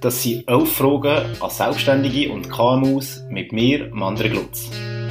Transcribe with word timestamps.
Das 0.00 0.22
sind 0.22 0.48
elf 0.48 0.72
Fragen 0.72 1.24
an 1.40 1.50
Selbstständige 1.50 2.32
und 2.32 2.50
KMUs 2.50 3.22
mit 3.30 3.52
mir, 3.52 3.88
Mandre 3.92 4.28
Glutz. 4.30 4.70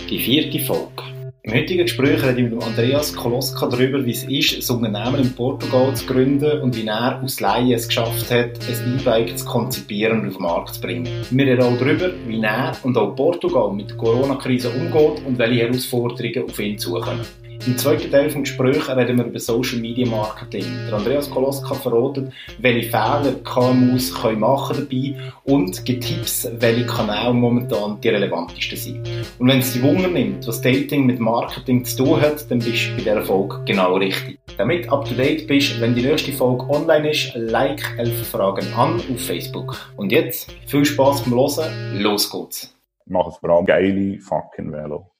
Die 0.09 0.19
vierte 0.19 0.59
Folge. 0.59 1.11
Im 1.43 1.53
heutigen 1.53 1.83
Gespräch 1.83 2.21
rede 2.23 2.39
ich 2.39 2.51
mit 2.51 2.63
Andreas 2.63 3.15
Koloska 3.15 3.65
darüber, 3.65 4.05
wie 4.05 4.11
es 4.11 4.25
ist, 4.25 4.69
ein 4.69 4.77
Unternehmen 4.77 5.21
in 5.21 5.33
Portugal 5.33 5.95
zu 5.95 6.05
gründen 6.05 6.61
und 6.61 6.75
wie 6.75 6.85
er 6.85 7.19
aus 7.23 7.39
Laien 7.39 7.71
es 7.71 7.87
geschafft 7.87 8.29
hat, 8.29 8.59
ein 8.59 8.99
E-Bike 8.99 9.35
zu 9.35 9.45
konzipieren 9.45 10.21
und 10.21 10.27
auf 10.27 10.35
den 10.35 10.43
Markt 10.43 10.75
zu 10.75 10.81
bringen. 10.81 11.09
Wir 11.31 11.45
reden 11.47 11.63
auch 11.63 11.77
darüber, 11.79 12.11
wie 12.27 12.39
er 12.41 12.73
und 12.83 12.95
auch 12.95 13.15
Portugal 13.15 13.73
mit 13.73 13.89
der 13.89 13.97
Corona-Krise 13.97 14.69
umgeht 14.69 15.25
und 15.25 15.39
welche 15.39 15.61
Herausforderungen 15.61 16.43
auf 16.47 16.59
ihn 16.59 16.77
zukommen. 16.77 17.21
Im 17.67 17.77
zweiten 17.77 18.09
Teil 18.09 18.25
des 18.25 18.33
Gesprächs 18.33 18.89
reden 18.89 19.19
wir 19.19 19.25
über 19.25 19.39
Social 19.39 19.77
Media 19.79 20.07
Marketing. 20.07 20.65
Der 20.87 20.95
Andreas 20.95 21.29
Koloska 21.29 21.75
verratet, 21.75 22.33
welche 22.57 22.89
Fehler 22.89 23.35
KMUs 23.43 24.19
können 24.19 24.39
machen 24.39 24.77
dabei 24.79 25.31
und 25.43 25.85
gibt 25.85 26.05
Tipps, 26.05 26.49
welche 26.57 26.87
Kanäle 26.87 27.35
momentan 27.35 28.01
die 28.01 28.09
relevantesten 28.09 28.77
sind. 28.77 29.07
Und 29.37 29.47
wenn 29.47 29.59
es 29.59 29.73
dich 29.73 29.83
Wunder 29.83 30.07
nimmt, 30.07 30.47
was 30.47 30.59
Dating 30.59 31.05
mit 31.05 31.19
Marketing 31.19 31.85
zu 31.85 32.03
tun 32.03 32.21
hat, 32.21 32.49
dann 32.49 32.57
bist 32.57 32.87
du 32.87 32.95
bei 32.95 33.03
dieser 33.03 33.21
Folge 33.21 33.61
genau 33.65 33.95
richtig. 33.95 34.39
Damit 34.57 34.91
up 34.91 35.05
to 35.05 35.13
date 35.13 35.45
bist, 35.45 35.79
wenn 35.79 35.93
die 35.93 36.01
nächste 36.01 36.31
Folge 36.31 36.67
online 36.67 37.11
ist, 37.11 37.31
like 37.35 37.83
11 37.99 38.27
Fragen 38.27 38.73
an 38.73 38.95
auf 38.95 39.21
Facebook. 39.23 39.77
Und 39.97 40.11
jetzt 40.11 40.51
viel 40.65 40.83
Spaß 40.83 41.21
beim 41.25 41.35
Hören, 41.35 42.01
los 42.01 42.31
geht's! 42.31 42.75
Ich 43.05 43.11
mache 43.11 43.31
vor 43.39 43.49
allem 43.51 43.65
geile 43.67 44.19
fucking 44.19 44.71
Velo. 44.71 45.10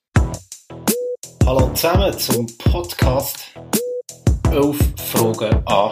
Hallo 1.46 1.72
zusammen 1.74 2.18
zum 2.18 2.46
Podcast 2.58 3.38
11 4.52 4.78
Fragen 4.98 5.68
an. 5.68 5.92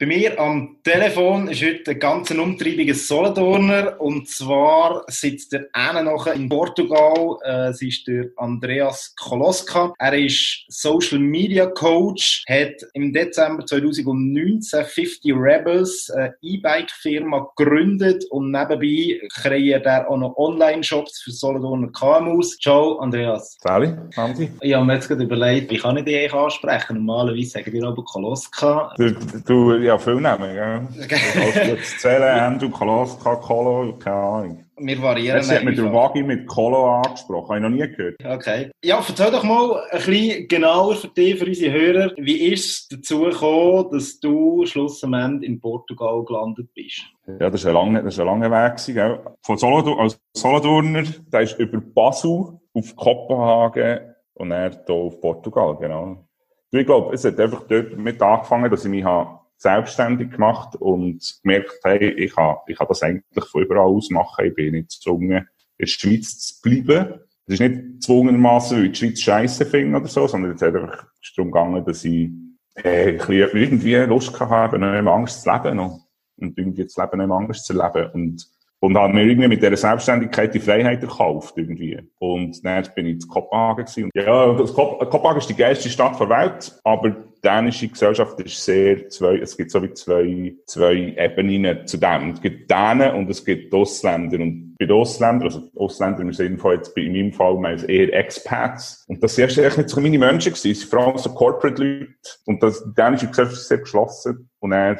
Bei 0.00 0.06
mir 0.06 0.38
am 0.38 0.76
Telefon 0.84 1.48
ist 1.48 1.60
heute 1.60 1.90
ein 1.90 1.98
ganz 1.98 2.30
umtriebiger 2.30 2.94
Solothurner 2.94 4.00
und 4.00 4.28
zwar 4.28 5.02
sitzt 5.08 5.52
der 5.52 5.66
eine 5.72 6.04
nachher 6.04 6.34
in 6.34 6.48
Portugal. 6.48 7.36
Äh, 7.44 7.70
es 7.70 7.82
ist 7.82 8.06
der 8.06 8.26
Andreas 8.36 9.16
Koloska. 9.16 9.92
Er 9.98 10.12
ist 10.12 10.66
Social 10.68 11.18
Media 11.18 11.66
Coach, 11.66 12.44
hat 12.48 12.76
im 12.92 13.12
Dezember 13.12 13.66
2019 13.66 14.84
50 14.84 15.34
Rebels 15.34 16.08
eine 16.10 16.32
E-Bike-Firma 16.42 17.50
gegründet 17.56 18.24
und 18.30 18.52
nebenbei 18.52 19.20
kreiert 19.34 19.84
er 19.84 20.08
auch 20.08 20.16
noch 20.16 20.36
Online-Shops 20.36 21.22
für 21.22 21.32
Solothurner 21.32 21.90
KMUs. 21.90 22.56
Ciao, 22.60 23.00
Andreas. 23.00 23.58
Sali, 23.60 23.92
Andi. 24.14 24.48
Ich 24.60 24.74
habe 24.74 24.86
mir 24.86 24.94
jetzt 24.94 25.08
gerade 25.08 25.24
überlegt, 25.24 25.72
wie 25.72 25.78
kann 25.78 25.96
ich 25.96 26.04
dich 26.04 26.32
ansprechen? 26.32 27.04
Normalerweise 27.04 27.50
sagen 27.50 27.72
wir 27.72 27.82
aber 27.82 28.04
Koloska. 28.04 28.94
Du, 28.96 29.12
du 29.44 29.87
ja, 29.88 29.98
viel 29.98 30.14
nehmen, 30.14 30.54
gell? 30.54 30.88
Du 30.94 31.66
kannst 31.66 32.00
zählen, 32.00 32.38
Andrew, 32.38 32.70
Koloska, 32.70 33.36
Kolo, 33.36 33.94
keine 33.98 34.16
Ahnung. 34.16 34.64
Wir 34.76 35.02
variieren. 35.02 35.38
Jetzt 35.38 35.50
hat 35.50 35.64
mit 35.64 35.76
der 35.76 35.92
Wagi 35.92 36.22
mit 36.22 36.46
Kolo 36.46 37.00
angesprochen, 37.00 37.48
habe 37.48 37.56
ich 37.56 37.62
noch 37.62 37.70
nie 37.70 37.96
gehört. 37.96 38.16
Okay. 38.24 38.70
Ja, 38.84 39.02
erzähl 39.06 39.30
doch 39.30 39.42
mal 39.42 39.82
ein 39.90 39.98
bisschen 39.98 40.46
genauer 40.46 40.94
für 40.94 41.08
dich, 41.08 41.38
für 41.38 41.46
unsere 41.46 41.72
Hörer. 41.72 42.12
Wie 42.16 42.52
ist 42.52 42.64
es 42.64 42.88
dazu 42.88 43.22
gekommen, 43.22 43.88
dass 43.90 44.20
du 44.20 44.64
schlussendlich 44.66 45.48
in 45.48 45.60
Portugal 45.60 46.24
gelandet 46.24 46.68
bist? 46.74 47.02
Ja, 47.40 47.50
das 47.50 47.64
war 47.64 47.72
ein 47.72 47.74
langer, 47.74 48.02
das 48.02 48.14
ist 48.14 48.20
ein 48.20 48.26
langer 48.26 48.50
Weg. 48.50 48.94
Gell? 48.94 49.18
Von 49.42 49.58
Solothurn, 49.58 49.98
als 49.98 50.20
Solothurner, 50.36 51.02
der 51.32 51.40
ist 51.40 51.58
über 51.58 51.80
Basel 51.80 52.58
auf 52.74 52.94
Kopenhagen 52.94 54.14
und 54.34 54.52
er 54.52 54.70
hier 54.70 54.94
auf 54.94 55.20
Portugal, 55.20 55.76
genau. 55.80 56.24
Ich 56.70 56.84
glaube, 56.84 57.14
es 57.14 57.24
hat 57.24 57.40
einfach 57.40 57.62
dort 57.66 57.96
mit 57.96 58.20
angefangen, 58.20 58.70
dass 58.70 58.84
ich 58.84 58.90
mich 58.90 59.02
habe 59.02 59.37
selbstständig 59.58 60.30
gemacht 60.30 60.76
und 60.76 61.40
gemerkt, 61.42 61.80
hey, 61.82 62.10
ich 62.10 62.34
kann, 62.34 62.56
ich 62.66 62.78
kann 62.78 62.86
das 62.88 63.02
eigentlich 63.02 63.44
von 63.44 63.62
überall 63.62 63.86
aus 63.86 64.08
machen. 64.10 64.46
Ich 64.46 64.54
bin 64.54 64.72
nicht 64.72 64.90
gezwungen, 64.90 65.30
in 65.30 65.46
der 65.78 65.86
Schweiz 65.86 66.38
zu 66.38 66.62
bleiben. 66.62 67.20
Es 67.46 67.54
ist 67.54 67.60
nicht 67.60 68.02
zwungenermassen, 68.02 68.78
weil 68.78 68.88
die 68.90 68.94
Schweiz 68.94 69.20
scheiße 69.20 69.66
finde 69.66 69.98
oder 69.98 70.08
so, 70.08 70.26
sondern 70.26 70.52
es 70.52 70.62
hat 70.62 70.74
einfach 70.74 71.06
darum 71.36 71.50
gegangen, 71.50 71.84
dass 71.84 72.04
ich 72.04 72.30
äh, 72.74 73.16
irgendwie 73.16 73.94
Lust 73.94 74.38
habe, 74.38 74.78
nicht 74.78 75.02
mehr 75.02 75.12
Angst 75.12 75.42
zu 75.42 75.50
leben 75.50 75.76
noch. 75.76 76.06
und 76.36 76.56
irgendwie 76.56 76.84
das 76.84 76.96
Leben 76.96 77.18
nicht 77.18 77.28
mehr 77.28 77.36
Angst 77.36 77.66
zu 77.66 77.72
leben. 77.72 78.10
Und 78.12 78.48
und 78.80 78.96
habe 78.96 79.12
mir 79.12 79.24
irgendwie 79.24 79.48
mit 79.48 79.62
dieser 79.62 79.76
Selbstständigkeit 79.76 80.54
die 80.54 80.60
Freiheit 80.60 81.02
erkauft, 81.02 81.54
irgendwie. 81.56 81.98
Und 82.18 82.64
dann 82.64 82.88
bin 82.94 83.06
ich 83.06 83.14
in 83.14 83.28
Kopenhagen 83.28 83.84
gewesen. 83.84 84.10
Ja, 84.14 84.52
das 84.54 84.72
Kop 84.72 84.98
Kopenhagen 85.10 85.38
ist 85.38 85.48
die 85.48 85.56
geilste 85.56 85.88
Stadt 85.88 86.18
der 86.20 86.28
Welt, 86.28 86.78
aber 86.84 87.10
die 87.10 87.42
dänische 87.42 87.88
Gesellschaft 87.88 88.38
ist 88.40 88.64
sehr 88.64 89.08
zwei, 89.08 89.38
es 89.38 89.56
gibt 89.56 89.70
so 89.70 89.82
wie 89.82 89.92
zwei, 89.94 90.54
zwei 90.66 91.14
Ebenen 91.16 91.86
zu 91.86 91.96
dem. 91.98 92.30
Es 92.30 92.40
gibt 92.40 92.70
Dänen 92.70 93.14
und 93.14 93.30
es 93.30 93.44
gibt 93.44 93.72
Ausländer. 93.72 94.38
Und 94.40 94.76
bei 94.78 94.86
den 94.86 94.96
Ausländern, 94.96 95.44
also 95.44 95.70
Ausländer 95.76 96.20
im 96.20 96.32
Sinne 96.32 96.58
von 96.58 96.74
jetzt, 96.74 96.96
in 96.96 97.12
meinem 97.12 97.32
Fall, 97.32 97.58
meist 97.58 97.88
eher 97.88 98.12
Expats. 98.12 99.04
Und 99.08 99.22
das 99.22 99.34
sind 99.34 99.56
echt 99.58 99.76
nicht 99.76 99.88
so 99.88 100.00
meine 100.00 100.18
Menschen 100.18 100.52
gewesen. 100.52 100.70
Es 100.70 100.80
sind 100.80 100.90
vor 100.90 101.06
allem 101.06 101.18
so 101.18 101.32
Corporate-Leute. 101.32 102.08
Und 102.46 102.62
das, 102.62 102.82
die 102.84 102.94
dänische 102.94 103.28
Gesellschaft 103.28 103.56
ist 103.56 103.68
sehr 103.68 103.78
geschlossen. 103.78 104.50
Und 104.60 104.72
er 104.72 104.98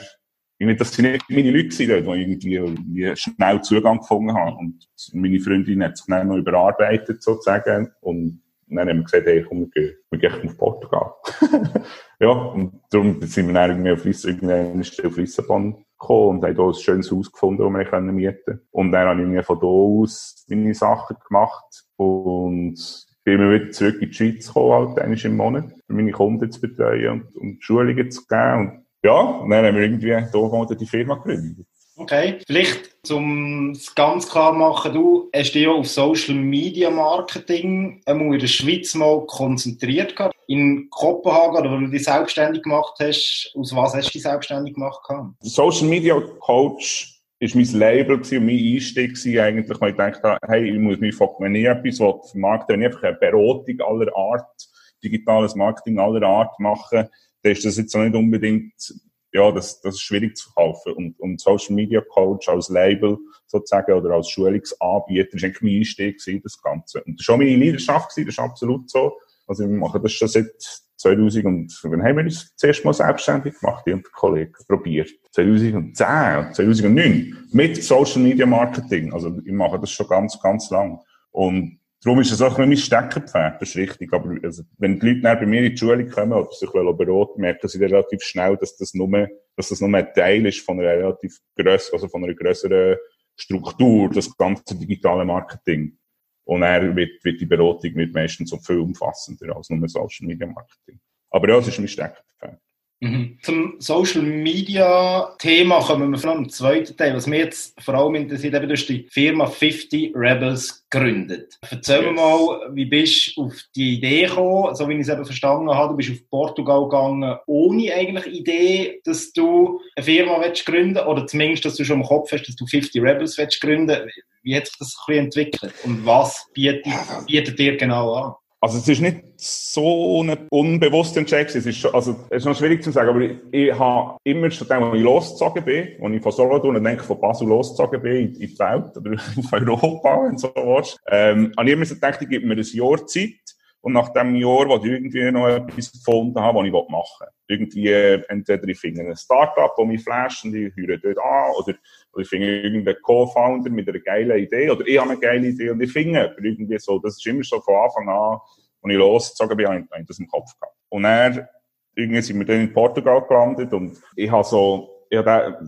das 0.61 0.93
sind 0.93 1.11
nicht 1.11 1.31
meine 1.31 1.51
Leute 1.51 1.69
gewesen, 1.69 2.39
die 2.41 2.55
irgendwie 2.55 3.17
schnell 3.17 3.63
Zugang 3.63 3.99
gefunden 3.99 4.35
haben. 4.35 4.57
Und 4.57 4.89
meine 5.13 5.39
Freundin 5.39 5.85
hat 5.85 5.97
sich 5.97 6.07
dann 6.07 6.29
noch 6.29 6.37
überarbeitet, 6.37 7.23
sozusagen. 7.23 7.93
Und 8.01 8.43
dann 8.67 8.89
haben 8.89 8.99
wir 8.99 9.05
gesagt, 9.05 9.27
hey, 9.27 9.45
komm, 9.49 9.61
wir 9.61 9.69
gehen, 9.69 9.97
wir 10.11 10.19
gehen 10.19 10.49
auf 10.49 10.57
Portugal. 10.59 11.13
ja, 12.21 12.29
und 12.29 12.81
darum 12.91 13.23
sind 13.23 13.47
wir 13.47 13.55
dann 13.55 13.71
irgendwie 13.71 13.93
auf, 13.93 14.05
Lissabon, 14.05 14.81
auf 15.05 15.17
Lissabon 15.17 15.85
gekommen 15.99 16.39
und 16.39 16.45
haben 16.45 16.55
hier 16.55 16.65
ein 16.65 16.75
schönes 16.75 17.11
Haus 17.11 17.33
gefunden, 17.33 17.63
das 17.63 17.73
wir 17.73 17.85
können 17.85 18.15
mieten 18.15 18.61
Und 18.71 18.93
dann 18.93 19.09
habe 19.09 19.21
ich 19.21 19.27
irgendwie 19.27 19.43
von 19.43 19.61
hier 19.61 19.69
aus 19.69 20.45
meine 20.49 20.75
Sachen 20.75 21.17
gemacht 21.27 21.85
und 21.97 23.07
bin 23.25 23.35
immer 23.35 23.53
wieder 23.53 23.71
zurück 23.71 24.03
in 24.03 24.09
die 24.09 24.15
Schweiz 24.15 24.49
gekommen, 24.49 24.89
halt, 24.89 24.99
einmal 24.99 25.25
im 25.25 25.37
Monat, 25.37 25.73
um 25.89 25.97
meine 25.97 26.13
Kunden 26.13 26.51
zu 26.51 26.61
betreuen 26.61 27.23
und, 27.23 27.37
und 27.37 27.65
Schulungen 27.65 28.11
zu 28.11 28.27
geben. 28.27 28.59
Und 28.61 28.88
ja, 29.03 29.21
und 29.21 29.51
dann 29.51 29.65
haben 29.65 29.77
wir 29.77 29.83
irgendwie 29.83 30.07
hier 30.07 30.77
die 30.77 30.87
Firma 30.87 31.15
gegründet. 31.15 31.67
Okay, 32.01 32.39
vielleicht 32.47 33.11
um 33.11 33.73
es 33.73 33.93
ganz 33.93 34.29
klar 34.29 34.53
zu 34.53 34.59
machen, 34.59 34.95
du 34.95 35.29
hast 35.35 35.53
dich 35.53 35.65
ja 35.65 35.71
auf 35.71 35.89
Social 35.89 36.37
Media 36.37 36.91
Marketing 36.91 38.01
einmal 38.07 38.35
in 38.35 38.39
der 38.39 38.47
Schweiz 38.47 38.95
mal 38.95 39.27
konzentriert 39.27 40.15
gehabt. 40.15 40.37
In 40.47 40.89
Kopenhagen, 40.91 41.57
oder 41.57 41.73
wo 41.73 41.77
du 41.77 41.89
dich 41.89 42.05
selbstständig 42.05 42.63
gemacht 42.63 42.95
hast, 43.01 43.53
aus 43.57 43.75
was 43.75 43.95
hast 43.95 44.09
du 44.09 44.13
dich 44.13 44.23
selbstständig 44.23 44.75
gemacht? 44.75 45.01
Gehabt? 45.09 45.35
Social 45.41 45.89
Media 45.89 46.21
Coach 46.39 47.21
ist 47.41 47.57
mein 47.57 47.67
Label 47.73 48.17
und 48.17 48.31
mein 48.31 48.49
Einstieg 48.49 49.15
gewesen, 49.15 49.39
eigentlich, 49.41 49.81
weil 49.81 49.91
ich 49.91 49.97
dachte, 49.97 50.39
hey, 50.47 50.71
ich 50.71 50.79
muss 50.79 50.99
mich 50.99 51.15
fokussieren, 51.17 51.55
etwas 51.57 52.31
vermarkten, 52.31 52.75
wenn 52.75 52.83
ich 52.83 52.87
einfach 52.87 53.03
eine 53.03 53.17
Beratung 53.17 53.81
aller 53.81 54.17
Art, 54.17 54.69
digitales 55.03 55.57
Marketing 55.57 55.99
aller 55.99 56.27
Art 56.27 56.59
machen, 56.61 57.09
dann 57.49 57.57
ist 57.57 57.65
das 57.65 57.77
jetzt 57.79 57.97
auch 57.97 58.03
nicht 58.03 58.15
unbedingt, 58.15 58.95
ja, 59.33 59.51
das, 59.51 59.81
das 59.81 59.95
ist 59.95 60.03
schwierig 60.03 60.37
zu 60.37 60.51
kaufen. 60.53 60.93
Und, 60.93 61.21
und 61.21 61.41
Social 61.41 61.75
Media 61.75 62.01
Coach 62.01 62.49
als 62.49 62.69
Label 62.69 63.19
sozusagen 63.47 63.93
oder 63.93 64.15
als 64.15 64.29
Schulungsanbieter 64.29 65.35
ist 65.35 65.45
eigentlich 65.45 65.63
mein 65.63 65.77
Einstieg 65.77 66.19
gewesen, 66.19 66.43
das 66.43 66.61
Ganze. 66.61 67.03
Und 67.05 67.19
das 67.19 67.29
war 67.29 67.35
auch 67.35 67.39
meine 67.39 67.57
Leidenschaft 67.57 68.11
gewesen, 68.11 68.27
das 68.27 68.35
ist 68.35 68.39
absolut 68.39 68.91
so. 68.91 69.13
Also 69.47 69.67
wir 69.67 69.77
machen 69.77 70.03
das 70.03 70.13
schon 70.13 70.29
seit 70.29 70.83
2000 70.97 71.45
und 71.47 71.79
wann 71.85 72.03
haben 72.03 72.17
wir 72.17 72.25
uns 72.25 72.55
zuerst 72.57 72.85
mal 72.85 72.93
selbstständig 72.93 73.59
gemacht, 73.59 73.85
ich 73.87 73.95
und 73.95 74.05
der 74.05 74.13
Kollege, 74.13 74.53
probiert. 74.67 75.11
2010, 75.33 75.95
2009, 75.95 77.49
mit 77.53 77.83
Social 77.83 78.21
Media 78.21 78.45
Marketing. 78.45 79.13
Also 79.13 79.39
ich 79.45 79.53
mache 79.53 79.79
das 79.79 79.91
schon 79.91 80.09
ganz, 80.09 80.39
ganz 80.43 80.71
lang. 80.71 81.01
Und 81.31 81.78
Darum 82.03 82.21
ist 82.21 82.31
es 82.31 82.41
auch 82.41 82.57
mein 82.59 82.77
Steckenpferd, 82.77 83.61
das 83.61 83.71
ist 83.71 83.77
richtig. 83.77 84.13
Aber 84.13 84.37
also, 84.43 84.63
wenn 84.79 85.01
die 85.01 85.15
Leute 85.15 85.41
bei 85.41 85.47
mir 85.47 85.63
in 85.65 85.73
die 85.73 85.77
Schule 85.77 86.07
kommen 86.07 86.33
oder 86.33 86.51
sich 86.53 86.71
beraten, 86.71 87.41
merken 87.41 87.69
sie 87.69 87.79
relativ 87.79 88.23
schnell, 88.23 88.57
dass 88.57 88.77
das 88.77 88.95
nur, 88.95 89.29
dass 89.57 89.71
das 89.71 89.81
nur 89.81 89.93
ein 89.93 90.15
Teil 90.15 90.47
ist 90.47 90.61
von 90.61 90.79
einer 90.79 90.91
relativ 90.91 91.39
grösseren, 91.57 91.97
also 91.97 92.09
von 92.09 92.23
einer 92.23 92.35
grösseren 92.35 92.97
Struktur, 93.35 94.11
das 94.11 94.37
ganze 94.37 94.79
digitale 94.79 95.25
Marketing. 95.25 95.99
Und 96.45 96.63
er 96.63 96.95
wird, 96.95 97.23
wird 97.25 97.41
die 97.41 97.47
Beratung 97.47 97.93
mit 97.95 98.15
meistens 98.15 98.51
so 98.51 98.59
viel 98.59 98.79
umfassender 98.79 99.57
als 99.57 99.69
nur 99.69 99.89
Social 99.89 100.27
Media 100.27 100.47
Marketing. 100.47 101.01
Aber 101.31 101.49
ja, 101.49 101.59
es 101.59 101.69
ist 101.69 101.79
mein 101.79 101.89
Steckenpferd. 101.89 102.61
Mhm. 103.01 103.39
Zum 103.43 103.77
Social 103.79 104.23
Media 104.23 105.33
Thema 105.39 105.81
kommen 105.81 106.11
wir 106.11 106.19
von 106.19 106.31
einem 106.31 106.49
zweiten 106.49 106.97
Teil. 106.97 107.15
Was 107.15 107.29
mich 107.29 107.39
jetzt 107.39 107.81
vor 107.81 107.95
allem 107.95 108.17
interessiert, 108.17 108.55
eben, 108.55 108.69
du 108.69 108.75
hast 108.75 108.87
die 108.87 109.07
Firma 109.09 109.47
50 109.47 110.17
Rebels 110.17 110.85
gegründet. 110.91 111.59
Erzähl 111.71 112.03
yes. 112.03 112.07
mir 112.07 112.13
mal, 112.13 112.71
wie 112.73 112.87
bist 112.87 113.37
du 113.37 113.45
auf 113.45 113.55
die 113.77 113.99
Idee 113.99 114.23
gekommen? 114.23 114.75
So 114.75 114.89
wie 114.89 114.95
ich 114.95 115.01
es 115.01 115.09
eben 115.09 115.25
verstanden 115.25 115.71
habe, 115.71 115.93
du 115.93 115.97
bist 115.97 116.11
auf 116.11 116.29
Portugal 116.29 116.85
gegangen, 116.85 117.39
ohne 117.47 117.95
eigentlich 117.95 118.27
Idee, 118.27 119.01
dass 119.05 119.33
du 119.33 119.81
eine 119.95 120.05
Firma 120.05 120.41
willst 120.41 120.67
gründen 120.67 121.07
oder 121.07 121.25
zumindest, 121.27 121.65
dass 121.67 121.77
du 121.77 121.85
schon 121.85 122.01
im 122.01 122.07
Kopf 122.07 122.33
hast, 122.33 122.49
dass 122.49 122.57
du 122.57 122.67
50 122.67 123.01
Rebels 123.01 123.39
willst 123.39 123.61
gründen. 123.61 124.11
Wie 124.43 124.57
hat 124.57 124.67
sich 124.67 124.77
das 124.79 124.97
ein 124.97 125.05
bisschen 125.07 125.25
entwickelt? 125.27 125.75
Und 125.85 126.05
was 126.05 126.47
bietet, 126.53 126.85
bietet 127.27 127.59
dir 127.59 127.77
genau 127.77 128.15
an? 128.15 128.35
Also 128.61 128.79
es 128.79 128.89
ist 128.89 129.01
nicht 129.01 129.23
so 129.37 130.23
ein 130.23 130.37
unbewusster 130.51 131.21
Entscheid. 131.21 131.55
Es 131.55 131.65
ist 131.65 131.77
schon, 131.77 131.95
also 131.95 132.17
es 132.29 132.39
ist 132.39 132.45
noch 132.45 132.57
schwierig 132.57 132.83
zu 132.83 132.91
sagen, 132.91 133.11
aber 133.11 133.21
ich, 133.21 133.37
ich 133.53 133.73
habe 133.73 134.19
immer 134.25 134.51
schon 134.51 134.67
gedacht, 134.67 134.83
als 134.83 134.97
ich 134.97 135.03
losgezogen 135.03 135.65
bin, 135.65 135.89
als 136.03 136.15
ich 136.15 136.23
von 136.23 136.33
Solothurn 136.33 136.77
und 136.77 136.85
denke 136.85 137.05
von 137.05 137.21
Basel 137.21 137.47
losgezogen 137.47 138.03
bin 138.03 138.17
in, 138.17 138.33
die 138.35 138.59
Welt 138.59 138.97
oder 138.97 139.13
auf 139.39 139.53
Europa, 139.53 140.31
du 140.31 140.39
so 140.39 140.53
willst, 140.57 140.99
ähm, 141.07 141.53
habe 141.57 141.69
ich 141.69 141.75
immer 141.75 141.85
so 141.85 141.95
gedacht, 141.95 142.21
ich 142.21 142.29
gebe 142.29 142.47
mir 142.47 142.57
ein 142.57 142.65
Jahr 142.65 143.07
Zeit 143.07 143.58
und 143.81 143.93
nach 143.93 144.09
dem 144.11 144.35
Jahr, 144.35 144.69
wo 144.69 144.77
ich 144.77 144.85
irgendwie 144.85 145.31
noch 145.31 145.49
etwas 145.49 145.93
gefunden 145.93 146.41
habe, 146.41 146.59
was 146.59 146.67
ich 146.67 146.73
machen 146.73 147.27
will. 147.49 147.57
Irgendwie, 147.57 147.89
äh, 147.89 148.23
entweder 148.29 148.67
ich 148.69 148.79
finde 148.79 149.03
ein 149.03 149.17
Startup, 149.17 149.73
das 149.77 149.87
mich 149.87 150.03
flasht 150.03 150.45
und 150.45 150.55
ich 150.55 150.75
höre 150.75 150.99
dort 150.99 151.19
an, 151.19 151.53
oder, 151.57 151.75
oder 152.13 152.23
ich 152.23 152.29
finde 152.29 152.61
irgendeinen 152.61 153.01
Co-Founder 153.03 153.71
mit 153.71 153.89
einer 153.89 154.01
geilen 154.01 154.39
Idee, 154.39 154.71
oder 154.71 154.87
ich 154.87 154.99
habe 154.99 155.11
eine 155.11 155.21
geile 155.21 155.47
Idee 155.47 155.71
und 155.71 155.81
ich 155.81 155.93
finde 155.93 156.37
irgendwie 156.43 156.79
so. 156.79 156.99
Das 156.99 157.17
ist 157.17 157.27
immer 157.27 157.45
so 157.45 157.61
von 157.61 157.77
Anfang 157.77 158.09
an, 158.09 158.39
als 158.83 158.93
ich 158.93 158.97
losgezogen 158.97 159.57
bin, 159.57 159.67
habe 159.69 159.87
ich 160.01 160.07
das 160.07 160.19
im 160.19 160.27
Kopf 160.27 160.53
gehabt. 160.59 160.77
Und 160.89 161.05
dann, 161.05 161.47
irgendwie 161.95 162.23
sind 162.23 162.39
wir 162.39 162.47
dann 162.47 162.61
in 162.61 162.73
Portugal 162.73 163.23
gelandet 163.27 163.73
und 163.73 163.99
ich 164.17 164.31
habe 164.31 164.45
so, 164.45 165.05
ich 165.11 165.19
habe 165.19 165.59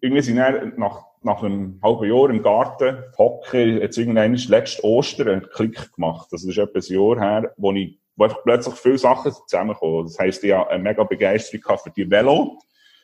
irgendwie 0.00 0.22
sind 0.22 0.36
wir 0.36 0.72
nach, 0.76 1.05
nach 1.22 1.42
einem 1.42 1.80
halben 1.82 2.08
Jahr 2.08 2.30
im 2.30 2.42
Garten 2.42 3.04
hocken, 3.18 3.80
jetzt 3.80 3.98
irgendwann 3.98 4.34
letztes 4.34 4.82
Ostern 4.84 5.28
einen 5.28 5.48
Klick 5.54 5.92
gemacht. 5.94 6.28
Das 6.30 6.44
ist 6.44 6.58
etwa 6.58 6.78
ein 6.78 6.84
Jahr 6.84 7.20
her, 7.20 7.52
wo 7.56 7.72
ich, 7.72 7.98
wo 8.16 8.24
einfach 8.24 8.42
plötzlich 8.44 8.74
viele 8.76 8.98
Sachen 8.98 9.32
zusammenkommen. 9.32 10.04
Das 10.04 10.18
heisst, 10.18 10.44
ich 10.44 10.52
habe 10.52 10.70
eine 10.70 10.82
mega 10.82 11.04
Begeisterung 11.04 11.78
für 11.78 11.90
die 11.90 12.10
Velo. 12.10 12.58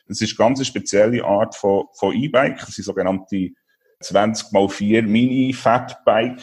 Das 0.07 0.21
ist 0.21 0.39
eine 0.39 0.49
ganz 0.49 0.65
spezielle 0.65 1.23
Art 1.23 1.55
von, 1.55 1.85
von 1.93 2.13
E-Bike. 2.13 2.59
Das 2.59 2.75
sind 2.75 2.85
sogenannte 2.85 3.51
20 3.99 4.47
x 4.53 4.75
4 4.75 5.03
Mini-Fatbike 5.03 6.41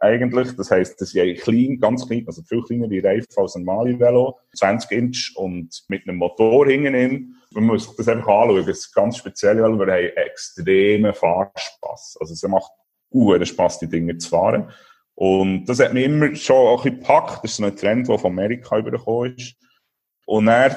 eigentlich. 0.00 0.56
Das 0.56 0.70
heisst, 0.70 1.00
das 1.00 1.10
sind 1.10 1.38
klein, 1.38 1.78
ganz 1.80 2.06
klein, 2.06 2.24
also 2.26 2.42
viel 2.42 2.62
kleiner 2.62 2.90
wie 2.90 2.98
Reifen 2.98 3.28
als 3.36 3.56
ein 3.56 3.64
normale 3.64 3.98
Velo. 3.98 4.38
20 4.54 4.90
Inch 4.92 5.32
und 5.36 5.84
mit 5.88 6.06
einem 6.06 6.18
Motor 6.18 6.66
hinten 6.66 7.35
man 7.56 7.64
muss 7.64 7.94
das 7.96 8.08
einfach 8.08 8.28
anschauen. 8.28 8.58
Es 8.58 8.68
ist 8.68 8.94
ganz 8.94 9.16
speziell, 9.16 9.62
weil 9.62 9.78
wir 9.78 9.92
haben 9.92 10.16
extremen 10.16 11.14
Fahrspass. 11.14 12.16
Also 12.20 12.34
es 12.34 12.42
macht 12.42 12.70
guten 13.10 13.46
Spass, 13.46 13.78
die 13.78 13.88
Dinge 13.88 14.16
zu 14.18 14.28
fahren. 14.28 14.70
Und 15.14 15.64
das 15.64 15.80
hat 15.80 15.94
mich 15.94 16.04
immer 16.04 16.34
schon 16.36 16.68
ein 16.68 16.76
bisschen 16.82 17.00
gepackt. 17.00 17.42
Das 17.42 17.52
ist 17.52 17.56
so 17.56 17.64
ein 17.64 17.76
Trend, 17.76 18.08
der 18.08 18.18
von 18.18 18.32
Amerika 18.32 18.78
übergekommen 18.78 19.34
ist. 19.36 19.56
Und 20.26 20.48
er 20.48 20.76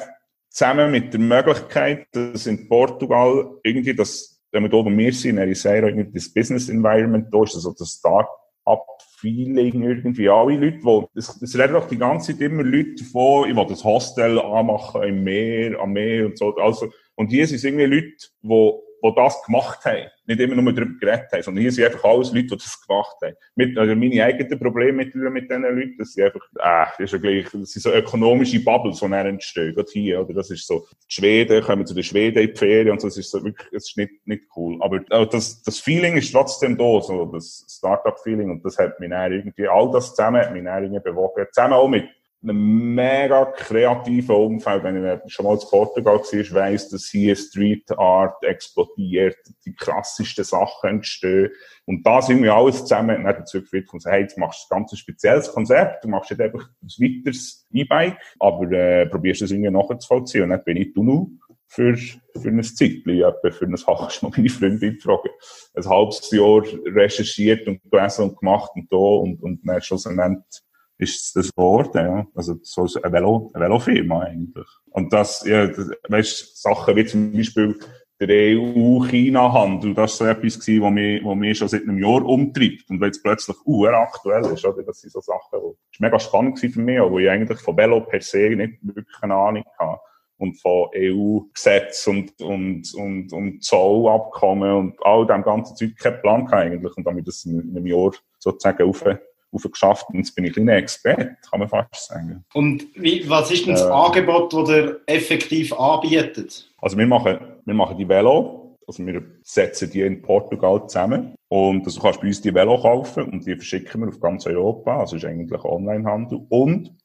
zusammen 0.50 0.92
mit 0.92 1.14
der 1.14 1.20
Möglichkeit, 1.20 2.08
dass 2.12 2.48
in 2.48 2.68
Portugal 2.68 3.58
irgendwie 3.64 3.94
das, 3.94 4.42
wenn 4.52 4.64
wir 4.64 4.70
hier 4.70 4.84
bei 4.84 4.90
mir 4.90 5.14
sind, 5.14 5.32
in 5.32 5.38
Ericeira, 5.40 5.88
irgendwie 5.88 6.12
das 6.14 6.34
Business 6.34 6.70
Environment 6.70 7.28
da 7.32 7.44
ist, 7.44 7.56
also 7.56 7.74
das 7.78 7.90
Start-up 8.00 8.88
Feeling 9.20 9.84
irgendwie. 9.84 10.30
Alle 10.30 10.58
Leute, 10.58 10.80
die, 10.80 11.20
es, 11.20 11.42
es 11.42 11.58
reden 11.58 11.74
doch 11.74 11.88
die 11.88 11.98
ganze 11.98 12.32
Zeit 12.32 12.42
immer 12.42 12.64
Leute 12.64 12.96
davon, 13.04 13.50
ich 13.50 13.56
will 13.56 13.66
das 13.68 13.84
Hostel 13.84 14.40
anmachen 14.40 15.04
im 15.04 15.24
Meer, 15.24 15.80
am 15.80 15.94
Meer 15.94 16.28
und 16.28 16.38
so. 16.38 16.56
Also, 16.56 16.88
und 17.16 17.28
hier 17.28 17.46
sind 17.48 17.64
irgendwie 17.64 17.86
Leute, 17.86 18.16
die 18.42 18.89
die 19.04 19.16
das 19.16 19.44
gemacht 19.44 19.86
haben. 19.86 20.08
Nicht 20.26 20.40
immer 20.40 20.62
nur 20.62 20.74
darüber 20.74 21.00
geredet 21.00 21.32
haben, 21.32 21.44
sondern 21.44 21.62
hier 21.62 21.72
sind 21.72 21.86
einfach 21.86 22.04
alles 22.04 22.32
Leute, 22.32 22.48
die 22.48 22.58
das 22.58 22.86
gemacht 22.86 23.16
haben. 23.24 23.36
Mit, 23.56 23.78
also 23.78 23.96
meine 23.96 24.24
eigenen 24.24 24.60
Probleme 24.60 24.94
mit, 24.94 25.16
mit 25.16 25.50
diesen 25.50 25.64
Leuten, 25.64 25.96
das 25.98 26.14
sind 26.14 26.26
einfach, 26.26 26.46
äh, 26.60 26.86
das 26.98 27.00
ist 27.00 27.12
ja 27.14 27.18
gleich, 27.18 27.46
das 27.46 27.72
sind 27.72 27.82
so 27.82 27.92
ökonomische 27.92 28.64
Bubbles, 28.64 29.00
die 29.00 29.10
dann 29.10 29.26
entstehen, 29.26 29.74
gerade 29.74 29.90
hier, 29.92 30.22
oder? 30.22 30.34
Das 30.34 30.52
ist 30.52 30.68
so, 30.68 30.86
die 31.10 31.14
Schweden 31.14 31.64
kommen 31.64 31.86
zu 31.86 31.94
den 31.94 32.04
Schweden 32.04 32.40
in 32.40 32.54
die 32.54 32.58
Ferien 32.58 32.92
und 32.92 33.02
so, 33.02 33.08
das 33.08 33.18
ist 33.18 33.32
so 33.32 33.44
wirklich, 33.44 33.70
das 33.72 33.90
ist 33.90 33.98
nicht, 33.98 34.12
nicht 34.26 34.44
cool. 34.56 34.78
Aber 34.82 35.00
das, 35.00 35.62
das 35.64 35.80
Feeling 35.80 36.18
ist 36.18 36.32
trotzdem 36.32 36.78
da, 36.78 37.02
so, 37.02 37.26
das 37.26 37.66
Startup-Feeling, 37.70 38.52
und 38.52 38.66
das 38.66 38.78
hat 38.78 39.00
mich 39.00 39.10
dann 39.10 39.32
irgendwie, 39.32 39.68
all 39.68 39.92
das 39.92 40.16
zusammen 40.16 40.42
hat 40.42 40.54
mich 40.54 40.64
dann 40.64 40.84
irgendwie 40.84 41.02
bewogen, 41.02 41.46
zusammen 41.52 41.74
auch 41.74 41.88
mit 41.88 42.06
einem 42.42 42.96
mega 42.96 43.46
kreativen 43.46 44.36
Umfeld. 44.36 44.84
Wenn 44.84 45.22
ich 45.26 45.34
schon 45.34 45.46
mal 45.46 45.56
in 45.56 45.68
Portugal 45.70 46.20
war, 46.20 46.56
weiss, 46.56 46.90
dass 46.90 47.08
hier 47.08 47.36
Street 47.36 47.92
Art 47.98 48.42
explodiert, 48.44 49.38
die 49.66 49.74
krassesten 49.74 50.46
Sachen 50.46 50.90
entstehen. 50.90 51.50
Und 51.86 52.06
da 52.06 52.22
sind 52.22 52.42
wir 52.42 52.54
alles 52.54 52.80
zusammen 52.80 53.24
nicht 53.24 53.40
dazu 53.40 53.62
geführt 53.62 53.90
sagen, 53.90 54.14
hey, 54.14 54.22
jetzt 54.22 54.38
machst 54.38 54.68
du 54.70 54.76
ein 54.76 54.80
ganz 54.82 54.98
spezielles 54.98 55.52
Konzept, 55.52 56.04
du 56.04 56.08
machst 56.08 56.32
nicht 56.32 56.42
einfach 56.42 56.70
ein 56.82 56.88
weiteres 56.88 57.68
E-Bike, 57.74 58.18
aber 58.40 58.72
äh, 58.72 59.06
probierst 59.08 59.42
es 59.42 59.52
irgendwie 59.52 59.72
nachzuvollziehen. 59.72 60.44
Und 60.44 60.50
dann 60.52 60.64
bin 60.64 60.78
ich 60.78 60.96
nur 60.96 61.28
für, 61.68 61.96
für 61.96 62.50
ein 62.50 62.64
Zeitchen, 62.64 63.22
etwa 63.22 63.52
für 63.52 63.66
ein 63.66 63.76
halbes 63.76 64.22
Mal 64.22 64.32
meine 64.38 64.50
Freundin 64.50 64.96
gefragt. 64.96 65.30
Ein 65.74 65.86
halbes 65.86 66.32
Jahr 66.32 66.64
recherchiert 66.86 67.68
und 67.68 67.82
gelesen 67.92 68.30
und 68.30 68.40
gemacht 68.40 68.72
und 68.76 68.92
da 68.92 68.98
und, 68.98 69.42
und 69.44 69.62
dann 69.66 69.82
schlussendlich 69.82 70.62
ist 71.00 71.36
das 71.36 71.52
geworden, 71.52 72.06
ja. 72.06 72.28
Also, 72.36 72.56
so 72.62 72.88
eine 73.02 73.14
Velo, 73.14 73.52
eine 73.54 73.66
Velofirma 73.66 74.22
eigentlich. 74.22 74.68
Und 74.92 75.12
das, 75.14 75.44
ja, 75.46 75.68
das, 75.68 75.90
weißt, 76.10 76.62
Sachen 76.62 76.96
wie 76.96 77.06
zum 77.06 77.32
Beispiel 77.32 77.80
der 78.20 78.58
EU-China-Handel, 78.58 79.94
das 79.94 80.12
ist 80.12 80.18
so 80.18 80.26
etwas 80.26 80.60
gewesen, 80.60 80.84
was 80.84 80.92
mich, 80.92 81.24
was 81.24 81.36
mich 81.38 81.58
schon 81.58 81.68
seit 81.70 81.84
einem 81.84 82.00
Jahr 82.00 82.26
umtreibt. 82.26 82.90
Und 82.90 83.00
weil 83.00 83.12
es 83.12 83.24
plötzlich 83.24 83.56
aktuell 83.66 84.46
ist, 84.46 84.66
oder? 84.66 84.84
Das 84.84 85.00
sind 85.00 85.12
so 85.12 85.22
Sachen, 85.22 85.40
die, 85.54 85.94
ist 85.94 86.02
mega 86.02 86.20
spannend 86.20 86.60
für 86.60 86.82
mich, 86.82 87.00
wo 87.00 87.18
ich 87.18 87.30
eigentlich 87.30 87.60
von 87.60 87.78
Velo 87.78 88.02
per 88.02 88.20
se 88.20 88.50
nicht 88.50 88.80
wirklich 88.82 89.18
eine 89.22 89.36
Ahnung 89.36 89.64
habe. 89.80 90.00
Und 90.38 90.62
von 90.62 90.90
EU-Gesetz 90.96 92.08
und, 92.08 92.42
und, 92.42 92.94
und, 92.94 93.32
und 93.32 93.64
Zollabkommen 93.64 94.74
und 94.74 95.06
all 95.06 95.26
dem 95.26 95.44
ganzen 95.44 95.76
Zeug 95.78 95.98
keinen 95.98 96.22
Plan 96.22 96.48
eigentlich. 96.48 96.96
Und 96.98 97.06
damit 97.06 97.28
das 97.28 97.46
in 97.46 97.60
einem 97.60 97.88
Jahr 97.88 98.12
sozusagen 98.38 98.84
auf, 98.84 99.04
geschafft 99.52 100.06
und 100.10 100.18
jetzt 100.18 100.36
bin 100.36 100.46
ich 100.46 100.52
ein 100.52 100.66
kleiner 100.66 100.78
Experte, 100.78 101.38
kann 101.50 101.60
man 101.60 101.70
fast 101.70 102.08
sagen. 102.08 102.44
Und 102.54 102.86
wie, 102.96 103.28
was 103.30 103.52
ist 103.52 103.66
denn 103.66 103.74
das 103.74 103.84
äh, 103.84 103.90
Angebot, 103.90 104.54
das 104.54 104.70
ihr 104.70 105.02
effektiv 105.06 105.74
anbietet? 105.74 106.72
Also 106.80 106.98
wir 106.98 107.08
machen, 107.08 107.40
wir 107.66 107.74
machen 107.74 107.98
die 107.98 108.08
Velo, 108.08 108.78
also 108.88 109.06
wir 109.06 109.24
setzen 109.44 109.90
die 109.92 110.02
in 110.02 110.22
Portugal 110.22 110.88
zusammen 110.88 111.36
und 111.50 111.86
also 111.86 112.00
du 112.00 112.04
kannst 112.04 112.22
bei 112.22 112.28
uns 112.28 112.42
die 112.42 112.54
Velo 112.54 112.80
kaufen 112.80 113.24
und 113.26 113.46
die 113.46 113.56
verschicken 113.56 114.02
wir 114.02 114.10
auf 114.10 114.20
ganz 114.20 114.46
Europa, 114.46 115.00
also 115.00 115.16
ist 115.16 115.26
eigentlich 115.26 115.64
Onlinehandel 115.64 116.46
und 116.50 116.96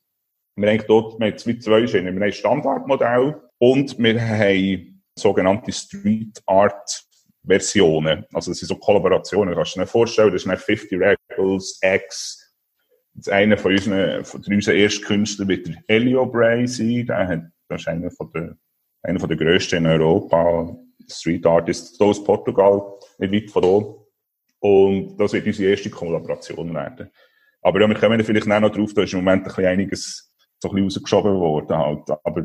wir 0.57 0.71
haben 0.71 0.85
dort, 0.87 1.19
wir 1.19 1.27
haben 1.27 1.61
zwei 1.61 1.87
Schienen, 1.87 2.07
wir 2.07 2.13
haben 2.13 2.23
ein 2.23 2.33
Standardmodell 2.33 3.41
und 3.59 3.99
wir 3.99 4.21
haben 4.21 5.03
sogenannte 5.19 5.73
Street 5.73 6.41
Art 6.47 7.05
Versionen. 7.47 8.25
Also 8.33 8.51
das 8.51 8.59
sind 8.59 8.69
so 8.69 8.77
Kollaborationen. 8.77 9.55
Kannst 9.55 9.77
du 9.77 9.81
dir 9.81 9.87
vorstellen, 9.87 10.33
das 10.33 10.43
sind 10.43 10.57
50 10.57 10.99
Rebels, 11.37 11.79
X, 11.83 12.55
das 13.15 13.29
eine 13.29 13.57
von 13.57 13.73
unseren, 13.73 14.25
von 14.25 14.43
unseren 14.45 14.77
ersten 14.77 15.05
Künstlern 15.05 15.49
wird 15.49 15.69
der 15.69 15.77
Elio 15.87 16.27
Bray 16.27 16.67
sein. 16.67 17.07
Der 17.07 17.29
hat, 17.29 17.43
das 17.69 17.83
ist 17.83 17.89
einer 17.89 18.11
von 18.11 18.31
der, 18.33 18.57
einer 19.03 19.21
von 19.21 19.29
der 19.29 19.39
grössten 19.39 19.77
in 19.77 19.87
Europa. 19.87 20.77
Street 21.07 21.45
Artist 21.45 22.01
aus 22.01 22.25
Portugal, 22.25 22.83
nicht 23.19 23.35
weit 23.35 23.51
von 23.51 23.63
hier. 23.63 23.97
Und 24.61 25.17
das 25.19 25.35
wird 25.35 25.47
unsere 25.47 25.71
erste 25.71 25.91
Kollaboration 25.91 26.73
werden. 26.73 27.11
Aber 27.61 27.81
ja, 27.81 27.87
wir 27.87 27.95
kommen 27.95 28.25
vielleicht 28.25 28.51
auch 28.51 28.61
noch 28.61 28.71
drauf, 28.71 28.95
da 28.95 29.03
ist 29.03 29.13
im 29.13 29.23
Moment 29.23 29.47
ein 29.59 29.65
einiges 29.67 30.35
so 30.59 30.71
ein 30.71 30.75
bisschen 30.77 30.85
rausgeschoben 30.85 31.39
worden 31.39 31.77
halt. 31.77 32.11
Aber, 32.25 32.45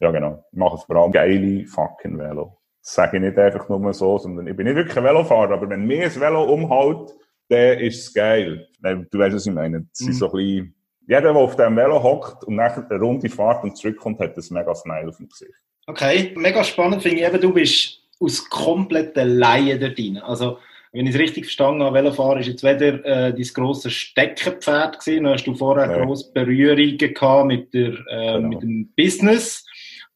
ja 0.00 0.10
genau, 0.10 0.42
wir 0.52 0.58
machen 0.58 0.80
vor 0.86 0.96
allem 0.96 1.12
geile 1.12 1.66
fucking 1.66 2.18
Velo 2.18 2.58
sage 2.88 3.18
ich 3.18 3.22
nicht 3.22 3.38
einfach 3.38 3.68
nur 3.68 3.92
so, 3.92 4.18
sondern 4.18 4.46
ich 4.46 4.56
bin 4.56 4.66
nicht 4.66 4.76
wirklich 4.76 4.96
ein 4.96 5.04
Velofahrer, 5.04 5.54
aber 5.54 5.68
wenn 5.68 5.86
mir 5.86 6.04
ein 6.04 6.20
Velo 6.20 6.44
umhaut, 6.44 7.14
dann 7.48 7.78
ist 7.78 8.14
geil. 8.14 8.68
Du 8.82 9.18
weißt, 9.18 9.36
was 9.36 9.46
ich 9.46 9.52
meine. 9.52 9.86
Es 9.92 10.00
mhm. 10.00 10.10
ist 10.10 10.18
so 10.18 10.26
ein 10.26 10.32
bisschen, 10.32 10.74
jeder, 11.06 11.20
der 11.22 11.36
auf 11.36 11.56
dem 11.56 11.76
Velo 11.76 12.02
hockt 12.02 12.44
und 12.44 12.56
nachher 12.56 12.86
eine 12.88 13.00
runde 13.00 13.28
Fahrt 13.28 13.64
und 13.64 13.76
zurückkommt, 13.76 14.20
hat 14.20 14.36
ein 14.36 14.44
mega 14.50 14.74
Smile 14.74 15.08
auf 15.08 15.16
dem 15.16 15.28
Gesicht. 15.28 15.54
Okay, 15.86 16.34
mega 16.36 16.62
spannend 16.62 17.02
finde 17.02 17.20
ich 17.20 17.26
eben, 17.26 17.40
du 17.40 17.52
bist 17.52 18.02
aus 18.20 18.48
kompletten 18.50 19.38
Laien 19.38 19.80
dort 19.80 19.98
rein. 19.98 20.18
Also, 20.18 20.58
wenn 20.92 21.06
ich 21.06 21.14
es 21.14 21.20
richtig 21.20 21.44
verstanden 21.44 21.82
habe, 21.82 21.96
Velofahren 21.96 22.40
ist 22.40 22.48
jetzt 22.48 22.62
weder 22.62 23.04
äh, 23.04 23.32
dein 23.32 23.48
grosses 23.54 23.92
Steckenpferd 23.92 25.00
gewesen, 25.00 25.24
dann 25.24 25.34
hast 25.34 25.44
du 25.44 25.54
vorher 25.54 25.90
ja. 25.90 26.04
grosse 26.04 26.30
Berührungen 26.32 26.98
gehabt 26.98 27.46
mit, 27.46 27.72
der, 27.72 27.92
äh, 28.10 28.34
genau. 28.34 28.48
mit 28.48 28.62
dem 28.62 28.92
Business 28.96 29.64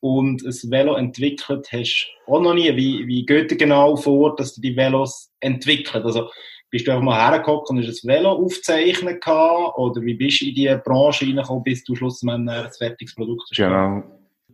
und 0.00 0.42
ein 0.42 0.70
Velo 0.70 0.94
entwickelt 0.96 1.68
hast 1.72 2.08
auch 2.26 2.40
noch 2.40 2.54
nie. 2.54 2.74
Wie, 2.76 3.06
wie 3.06 3.24
geht 3.24 3.50
dir 3.50 3.56
genau 3.56 3.96
vor, 3.96 4.36
dass 4.36 4.54
du 4.54 4.60
die 4.60 4.76
Velos 4.76 5.30
entwickelt? 5.40 6.04
Also, 6.04 6.28
bist 6.72 6.86
du 6.86 6.90
einfach 6.90 7.04
mal 7.04 7.30
hergekommen 7.30 7.62
und 7.68 7.86
hast 7.86 8.02
ein 8.02 8.08
Velo 8.08 8.30
aufzeichnen 8.30 9.20
gehabt? 9.20 9.78
Oder 9.78 10.00
wie 10.00 10.14
bist 10.14 10.40
du 10.40 10.46
in 10.46 10.54
diese 10.54 10.78
Branche 10.78 11.26
reingekommen, 11.26 11.62
bis 11.62 11.84
du 11.84 11.94
schlussendlich 11.94 12.56
ein 12.56 12.70
fertiges 12.72 13.14
Produkt 13.14 13.42
hast? 13.42 13.56
Genau. 13.56 14.02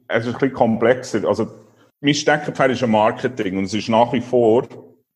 Es 0.09 0.27
ist 0.27 0.35
ein 0.35 0.39
bisschen 0.39 0.53
komplexer. 0.53 1.27
Also, 1.27 1.47
mein 2.01 2.15
Steckenpferd 2.15 2.73
ist 2.73 2.83
ein 2.83 2.91
Marketing 2.91 3.59
und 3.59 3.65
es 3.65 3.75
ist 3.75 3.89
nach 3.89 4.13
wie 4.13 4.21
vor 4.21 4.67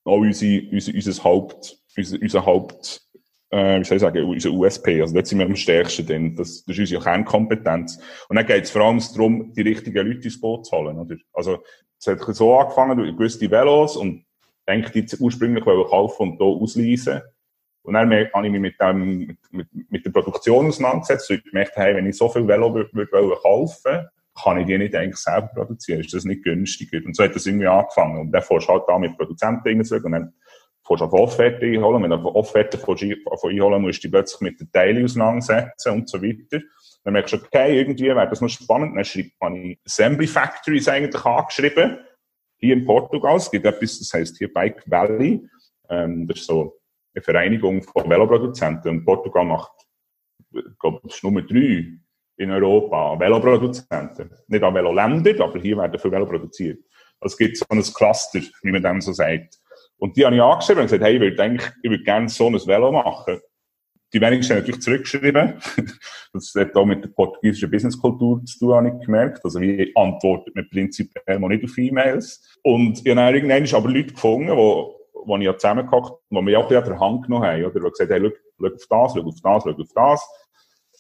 auch 0.05 0.19
unsere, 0.19 0.63
unser, 0.71 0.95
unser 0.95 1.25
Haupt, 1.25 1.77
unser, 1.97 2.19
unser 2.21 2.47
Haupt, 2.47 3.03
äh, 3.51 3.81
wie 3.81 3.85
soll 3.85 3.97
ich 3.97 4.03
sagen, 4.03 4.25
unser 4.25 4.51
USP. 4.51 5.01
Also 5.01 5.15
dort 5.15 5.27
sind 5.27 5.41
wir 5.41 5.47
am 5.47 5.57
stärksten 5.57 6.07
drin. 6.07 6.37
Das, 6.37 6.65
das 6.65 6.77
ist 6.77 6.81
unsere 6.81 7.03
Kernkompetenz. 7.03 7.99
Und 8.29 8.37
dann 8.37 8.47
geht 8.47 8.65
es 8.65 8.71
vor 8.71 8.83
allem 8.83 9.03
darum, 9.15 9.53
die 9.53 9.63
richtigen 9.63 10.07
Leute 10.07 10.25
ins 10.25 10.41
Boot 10.41 10.67
zu 10.67 10.77
holen. 10.77 10.99
Oder? 10.99 11.17
Also 11.33 11.59
es 11.99 12.07
hat 12.07 12.21
so 12.21 12.57
angefangen, 12.57 12.97
du 12.97 13.17
gewusst 13.17 13.41
die 13.41 13.51
Velos 13.51 13.97
und 13.97 14.25
eigentlich 14.67 15.07
die 15.07 15.17
ursprünglich 15.19 15.65
kaufen 15.65 16.31
und 16.31 16.37
hier 16.37 16.47
ausleisen. 16.47 17.23
Und 17.83 17.95
dann 17.95 18.11
habe 18.11 18.47
ich 18.47 18.53
mich 18.53 18.61
mit, 18.61 18.81
dem, 18.81 19.37
mit, 19.51 19.67
mit 19.91 20.07
der 20.07 20.11
Produktion 20.11 20.69
auseinandergesetzt 20.69 21.31
und 21.31 21.37
ich 21.39 21.45
gemerkt, 21.45 21.77
hey, 21.77 21.97
wenn 21.97 22.07
ich 22.07 22.17
so 22.17 22.29
viel 22.29 22.47
Velo 22.47 22.73
würde, 22.73 22.91
würde 22.93 23.37
kaufen 23.43 24.09
kann 24.35 24.59
ich 24.59 24.67
die 24.67 24.79
nicht 24.79 24.95
eigentlich 24.95 25.17
selber 25.17 25.49
produzieren? 25.49 26.01
Ist 26.01 26.15
das 26.15 26.25
nicht 26.25 26.45
günstiger? 26.45 27.05
Und 27.05 27.17
so 27.17 27.25
hat 27.25 27.35
das 27.35 27.47
irgendwie 27.47 27.67
angefangen. 27.67 28.19
Und 28.19 28.33
dann 28.33 28.43
fährst 28.43 28.69
du 28.69 28.73
halt 28.73 28.85
da 28.87 28.99
mit 28.99 29.17
Produzenten 29.17 29.81
und 29.81 30.13
dann 30.13 30.33
fährst 30.87 31.01
du 31.01 31.05
auf 31.05 31.13
Offerte 31.13 31.67
einholen. 31.67 32.03
Wenn 32.03 32.11
du 32.11 32.17
auf 32.17 32.35
Offerte 32.35 32.79
einholen 32.79 33.83
musst 33.83 33.99
du 33.99 34.09
dich 34.09 34.13
plötzlich 34.13 34.41
mit 34.41 34.61
den 34.61 34.73
Teilen 34.73 35.05
auseinandersetzen 35.05 35.93
und 35.93 36.09
so 36.09 36.23
weiter. 36.23 36.63
Dann 37.05 37.15
merkst 37.15 37.33
du, 37.35 37.37
okay, 37.39 37.79
irgendwie 37.79 38.05
wäre 38.05 38.29
das 38.29 38.41
noch 38.41 38.49
spannend. 38.49 38.97
Dann 38.97 39.05
schreibt 39.05 39.33
man 39.41 39.77
Assembly 39.85 40.27
Factories 40.27 40.89
eigentlich 40.89 41.25
angeschrieben. 41.25 41.99
Hier 42.63 42.75
in 42.75 42.85
Portugal. 42.85 43.37
Es 43.37 43.51
gibt 43.51 43.67
etwas, 43.67 43.99
das 43.99 44.13
heißt 44.13 44.39
hier 44.39 44.53
Bike 44.53 44.83
Valley. 44.87 45.45
Ähm, 45.91 46.27
das 46.29 46.39
ist 46.39 46.47
so 46.47 46.79
eine 47.15 47.23
Vereinigung 47.23 47.83
von 47.83 48.09
Veloproduzenten. 48.09 48.91
Und 48.91 49.05
Portugal 49.05 49.45
macht, 49.45 49.73
ich 50.55 50.79
glaube, 50.79 51.01
ist 51.09 51.23
Nummer 51.25 51.43
drei 51.43 51.99
in 52.37 52.51
Europa 52.51 53.13
an 53.13 53.21
Veloproduzenten. 53.21 54.31
Nicht 54.47 54.63
an 54.63 54.75
Veloländern, 54.75 55.41
aber 55.41 55.61
hier 55.61 55.77
werden 55.77 55.99
viel 55.99 56.11
Velo 56.13 56.27
produziert. 56.27 56.79
Also 57.21 57.35
es 57.35 57.37
gibt 57.37 57.57
so 57.57 57.65
ein 57.69 57.83
Cluster, 57.83 58.41
wie 58.63 58.71
man 58.73 58.83
dem 58.83 59.01
so 59.01 59.13
sagt. 59.13 59.59
Und 59.99 60.17
die 60.17 60.25
habe 60.25 60.37
ich 60.37 60.43
angeschrieben 60.43 60.83
und 60.83 60.87
gesagt, 60.87 61.03
hey, 61.03 61.15
ich 61.15 61.21
würde 61.21 61.43
eigentlich, 61.43 61.71
ich 61.83 61.91
würde 61.91 62.05
gerne 62.05 62.29
so 62.29 62.47
ein 62.47 62.55
Velo 62.55 62.93
machen. 62.93 63.41
Die 64.13 64.21
wenigsten 64.21 64.55
haben 64.55 64.61
natürlich 64.61 64.83
zurückgeschrieben. 64.83 65.55
Das 66.35 66.55
hat 66.55 66.75
auch 66.77 66.87
mit 66.87 67.05
der 67.05 67.11
portugiesischen 67.11 67.71
Businesskultur 67.71 68.43
zu 68.47 68.59
tun, 68.59 68.75
habe 68.75 68.89
ich 68.89 69.05
gemerkt. 69.05 69.45
Also, 69.45 69.61
wie 69.61 69.93
antwortet 69.95 70.55
man 70.55 70.67
prinzipiell 70.71 71.39
mal 71.39 71.49
nicht 71.49 71.63
auf 71.63 71.77
E-Mails. 71.77 72.59
Und 72.63 73.01
ich 73.05 73.11
habe 73.11 73.17
dann 73.17 73.35
irgendwann 73.35 73.75
aber 73.75 73.91
Leute 73.91 74.15
gefunden, 74.15 74.47
die 74.47 75.03
wo 75.25 75.37
ich 75.37 75.45
ja 75.45 75.57
zusammengehockt, 75.57 76.21
wo 76.31 76.43
wir 76.43 76.59
auch 76.59 76.63
ein 76.63 76.69
bisschen 76.69 76.83
an 76.83 76.89
der 76.89 77.01
Hand 77.01 77.23
genommen 77.25 77.47
haben, 77.47 77.65
oder? 77.65 77.81
Die 77.81 77.91
gesagt 77.91 78.11
haben, 78.11 78.23
hey, 78.23 78.33
schau, 78.59 78.69
schau 78.89 79.03
auf 79.03 79.13
das, 79.13 79.15
schau 79.15 79.29
auf 79.29 79.41
das, 79.43 79.63
schau 79.63 79.83
auf 79.83 79.93
das. 79.95 80.29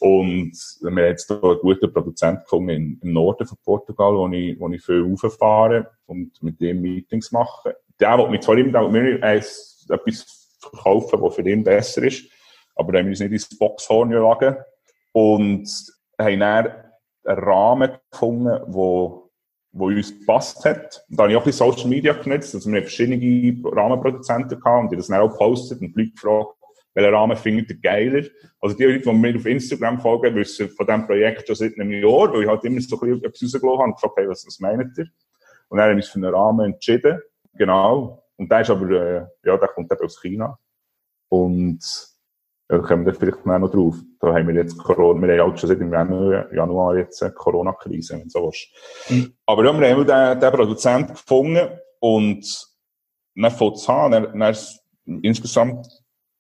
Und 0.00 0.52
wir 0.81 0.90
haben 0.90 0.99
jetzt 0.99 1.28
hier 1.28 1.42
einen 1.42 1.59
guten 1.61 1.92
Produzenten 1.92 2.42
gefunden 2.42 2.99
im 3.00 3.12
Norden 3.12 3.47
von 3.47 3.59
Portugal, 3.64 4.14
wo 4.14 4.28
ich, 4.28 4.59
wo 4.59 4.69
ich 4.71 4.85
viel 4.85 5.02
rauffahre 5.02 5.90
und 6.07 6.42
mit 6.42 6.61
dem 6.61 6.81
Meetings 6.81 7.31
mache. 7.31 7.76
Der 8.00 8.19
will 8.19 8.28
mit 8.28 8.42
zwar 8.42 8.59
immer 8.59 8.88
mir 8.88 9.23
etwas 9.23 10.59
verkaufen, 10.59 11.21
was 11.21 11.35
für 11.35 11.49
ihn 11.49 11.62
besser 11.62 12.02
ist, 12.02 12.25
aber 12.75 12.99
haben 12.99 13.07
wir 13.07 13.11
uns 13.11 13.21
nicht 13.21 13.33
ins 13.33 13.59
Boxhorn 13.59 14.11
jagen 14.11 14.57
und 15.12 15.69
haben 16.19 16.41
dann 16.41 16.67
einen 17.25 17.38
Rahmen 17.38 17.93
gefunden, 18.11 18.61
wo, 18.67 19.31
wo 19.73 19.87
uns 19.87 20.19
gepasst 20.19 20.64
hat. 20.64 21.05
Und 21.09 21.19
da 21.19 21.25
habe 21.25 21.33
ich 21.33 21.37
auch 21.37 21.43
ein 21.43 21.47
bisschen 21.47 21.73
Social 21.73 21.88
Media 21.88 22.12
genutzt, 22.12 22.55
also 22.55 22.71
wir 22.71 22.79
haben 22.79 22.85
verschiedene 22.85 23.71
Rahmenproduzenten 23.71 24.59
gehabt 24.61 24.83
und 24.83 24.93
die 24.93 24.97
das 24.97 25.09
dann 25.09 25.21
auch 25.21 25.31
gepostet 25.31 25.81
und 25.81 25.95
die 25.95 26.00
Leute 26.00 26.12
gefragt, 26.12 26.57
welchen 26.95 27.14
Rahmen 27.14 27.37
findet 27.37 27.71
ihr 27.71 27.81
geiler? 27.81 28.29
Also 28.61 28.76
die 28.76 28.85
Leute, 28.85 29.00
die 29.00 29.12
mir 29.12 29.37
auf 29.37 29.47
Instagram 29.47 29.99
folgen, 30.00 30.35
wissen 30.35 30.69
von 30.69 30.87
diesem 30.87 31.07
Projekt 31.07 31.47
schon 31.47 31.57
seit 31.57 31.79
einem 31.79 31.91
Jahr, 31.91 32.33
weil 32.33 32.43
ich 32.43 32.49
halt 32.49 32.64
immer 32.64 32.81
so 32.81 33.00
ein 33.00 33.09
bisschen 33.09 33.25
etwas 33.25 33.55
habe 33.55 33.83
und 33.85 33.95
gefragt, 33.95 34.14
hey, 34.19 34.29
was, 34.29 34.47
was 34.47 34.61
meint 34.61 34.99
ihr? 34.99 35.07
Und 35.69 35.79
dann 35.79 35.88
haben 35.88 35.91
wir 35.93 35.97
uns 35.97 36.09
für 36.09 36.17
einen 36.17 36.35
Rahmen 36.35 36.73
entschieden. 36.73 37.23
Genau. 37.55 38.23
Und 38.37 38.50
der 38.50 38.61
ist 38.61 38.71
aber, 38.71 38.91
äh, 38.91 39.26
ja, 39.45 39.57
der 39.57 39.69
kommt 39.69 39.91
eben 39.91 40.05
aus 40.05 40.21
China. 40.21 40.59
Und, 41.29 42.12
ja, 42.73 42.79
da 42.79 42.87
kommen 42.87 43.07
wir 43.07 43.14
vielleicht 43.14 43.45
noch 43.45 43.71
drauf. 43.71 43.97
Da 44.21 44.35
haben 44.35 44.49
wir 44.49 44.55
jetzt 44.55 44.79
Corona, 44.79 45.26
wir 45.26 45.43
haben 45.43 45.52
auch 45.52 45.57
schon 45.57 45.69
seit 45.69 45.81
im 45.81 45.93
Januar 45.93 46.97
jetzt 46.97 47.23
eine 47.23 47.33
Corona-Krise, 47.33 48.14
wenn 48.14 48.25
du 48.25 48.29
so 48.31 48.43
willst. 48.45 48.69
Mhm. 49.11 49.35
Aber 49.47 49.64
ja, 49.64 49.79
wir 49.79 49.91
haben 49.91 50.07
den, 50.07 50.41
den 50.41 50.52
Produzenten 50.52 51.12
gefunden 51.12 51.69
und 52.00 52.67
dann 53.35 53.50
fängt 53.50 53.76
es 53.76 53.88
an, 53.88 54.12
dann, 54.12 54.38
dann 54.38 54.57
insgesamt 55.23 55.87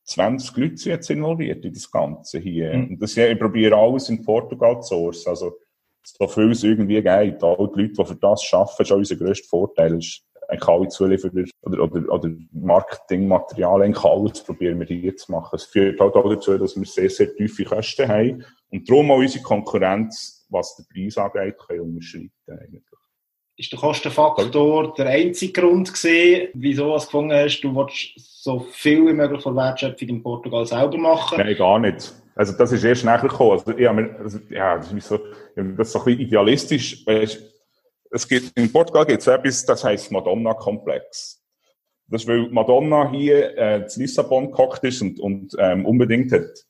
20 0.04 0.56
Leute 0.56 0.90
jetzt 0.90 1.10
involviert 1.10 1.64
in 1.64 1.72
das 1.72 1.90
Ganze 1.90 2.38
hier. 2.38 2.74
Mhm. 2.74 2.88
Und 2.90 3.02
das, 3.02 3.16
ich 3.16 3.38
probiere 3.38 3.76
alles 3.76 4.08
in 4.08 4.24
Portugal 4.24 4.80
zu 4.80 4.94
sourcen. 4.94 5.30
Also, 5.30 5.58
so 6.02 6.26
viel 6.26 6.50
es 6.50 6.64
irgendwie 6.64 7.00
geht. 7.00 7.42
All 7.42 7.70
die 7.74 7.82
Leute, 7.82 7.92
die 7.92 8.04
für 8.04 8.16
das 8.16 8.48
arbeiten, 8.52 8.82
ist 8.82 8.92
auch 8.92 8.96
unser 8.96 9.16
grösster 9.16 9.48
Vorteil. 9.48 9.98
Ist 9.98 10.24
eigentlich 10.52 10.68
alle 10.68 10.88
Zulieferer 10.88 11.44
oder, 11.62 11.82
oder, 11.82 12.12
oder 12.12 12.30
Marketingmaterial, 12.52 13.82
eigentlich 13.82 14.04
alles 14.04 14.44
probieren 14.44 14.78
wir 14.80 14.86
hier 14.86 15.16
zu 15.16 15.32
machen. 15.32 15.56
Es 15.56 15.64
führt 15.64 16.00
halt 16.00 16.14
auch 16.14 16.28
dazu, 16.28 16.56
dass 16.58 16.76
wir 16.76 16.84
sehr, 16.84 17.10
sehr 17.10 17.34
tiefe 17.34 17.64
Kosten 17.64 18.08
haben 18.08 18.44
und 18.70 18.88
darum 18.88 19.10
auch 19.10 19.18
unsere 19.18 19.42
Konkurrenz, 19.42 20.46
was 20.50 20.76
den 20.76 20.86
Preis 20.92 21.18
angeht, 21.18 21.56
können 21.58 21.80
unterschreiten 21.80 22.30
eigentlich 22.48 22.82
ist 23.56 23.70
der 23.70 23.78
Kostenfaktor 23.78 24.94
der 24.94 25.06
einzige 25.06 25.60
Grund 25.60 25.92
gewesen, 25.92 26.48
wieso 26.54 26.94
du 26.94 26.94
gefunden 26.94 27.32
hast, 27.32 27.60
du 27.60 27.74
willst 27.74 28.12
so 28.16 28.60
viel 28.72 29.06
wie 29.06 29.12
möglich 29.12 29.42
von 29.42 29.54
Wertschöpfung 29.54 30.08
in 30.08 30.22
Portugal 30.22 30.66
selber 30.66 30.98
machen? 30.98 31.38
Nein, 31.38 31.56
gar 31.56 31.78
nicht. 31.78 32.12
Also 32.34 32.54
das 32.54 32.72
ist 32.72 32.82
erst 32.82 33.04
nachher 33.04 33.28
gekommen. 33.28 33.52
Also, 33.52 33.70
ich 33.72 33.92
mir, 33.92 34.16
also, 34.18 34.38
ja, 34.50 34.76
das 34.76 34.90
ist 34.90 35.06
so, 35.06 35.18
das 35.54 35.88
ist 35.88 35.92
so 35.92 35.98
ein 35.98 36.04
bisschen 36.06 36.20
idealistisch. 36.20 37.06
Es 38.12 38.28
gibt, 38.28 38.56
in 38.58 38.70
Portugal 38.70 39.06
gibt 39.06 39.20
es 39.20 39.26
etwas, 39.26 39.64
das 39.64 39.84
heißt 39.84 40.12
Madonna-Komplex. 40.12 41.42
Das 42.08 42.22
ist, 42.22 42.28
weil 42.28 42.48
Madonna 42.50 43.10
hier 43.10 43.56
äh, 43.56 43.86
zu 43.86 44.00
Lissabon 44.00 44.50
gehockt 44.50 44.84
ist 44.84 45.00
und, 45.00 45.18
und 45.18 45.56
ähm, 45.58 45.86
unbedingt 45.86 46.30
hat 46.32 46.64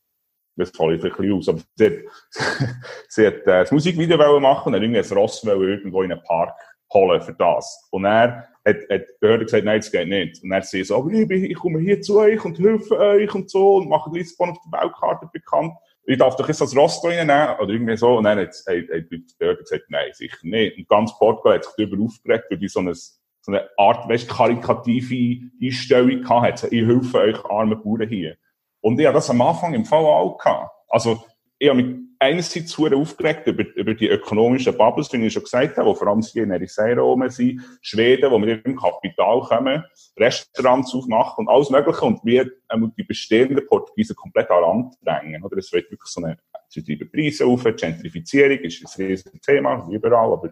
das 0.56 0.70
falle 0.70 0.96
ich 0.96 1.04
ein 1.04 1.10
bisschen 1.10 1.32
aus, 1.32 1.48
aber 1.48 1.60
sie 1.74 1.86
hat, 1.86 1.92
sie 3.08 3.26
hat 3.26 3.34
äh, 3.34 3.40
das 3.44 3.72
Musikvideo 3.72 4.40
machen 4.40 4.68
und 4.68 4.72
dann 4.74 4.82
irgendwie 4.82 5.00
ein 5.00 5.18
Ross 5.18 5.42
irgendwo 5.44 6.02
in 6.02 6.12
einen 6.12 6.22
Park 6.22 6.54
holen 6.92 7.20
für 7.22 7.32
das. 7.32 7.88
Und 7.90 8.04
er 8.04 8.48
hat, 8.64 8.76
hat 8.76 8.88
die 8.90 9.18
Behörde 9.20 9.44
gesagt, 9.44 9.64
nein, 9.64 9.80
das 9.80 9.90
geht 9.90 10.08
nicht. 10.08 10.42
Und 10.42 10.52
er 10.52 10.62
sagt 10.62 10.86
so, 10.86 11.08
ich, 11.08 11.54
komme 11.54 11.80
hier 11.80 12.00
zu 12.00 12.18
euch 12.18 12.44
und 12.44 12.58
helfe 12.58 12.98
euch 12.98 13.34
und 13.34 13.50
so 13.50 13.76
und 13.76 13.88
mache 13.88 14.10
Lissabon 14.12 14.50
auf 14.50 14.58
der 14.64 14.80
Weltkarte 14.80 15.28
bekannt. 15.32 15.72
Ich 16.04 16.18
darf 16.18 16.36
doch 16.36 16.48
jetzt 16.48 16.60
das 16.60 16.76
Rost 16.76 17.04
reinnehmen 17.04 17.56
oder 17.60 17.72
irgendwie 17.72 17.96
so. 17.96 18.16
Und 18.16 18.24
dann 18.24 18.38
hat, 18.38 18.48
hat, 18.48 18.66
hat 18.66 19.10
die 19.10 19.24
Behörde 19.38 19.62
gesagt, 19.62 19.84
nein, 19.88 20.10
sicher 20.12 20.38
nicht. 20.42 20.78
Und 20.78 20.88
ganz 20.88 21.16
Portugal 21.18 21.54
hat 21.54 21.64
sich 21.64 21.74
darüber 21.76 22.04
aufgeregt, 22.04 22.46
weil 22.50 22.58
die 22.58 22.68
so 22.68 22.80
eine, 22.80 22.94
so 22.94 23.12
eine 23.48 23.68
Art, 23.76 24.08
weißt, 24.08 24.28
karikative 24.28 25.48
Einstellung 25.62 26.22
gehabt 26.22 26.62
hat. 26.64 26.72
Ich 26.72 26.84
helfe 26.84 27.18
euch 27.18 27.44
armen 27.44 27.82
Bauern 27.82 28.08
hier. 28.08 28.36
Und 28.80 28.98
ich 28.98 29.06
habe 29.06 29.14
das 29.14 29.30
am 29.30 29.40
Anfang 29.40 29.74
im 29.74 29.84
Fall 29.84 30.04
auch 30.04 30.38
gehabt. 30.38 30.70
Also, 30.88 31.24
ich 31.58 31.68
habe 31.68 31.82
mich 31.82 31.96
einerseits 32.22 32.70
zu 32.70 32.86
aufgeregt 32.86 33.46
über, 33.46 33.64
über 33.74 33.94
die 33.94 34.08
ökonomischen 34.08 34.76
Bubbles, 34.76 35.12
wie 35.12 35.26
ich 35.26 35.32
schon 35.32 35.42
gesagt 35.42 35.76
habe, 35.76 35.88
wo 35.88 35.94
vor 35.94 36.06
allem 36.06 36.22
hier 36.22 36.44
in 36.44 36.50
Ericeira 36.50 37.02
rum 37.02 37.28
sind, 37.28 37.60
Schweden, 37.80 38.30
wo 38.30 38.38
mit 38.38 38.48
ihrem 38.48 38.76
Kapital 38.76 39.40
kommen, 39.40 39.84
Restaurants 40.16 40.94
aufmachen 40.94 41.46
und 41.46 41.52
alles 41.52 41.70
Mögliche 41.70 42.04
und 42.04 42.24
wie 42.24 42.38
ähm, 42.72 42.92
die 42.96 43.02
bestehenden 43.02 43.66
Portugiesen 43.66 44.14
komplett 44.14 44.50
an 44.50 44.62
Land 44.62 44.94
drängen. 45.02 45.42
Oder? 45.42 45.58
Es 45.58 45.72
wird 45.72 45.90
wirklich 45.90 46.10
so 46.10 46.22
eine, 46.22 46.38
sie 46.68 46.84
treiben 46.84 47.10
Preise 47.10 47.44
auf, 47.44 47.64
Gentrifizierung 47.64 48.58
ist 48.58 48.98
ein 48.98 49.06
riesiges 49.06 49.40
Thema, 49.40 49.88
überall, 49.90 50.32
aber, 50.32 50.50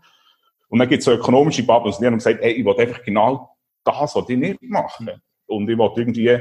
und 0.68 0.78
dann 0.78 0.88
gibt 0.88 1.00
es 1.00 1.04
so 1.04 1.12
ökonomische 1.12 1.62
Bubbles 1.62 1.96
und 1.96 2.02
die 2.02 2.06
haben 2.06 2.18
gesagt, 2.18 2.40
ey, 2.42 2.52
ich 2.52 2.64
will 2.64 2.78
einfach 2.78 3.02
genau 3.02 3.56
das, 3.84 4.14
was 4.14 4.28
ich 4.28 4.36
nicht 4.36 4.62
machen. 4.62 5.10
Und 5.46 5.68
ich 5.68 5.76
will 5.76 5.90
irgendwie 5.96 6.38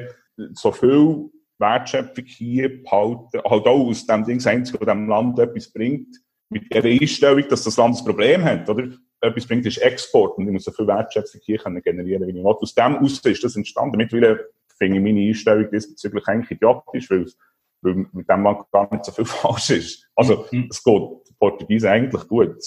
so 0.54 0.72
viel 0.72 1.32
Wertschöpfung 1.60 2.26
hier 2.26 2.84
behalten, 2.84 3.42
halt 3.44 3.66
auch 3.66 3.88
aus 3.88 4.06
dem 4.06 4.26
Ding, 4.26 4.38
das 4.38 4.48
Einzige, 4.48 4.80
was 4.80 4.88
dem 4.88 5.08
Land 5.08 5.40
etwas 5.40 5.72
bringt, 5.72 6.08
mit 6.50 6.74
der 6.74 6.84
Einstellung, 6.84 7.44
dass 7.50 7.64
das 7.64 7.78
Land 7.78 7.98
ein 7.98 8.06
Problem 8.06 8.44
hat, 8.44 8.68
oder? 8.70 8.90
Etwas 9.22 9.46
bringt, 9.46 9.66
ist 9.66 9.78
Export 9.80 10.38
und 10.38 10.48
ich 10.48 10.54
muss 10.54 10.64
so 10.64 10.72
viel 10.72 10.88
Wertschöpfung 10.88 11.42
hier 11.44 11.58
können 11.58 11.82
generieren, 11.82 12.26
wie 12.26 12.32
ich 12.32 12.38
will. 12.38 12.46
Aus 12.46 12.74
dem 12.74 12.98
aus 12.98 13.20
ist 13.20 13.44
das 13.44 13.56
entstanden. 13.58 13.98
Mittlerweile 13.98 14.48
finde 14.78 14.98
ich 14.98 15.04
meine 15.04 15.28
Einstellung 15.28 15.70
diesbezüglich 15.70 16.26
eigentlich 16.28 16.52
idiotisch, 16.52 17.10
weil, 17.12 17.26
weil 17.82 18.08
mit 18.14 18.30
dem 18.30 18.44
Land 18.44 18.72
gar 18.72 18.92
nicht 18.92 19.06
so 19.06 19.12
viel 19.12 19.26
falsch 19.26 19.72
ist. 19.72 20.10
Also, 20.16 20.46
mhm. 20.52 20.68
es 20.70 20.82
geht 20.82 21.02
Portugiesen 21.38 21.90
eigentlich 21.90 22.28
gut. 22.28 22.58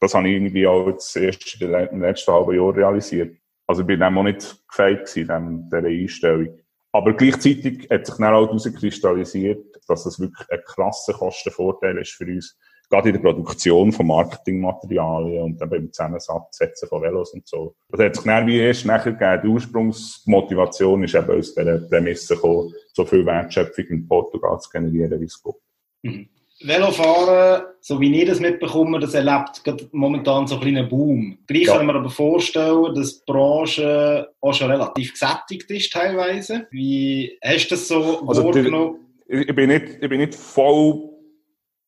Das 0.00 0.14
habe 0.14 0.28
ich 0.28 0.34
irgendwie 0.34 0.66
auch 0.66 0.88
jetzt 0.88 1.16
erst 1.16 1.60
in 1.60 1.70
den 1.70 2.00
letzten 2.00 2.32
halben 2.32 2.54
Jahren 2.56 2.74
realisiert. 2.74 3.36
Also, 3.66 3.82
ich 3.82 3.86
bin 3.86 4.00
dem 4.00 4.18
auch 4.18 4.24
nicht 4.24 4.62
gefällt 4.68 5.16
in 5.16 5.68
dieser 5.70 5.84
Einstellung. 5.84 6.58
Aber 6.92 7.14
gleichzeitig 7.14 7.88
hat 7.90 8.06
sich 8.06 8.16
dann 8.16 8.34
auch 8.34 8.46
herauskristallisiert, 8.46 9.80
dass 9.86 10.04
das 10.04 10.18
wirklich 10.18 10.50
ein 10.50 10.60
krasser 10.64 11.12
Kostenvorteil 11.12 11.98
ist 11.98 12.12
für 12.12 12.24
uns. 12.24 12.58
Gerade 12.88 13.10
in 13.10 13.14
der 13.14 13.32
Produktion 13.32 13.92
von 13.92 14.08
Marketingmaterialien 14.08 15.44
und 15.44 15.60
dann 15.60 15.70
beim 15.70 15.92
Zusammensetzen 15.92 16.88
von 16.88 17.02
Velos 17.02 17.32
und 17.32 17.46
so. 17.46 17.76
Das 17.90 18.00
hat 18.00 18.16
sich 18.16 18.24
dann 18.24 18.46
wie 18.48 18.58
erst 18.58 18.84
nachher 18.84 19.12
gegeben. 19.12 19.42
Die 19.44 19.48
Ursprungsmotivation 19.48 21.04
ist 21.04 21.14
eben 21.14 21.30
aus 21.30 21.54
dieser 21.54 21.78
Prämisse 21.78 22.34
gekommen, 22.34 22.74
so 22.92 23.04
viel 23.04 23.24
Wertschöpfung 23.24 23.84
in 23.84 24.08
Portugal 24.08 24.58
zu 24.58 24.70
generieren, 24.70 25.20
wie 25.20 25.26
es 25.26 25.40
geht. 25.40 25.54
Mhm. 26.02 26.28
Velofahren, 26.62 27.62
so 27.80 28.00
wie 28.00 28.20
ich 28.20 28.28
das 28.28 28.38
mitbekomme, 28.38 29.00
das 29.00 29.14
erlebt 29.14 29.62
momentan 29.92 30.46
so 30.46 30.56
einen 30.56 30.62
kleinen 30.62 30.88
Boom. 30.88 31.38
Gleich 31.46 31.64
ja. 31.64 31.76
kann 31.76 31.86
man 31.86 31.96
aber 31.96 32.10
vorstellen, 32.10 32.94
dass 32.94 33.18
die 33.18 33.32
Branche 33.32 34.28
auch 34.40 34.52
schon 34.52 34.70
relativ 34.70 35.12
gesättigt 35.12 35.70
ist 35.70 35.92
teilweise. 35.92 36.66
Wie 36.70 37.38
hast 37.42 37.68
du 37.68 37.74
das 37.74 37.88
so 37.88 38.26
also 38.26 38.44
wahrgenommen? 38.44 38.96
Die, 39.26 39.36
ich, 39.36 39.54
bin 39.54 39.68
nicht, 39.68 39.98
ich 40.00 40.08
bin 40.08 40.20
nicht 40.20 40.34
voll 40.34 41.08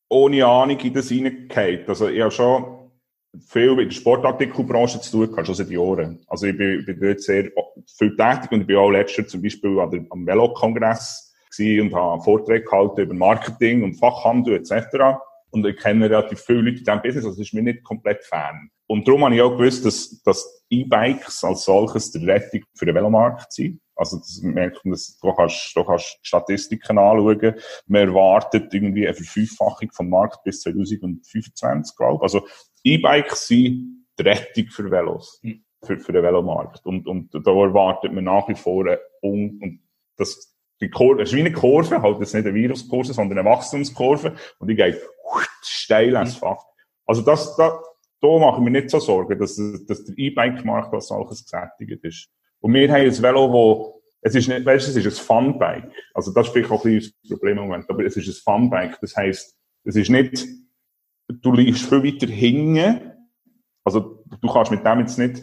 ohne 0.08 0.46
Ahnung 0.46 0.78
in 0.78 0.92
das 0.92 1.08
hineingefallen. 1.08 1.84
Also 1.86 2.08
ich 2.08 2.20
habe 2.20 2.30
schon 2.30 2.90
viel 3.48 3.74
mit 3.74 3.90
der 3.90 3.96
Sportartikelbranche 3.96 5.00
zu 5.00 5.10
tun 5.10 5.30
gehabt, 5.30 5.46
schon 5.46 5.54
seit 5.54 5.70
Jahren. 5.70 6.22
Also 6.26 6.46
ich 6.46 6.56
bin, 6.56 6.84
bin 6.84 7.00
dort 7.00 7.20
sehr 7.20 7.50
viel 7.98 8.16
tätig 8.16 8.52
und 8.52 8.60
ich 8.62 8.66
bin 8.66 8.76
auch 8.76 8.90
letztes 8.90 9.16
Jahr 9.16 9.26
zum 9.26 9.42
Beispiel 9.42 9.78
am 9.80 10.26
Velokongress 10.26 11.31
und 11.58 11.94
habe 11.94 12.22
Vorträge 12.22 12.64
gehalten 12.64 13.02
über 13.02 13.14
Marketing 13.14 13.82
und 13.82 13.94
Fachhandel 13.94 14.56
etc. 14.56 15.18
Und 15.50 15.66
ich 15.66 15.76
kenne 15.76 16.08
relativ 16.08 16.40
viele 16.40 16.62
Leute 16.62 16.78
in 16.78 16.84
diesem 16.84 17.02
Business, 17.02 17.24
also 17.24 17.36
das 17.36 17.46
ist 17.46 17.54
mir 17.54 17.62
nicht 17.62 17.84
komplett 17.84 18.24
Fan. 18.24 18.70
Und 18.86 19.06
darum 19.06 19.24
habe 19.24 19.34
ich 19.34 19.42
auch 19.42 19.56
gewusst, 19.56 19.84
dass, 19.84 20.22
dass 20.22 20.64
E-Bikes 20.70 21.44
als 21.44 21.64
solches 21.64 22.10
die 22.10 22.24
Rettung 22.24 22.62
für 22.74 22.86
den 22.86 22.94
Velomarkt 22.94 23.52
sind. 23.52 23.80
Also, 23.94 24.18
das 24.18 24.40
merkt 24.42 24.84
man, 24.84 24.92
dass, 24.92 25.18
du 25.18 25.32
kannst, 25.32 25.76
du 25.76 25.84
kannst 25.84 26.18
Statistiken 26.22 26.98
anschauen. 26.98 27.54
Man 27.86 28.08
erwartet 28.08 28.72
irgendwie 28.72 29.06
eine 29.06 29.14
Verfünffachung 29.14 29.90
vom 29.92 30.08
Markt 30.08 30.42
bis 30.44 30.62
2025, 30.62 31.96
glaube 31.96 32.16
ich. 32.16 32.22
Also, 32.22 32.46
E-Bikes 32.84 33.46
sind 33.46 34.06
die 34.18 34.22
Rettung 34.22 34.66
für 34.68 34.90
Velos. 34.90 35.40
Mhm. 35.42 35.64
Für, 35.84 35.98
für 35.98 36.12
den 36.12 36.22
Velomarkt. 36.22 36.86
Und, 36.86 37.06
und 37.06 37.34
da 37.34 37.50
erwartet 37.50 38.12
man 38.12 38.24
nach 38.24 38.48
wie 38.48 38.54
vor, 38.54 38.86
und, 39.20 39.60
und 39.62 39.80
das, 40.16 40.51
die 40.82 40.90
Kurve, 40.90 41.22
es 41.22 41.30
ist 41.30 41.36
wie 41.36 41.40
eine 41.40 41.52
Kurve, 41.52 42.02
halt 42.02 42.18
jetzt 42.20 42.34
nicht 42.34 42.46
eine 42.46 42.54
Viruskurve, 42.54 43.12
sondern 43.12 43.38
eine 43.38 43.48
Wachstumskurve. 43.48 44.34
Und 44.58 44.68
die 44.68 44.74
geht 44.74 45.00
steil 45.62 46.14
ins 46.14 46.36
Fach. 46.36 46.62
Also 47.06 47.22
das, 47.22 47.56
da, 47.56 47.80
da 48.20 48.38
mache 48.38 48.58
ich 48.58 48.64
mir 48.64 48.70
nicht 48.70 48.90
so 48.90 48.98
Sorgen, 48.98 49.38
dass, 49.38 49.60
dass 49.86 50.04
der 50.04 50.18
E-Bike-Markt 50.18 50.92
als 50.92 51.08
solches 51.08 51.44
gesättigt 51.44 52.04
ist. 52.04 52.28
Und 52.60 52.74
wir 52.74 52.90
haben 52.90 53.02
ein 53.02 53.22
Velo, 53.22 53.52
wo, 53.52 54.02
es 54.20 54.34
ist 54.34 54.48
nicht, 54.48 54.64
weißt 54.64 54.86
du, 54.86 54.90
es 54.90 55.04
ist 55.04 55.20
ein 55.20 55.24
Funbike. 55.26 55.90
Also 56.14 56.32
das 56.32 56.48
ist 56.48 56.70
auch 56.70 56.84
ein 56.84 56.92
bisschen 56.92 57.14
das 57.22 57.30
Problem 57.30 57.58
im 57.58 57.64
Moment. 57.64 57.90
Aber 57.90 58.04
es 58.04 58.16
ist 58.16 58.28
ein 58.28 58.42
Funbike. 58.42 58.98
Das 59.00 59.16
heisst, 59.16 59.56
es 59.84 59.96
ist 59.96 60.10
nicht, 60.10 60.46
du 61.28 61.52
liegst 61.52 61.88
viel 61.88 62.04
weiter 62.04 62.32
hinten. 62.32 63.12
Also 63.84 64.22
du 64.40 64.48
kannst 64.52 64.70
mit 64.70 64.86
dem 64.86 65.00
jetzt 65.00 65.18
nicht 65.18 65.42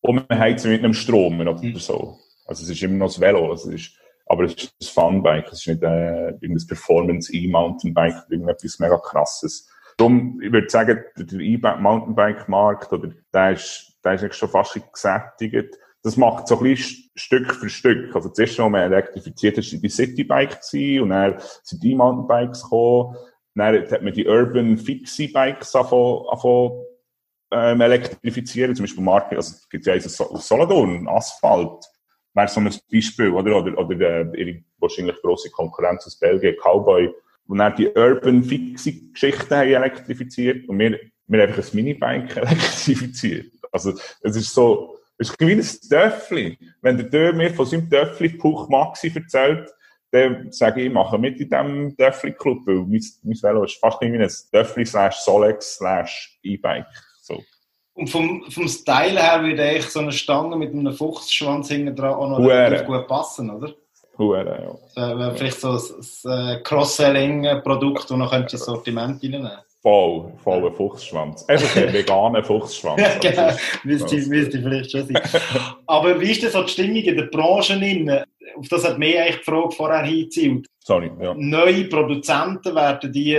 umheizen 0.00 0.70
mit 0.70 0.82
einem 0.82 0.94
Strom 0.94 1.40
oder 1.40 1.62
mhm. 1.62 1.76
so. 1.76 2.18
Also 2.46 2.64
es 2.64 2.70
ist 2.70 2.82
immer 2.82 2.96
noch 2.96 3.14
ein 3.14 3.20
Velo. 3.20 3.52
Es 3.52 3.66
ist, 3.66 3.96
aber 4.30 4.44
es 4.44 4.54
ist 4.54 4.74
ein 4.80 4.86
Funbike. 4.86 5.46
Es 5.48 5.60
ist 5.60 5.66
nicht 5.66 5.82
äh, 5.82 6.28
irgendein 6.28 6.66
Performance-E-Mountainbike 6.68 8.14
oder 8.14 8.30
irgendetwas 8.30 8.78
mega 8.78 8.96
krasses. 8.96 9.68
Darum, 9.96 10.40
ich 10.40 10.52
würde 10.52 10.70
sagen, 10.70 11.04
der 11.16 11.40
E-Mountainbike-Markt, 11.40 12.92
oder, 12.92 13.10
der 13.34 13.52
ist, 13.52 13.98
der 14.04 14.14
ist 14.14 14.36
schon 14.36 14.48
fast 14.48 14.78
gesättigt 14.92 15.76
das 16.02 16.16
macht 16.16 16.48
so 16.48 16.56
ein 16.58 16.62
bisschen 16.62 17.10
Stück 17.14 17.54
für 17.54 17.68
Stück. 17.68 18.14
Also 18.14 18.30
zuerst, 18.30 18.58
als 18.58 18.70
man 18.70 18.92
elektrifiziert 18.92 19.58
ist, 19.58 19.70
die 19.70 19.88
Citybike 19.88 20.58
und 21.02 21.10
dann 21.10 21.34
sind 21.62 21.82
die 21.82 21.94
Mountainbikes 21.94 22.62
gekommen. 22.62 23.16
Dann 23.54 23.90
hat 23.90 24.02
man 24.02 24.12
die 24.14 24.26
Urban 24.26 24.78
Fixie 24.78 25.28
Bikes 25.28 25.74
angefangen, 25.74 26.82
ähm, 27.52 27.80
elektrifizieren. 27.80 28.74
Zum 28.74 28.84
Beispiel 28.84 29.04
Marke, 29.04 29.36
also 29.36 29.54
es 29.54 29.68
gibt 29.68 29.84
ja 29.84 29.94
aus 29.94 30.48
Solothurn, 30.48 31.06
Asphalt. 31.08 31.84
Wäre 32.34 32.48
so 32.48 32.60
ein 32.60 32.72
Beispiel, 32.90 33.30
oder? 33.30 33.56
Oder, 33.56 33.76
oder 33.78 34.00
äh, 34.00 34.40
ihre 34.40 34.62
wahrscheinlich 34.78 35.20
grosse 35.20 35.50
Konkurrenz 35.50 36.06
aus 36.06 36.18
Belgien, 36.18 36.56
Cowboy. 36.62 37.10
Und 37.46 37.58
dann 37.58 37.74
die 37.76 37.88
Urban 37.88 38.44
Fixie 38.44 39.12
Geschichten 39.12 39.54
haben 39.54 39.68
elektrifiziert 39.68 40.68
und 40.68 40.78
wir, 40.78 40.98
wir 41.26 41.42
einfach 41.42 41.62
ein 41.62 41.76
Minibike 41.76 42.40
elektrifiziert. 42.40 43.52
Also, 43.72 43.94
es 44.22 44.36
ist 44.36 44.54
so, 44.54 44.98
es 45.18 45.30
ist 45.30 45.40
wie 45.40 45.52
ein 45.52 45.62
Töffli. 45.88 46.58
Wenn 46.80 46.96
der 46.96 47.10
Tür 47.10 47.32
mir 47.32 47.50
von 47.52 47.66
seinem 47.66 47.90
Töffli 47.90 48.30
Puch 48.30 48.68
Maxi 48.68 49.12
erzählt, 49.14 49.70
dann 50.12 50.50
sage 50.50 50.80
ich, 50.80 50.86
ich 50.86 50.92
mache 50.92 51.18
mit 51.18 51.40
in 51.40 51.48
diesem 51.48 51.96
Töffli-Club, 51.96 52.66
weil 52.66 52.86
mein, 52.86 53.04
mein 53.22 53.42
Velo 53.42 53.64
ist 53.64 53.78
fast 53.78 54.00
wie 54.00 54.06
ein 54.06 54.30
Töffli 54.52 54.84
slash 54.84 55.16
Solex 55.16 55.76
slash 55.76 56.38
E-Bike. 56.42 56.86
Und 57.94 58.08
vom, 58.08 58.44
vom 58.50 58.68
Style 58.68 59.20
her 59.20 59.42
würde 59.42 59.72
ich 59.72 59.86
so 59.86 60.00
eine 60.00 60.12
Stange 60.12 60.56
mit 60.56 60.72
einem 60.72 60.92
Fuchsschwanz 60.92 61.68
hinten 61.68 61.94
dran 61.94 62.14
auch 62.14 62.28
noch 62.28 62.38
relativ 62.38 62.86
gut 62.86 63.06
passen, 63.06 63.50
oder? 63.50 63.74
Huere, 64.16 64.78
ja. 64.96 65.28
Äh, 65.28 65.34
vielleicht 65.34 65.60
so 65.60 65.70
ein, 65.70 66.30
ein 66.30 66.62
Cross-Selling-Produkt, 66.62 68.10
das 68.10 68.16
noch 68.16 68.32
ins 68.32 68.52
Sortiment 68.52 69.22
reinnehmen 69.22 69.50
Voll, 69.82 70.30
voll 70.44 70.66
ein 70.66 70.74
Fuchsschwanz. 70.74 71.44
Einfach 71.48 71.76
ein 71.76 71.92
veganer 71.92 72.44
Fuchsschwanz. 72.44 73.02
genau. 73.20 73.50
Müsste, 73.82 74.16
müsste 74.28 74.60
vielleicht 74.60 74.90
schon 74.90 75.06
sein. 75.06 75.22
Aber 75.86 76.20
wie 76.20 76.32
ist 76.32 76.42
denn 76.42 76.50
so 76.50 76.62
die 76.62 76.68
Stimmung 76.68 76.96
in 76.96 77.16
der 77.16 77.24
Branche? 77.24 77.74
Innen? 77.74 78.24
Auf 78.56 78.68
das 78.68 78.84
hat 78.84 78.98
mir 78.98 79.22
eigentlich 79.22 79.38
die 79.38 79.44
Frage 79.44 79.70
vorher 79.70 80.02
hingezielt. 80.02 80.66
Sorry, 80.80 81.10
ja. 81.18 81.34
Neue 81.34 81.84
Produzenten 81.84 82.74
werden 82.74 83.10
die, 83.10 83.38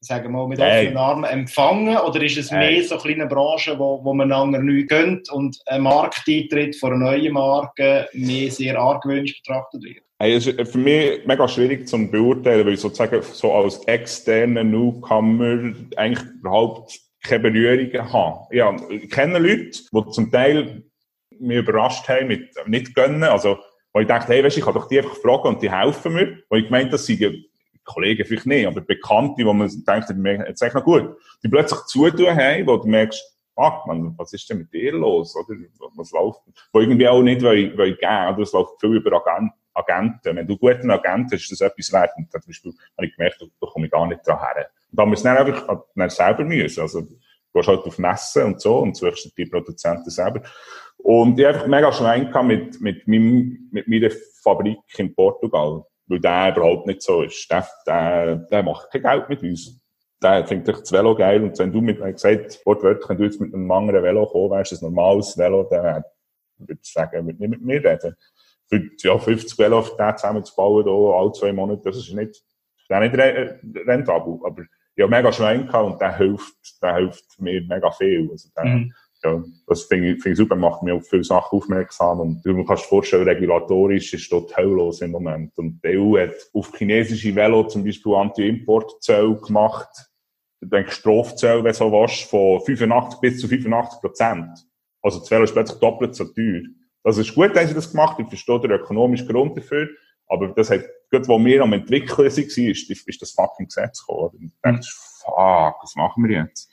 sagen 0.00 0.24
wir 0.24 0.38
mal, 0.38 0.48
mit 0.48 0.60
offenen 0.60 0.96
Armen 0.96 1.24
empfangen? 1.24 1.96
Oder 1.98 2.22
ist 2.22 2.36
es 2.36 2.50
mehr 2.50 2.82
so 2.84 2.94
eine 2.94 3.02
kleine 3.02 3.26
Branche, 3.26 3.78
wo, 3.78 4.02
wo 4.04 4.14
man 4.14 4.32
einander 4.32 4.60
nicht 4.60 4.88
gönnt 4.88 5.30
und 5.30 5.58
ein 5.66 5.82
Markteintritt 5.82 6.76
von 6.76 6.92
einer 6.92 7.12
neuen 7.12 7.32
Marke 7.32 8.08
mehr 8.12 8.50
sehr 8.50 8.78
argwöhnisch 8.78 9.42
betrachtet 9.42 9.82
wird? 9.82 10.04
Hey, 10.20 10.34
es 10.34 10.46
ist 10.46 10.72
für 10.72 10.78
mich 10.78 11.24
mega 11.26 11.46
schwierig 11.46 11.86
zu 11.86 11.96
beurteilen, 12.10 12.66
weil 12.66 12.74
ich 12.74 12.80
sozusagen 12.80 13.22
so 13.22 13.52
als 13.52 13.78
externer 13.84 14.64
Newcomer 14.64 15.74
eigentlich 15.96 16.28
überhaupt 16.40 16.98
keine 17.22 17.50
Berührungen 17.50 18.12
habe. 18.12 18.56
Ja, 18.56 18.74
ich 18.90 19.10
kenne 19.10 19.38
Leute, 19.38 19.70
die 19.70 20.10
zum 20.10 20.30
Teil 20.30 20.82
mich 21.38 21.58
überrascht 21.58 22.08
haben 22.08 22.28
mit 22.28 22.50
nicht 22.66 22.94
gönnen. 22.94 23.24
Also, 23.24 23.58
wo 23.92 24.00
ich 24.00 24.08
dachte, 24.08 24.32
hey, 24.32 24.42
weißt, 24.44 24.58
ich 24.58 24.64
kann 24.64 24.74
doch 24.74 24.88
die 24.88 24.98
einfach 24.98 25.16
fragen 25.16 25.48
und 25.48 25.62
die 25.62 25.70
helfen 25.70 26.12
mir. 26.12 26.38
Wo 26.50 26.56
ich 26.56 26.64
gemeint, 26.64 26.92
das 26.92 27.06
sind 27.06 27.20
Kollegen 27.88 28.24
vielleicht 28.24 28.46
nicht, 28.46 28.66
aber 28.66 28.80
Bekannte, 28.80 29.44
wo 29.44 29.52
man 29.52 29.68
denkt, 29.86 30.10
jetzt 30.48 30.62
echt 30.62 30.74
noch 30.74 30.84
gut. 30.84 31.16
Die 31.42 31.48
plötzlich 31.48 31.80
zutun 31.86 32.36
haben, 32.36 32.66
wo 32.66 32.76
du 32.76 32.86
merkst, 32.86 33.20
fuck, 33.54 33.86
man, 33.86 34.16
was 34.16 34.32
ist 34.32 34.48
denn 34.48 34.58
mit 34.58 34.72
dir 34.72 34.92
los? 34.92 35.34
Oder 35.34 35.58
was 35.96 36.12
läuft? 36.12 36.40
Wo 36.72 36.80
irgendwie 36.80 37.08
auch 37.08 37.22
nicht 37.22 37.42
weil, 37.42 37.76
weil 37.76 37.94
geben, 37.96 38.34
oder 38.34 38.38
es 38.38 38.52
läuft 38.52 38.80
viel 38.80 38.96
über 38.96 39.20
Agenten. 39.74 40.36
Wenn 40.36 40.46
du 40.46 40.56
guten 40.56 40.90
Agenten 40.90 41.32
hast, 41.32 41.50
ist 41.50 41.52
das 41.52 41.60
etwas 41.60 41.92
wert. 41.92 42.10
Und 42.16 42.30
zum 42.30 42.40
Beispiel 42.46 42.72
habe 42.96 43.06
ich 43.06 43.16
gemerkt, 43.16 43.40
da 43.40 43.66
komme 43.66 43.86
ich 43.86 43.92
gar 43.92 44.06
nicht 44.06 44.26
dran 44.26 44.38
her. 44.38 44.68
Und 44.90 44.98
da 44.98 45.06
muss 45.06 45.24
man 45.24 45.36
einfach 45.36 45.84
dann 45.94 46.10
selber 46.10 46.44
müssen. 46.44 46.80
Also, 46.80 47.00
du 47.00 47.16
gehst 47.52 47.68
halt 47.68 47.80
auf 47.80 47.98
Messen 47.98 48.44
und 48.44 48.60
so 48.60 48.78
und 48.78 48.96
suchst 48.96 49.36
die 49.36 49.46
Produzenten 49.46 50.10
selber. 50.10 50.42
Und 50.98 51.38
ich 51.38 51.46
habe 51.46 51.56
einfach 51.56 51.68
mega 51.68 51.92
Schwein 51.92 52.30
mit, 52.46 52.80
mit, 52.80 53.08
meinem, 53.08 53.68
mit 53.72 53.88
meiner 53.88 54.10
Fabrik 54.42 54.78
in 54.96 55.14
Portugal. 55.14 55.84
Weil 56.08 56.20
der 56.20 56.56
überhaupt 56.56 56.86
nicht 56.86 57.02
so 57.02 57.22
ist. 57.22 57.50
Der, 57.50 57.66
der, 57.86 58.36
der 58.36 58.62
macht 58.62 58.90
kein 58.90 59.02
Geld 59.02 59.28
mit 59.28 59.42
uns. 59.42 59.80
Der 60.22 60.46
findet 60.46 60.80
das 60.80 60.90
Velo 60.92 61.14
geil. 61.14 61.42
Und 61.42 61.58
wenn 61.58 61.72
du 61.72 61.80
mit, 61.80 62.00
mir 62.00 62.12
gesagt, 62.12 62.60
wortwörtlich, 62.64 63.08
wenn 63.08 63.18
du 63.18 63.24
jetzt 63.24 63.40
mit 63.40 63.54
einem 63.54 63.70
anderen 63.70 64.02
Velo 64.02 64.26
kommen 64.26 64.50
wärst, 64.50 64.72
ein 64.72 64.78
normales 64.80 65.36
Velo, 65.36 65.64
dann 65.64 66.02
würde 66.56 66.80
ich 66.82 66.92
sagen, 66.92 67.26
würde 67.26 67.38
nicht 67.38 67.50
mit 67.50 67.62
mir 67.62 67.84
reden 67.84 68.16
für 68.68 68.90
ja, 68.98 69.18
50 69.18 69.58
Velo 69.58 69.78
auf 69.78 69.96
den 69.96 70.16
zusammenzubauen, 70.16 70.84
da, 70.84 71.18
alle 71.18 71.32
zwei 71.32 71.52
Monate, 71.52 71.82
das 71.84 71.96
ist 71.96 72.12
nicht, 72.12 72.42
das 72.88 73.04
ist 73.04 73.12
nicht 73.12 73.86
rentabel. 73.88 74.38
Aber 74.44 74.62
ich 74.94 75.02
habe 75.02 75.10
mega 75.10 75.32
Schwein 75.32 75.66
gehabt 75.66 75.92
und 75.92 76.00
der 76.00 76.16
hilft, 76.16 76.82
der 76.82 76.96
hilft 76.96 77.40
mir 77.40 77.62
mega 77.62 77.90
viel. 77.92 78.28
Also 78.30 78.48
der, 78.56 78.64
mhm. 78.64 78.92
Ja, 79.24 79.42
das 79.66 79.82
finde 79.84 80.12
ich, 80.12 80.22
find 80.22 80.32
ich 80.32 80.38
super, 80.38 80.54
macht 80.54 80.82
mir 80.82 80.94
auf 80.94 81.08
viele 81.08 81.24
Sachen 81.24 81.58
aufmerksam. 81.58 82.20
Und 82.20 82.44
du 82.44 82.64
kannst 82.64 82.84
dir 82.84 82.88
vorstellen, 82.88 83.28
regulatorisch 83.28 84.14
ist 84.14 84.30
dort 84.30 84.56
helllos 84.56 85.00
im 85.00 85.10
Moment. 85.10 85.56
Und 85.58 85.80
die 85.84 85.98
EU 85.98 86.18
hat 86.18 86.34
auf 86.52 86.72
chinesische 86.76 87.34
Velo 87.34 87.64
zum 87.64 87.84
Beispiel 87.84 88.14
Anti-Import-Zöll 88.14 89.40
gemacht. 89.40 89.88
Ich 90.60 90.68
denke, 90.68 90.90
Strafzöll, 90.90 91.64
wenn 91.64 91.74
so 91.74 91.90
was, 91.90 92.20
von 92.20 92.60
85 92.60 93.20
bis 93.20 93.40
zu 93.40 93.48
85 93.48 94.00
Prozent. 94.00 94.66
Also 95.02 95.18
das 95.18 95.30
Velo 95.30 95.44
ist 95.44 95.52
plötzlich 95.52 95.78
doppelt 95.78 96.14
so 96.14 96.24
teuer. 96.24 96.62
Das 97.02 97.18
ist 97.18 97.34
gut, 97.34 97.54
dass 97.56 97.68
sie 97.68 97.74
das 97.74 97.90
gemacht 97.90 98.14
haben. 98.14 98.24
Ich 98.24 98.28
verstehe 98.28 98.60
den 98.60 98.72
ökonomischen 98.72 99.28
Grund 99.28 99.56
dafür. 99.56 99.88
Aber 100.28 100.48
das 100.48 100.70
hat, 100.70 100.82
gerade 101.10 101.26
wo 101.26 101.42
wir 101.42 101.62
am 101.62 101.72
entwickeln 101.72 102.18
waren, 102.18 102.26
ist, 102.26 102.58
ist 102.58 103.22
das 103.22 103.30
fucking 103.32 103.66
Gesetz 103.66 104.06
gekommen. 104.06 104.30
Und 104.34 104.44
ich 104.44 104.60
dachte, 104.62 104.86
fuck, 105.24 105.82
was 105.82 105.94
machen 105.96 106.28
wir 106.28 106.42
jetzt? 106.42 106.67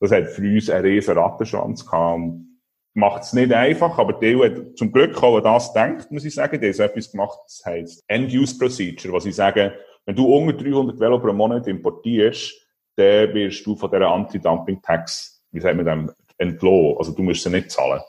Das 0.00 0.10
hat 0.10 0.28
für 0.28 0.42
uns 0.42 0.70
einen 0.70 0.84
riesen 0.84 1.16
Rattenschwanz 1.16 1.84
gehabt. 1.84 2.22
Macht 2.94 3.22
es 3.22 3.32
nicht 3.32 3.52
einfach, 3.52 3.96
aber 3.98 4.14
die 4.14 4.34
EU 4.34 4.44
hat 4.44 4.76
zum 4.76 4.90
Glück 4.90 5.22
auch 5.22 5.40
das 5.40 5.72
denkt, 5.72 6.10
muss 6.10 6.24
ich 6.24 6.34
sagen. 6.34 6.60
Die 6.60 6.72
haben 6.72 6.80
etwas 6.80 7.12
gemacht, 7.12 7.38
das 7.44 7.62
heisst 7.64 8.04
End-Use-Procedure, 8.08 9.12
was 9.12 9.26
ich 9.26 9.36
sage, 9.36 9.74
wenn 10.06 10.16
du 10.16 10.26
unter 10.34 10.54
300 10.54 10.98
Velo 10.98 11.20
pro 11.20 11.32
Monat 11.32 11.68
importierst, 11.68 12.52
dann 12.96 13.32
wirst 13.32 13.64
du 13.64 13.76
von 13.76 13.90
dieser 13.90 14.10
Anti-Dumping-Tax, 14.10 15.44
wie 15.52 15.60
sagt 15.60 15.76
man 15.76 15.86
dem, 15.86 16.10
entlohnt. 16.38 16.98
Also 16.98 17.12
du 17.12 17.22
musst 17.22 17.42
sie 17.42 17.50
nicht 17.50 17.70
zahlen. 17.70 18.00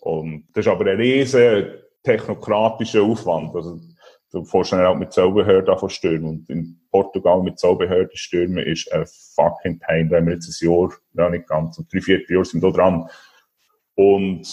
Und 0.00 0.48
das 0.54 0.66
ist 0.66 0.72
aber 0.72 0.90
ein 0.90 0.96
riesen 0.96 1.66
technokratischer 2.02 3.02
Aufwand. 3.02 3.54
Also, 3.54 3.78
du 4.36 4.44
fährst 4.44 4.72
dann 4.72 4.86
auch 4.86 4.96
mit 4.96 5.12
Zollbehörden 5.12 5.78
von 5.78 5.90
stürmen. 5.90 6.28
Und 6.28 6.50
in 6.50 6.80
Portugal 6.90 7.42
mit 7.42 7.58
Zollbehörden 7.58 8.16
stürmen 8.16 8.58
ist 8.58 8.92
ein 8.92 9.06
fucking 9.34 9.78
Pain. 9.78 10.10
Haben 10.12 10.26
wir 10.26 10.34
jetzt 10.34 10.62
ein 10.62 10.68
Jahr, 10.68 10.92
ja 11.14 11.30
nicht 11.30 11.46
ganz, 11.46 11.78
und 11.78 11.92
drei, 11.92 12.00
vier 12.00 12.20
Jahre 12.28 12.44
sind 12.44 12.62
da 12.62 12.70
dran. 12.70 13.08
Und 13.94 14.46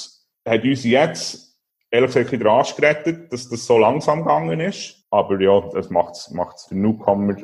hat 0.48 0.64
uns 0.64 0.84
jetzt, 0.84 1.60
ehrlich 1.92 2.14
gesagt, 2.14 2.46
Arsch 2.46 2.76
gerettet, 2.76 3.32
dass 3.32 3.50
das 3.50 3.66
so 3.66 3.78
langsam 3.78 4.20
gegangen 4.20 4.60
ist. 4.60 5.06
Aber 5.10 5.40
ja, 5.40 5.62
das 5.74 5.90
macht 5.90 6.16
es 6.16 6.66
für 6.68 6.76
Newcomer 6.76 7.36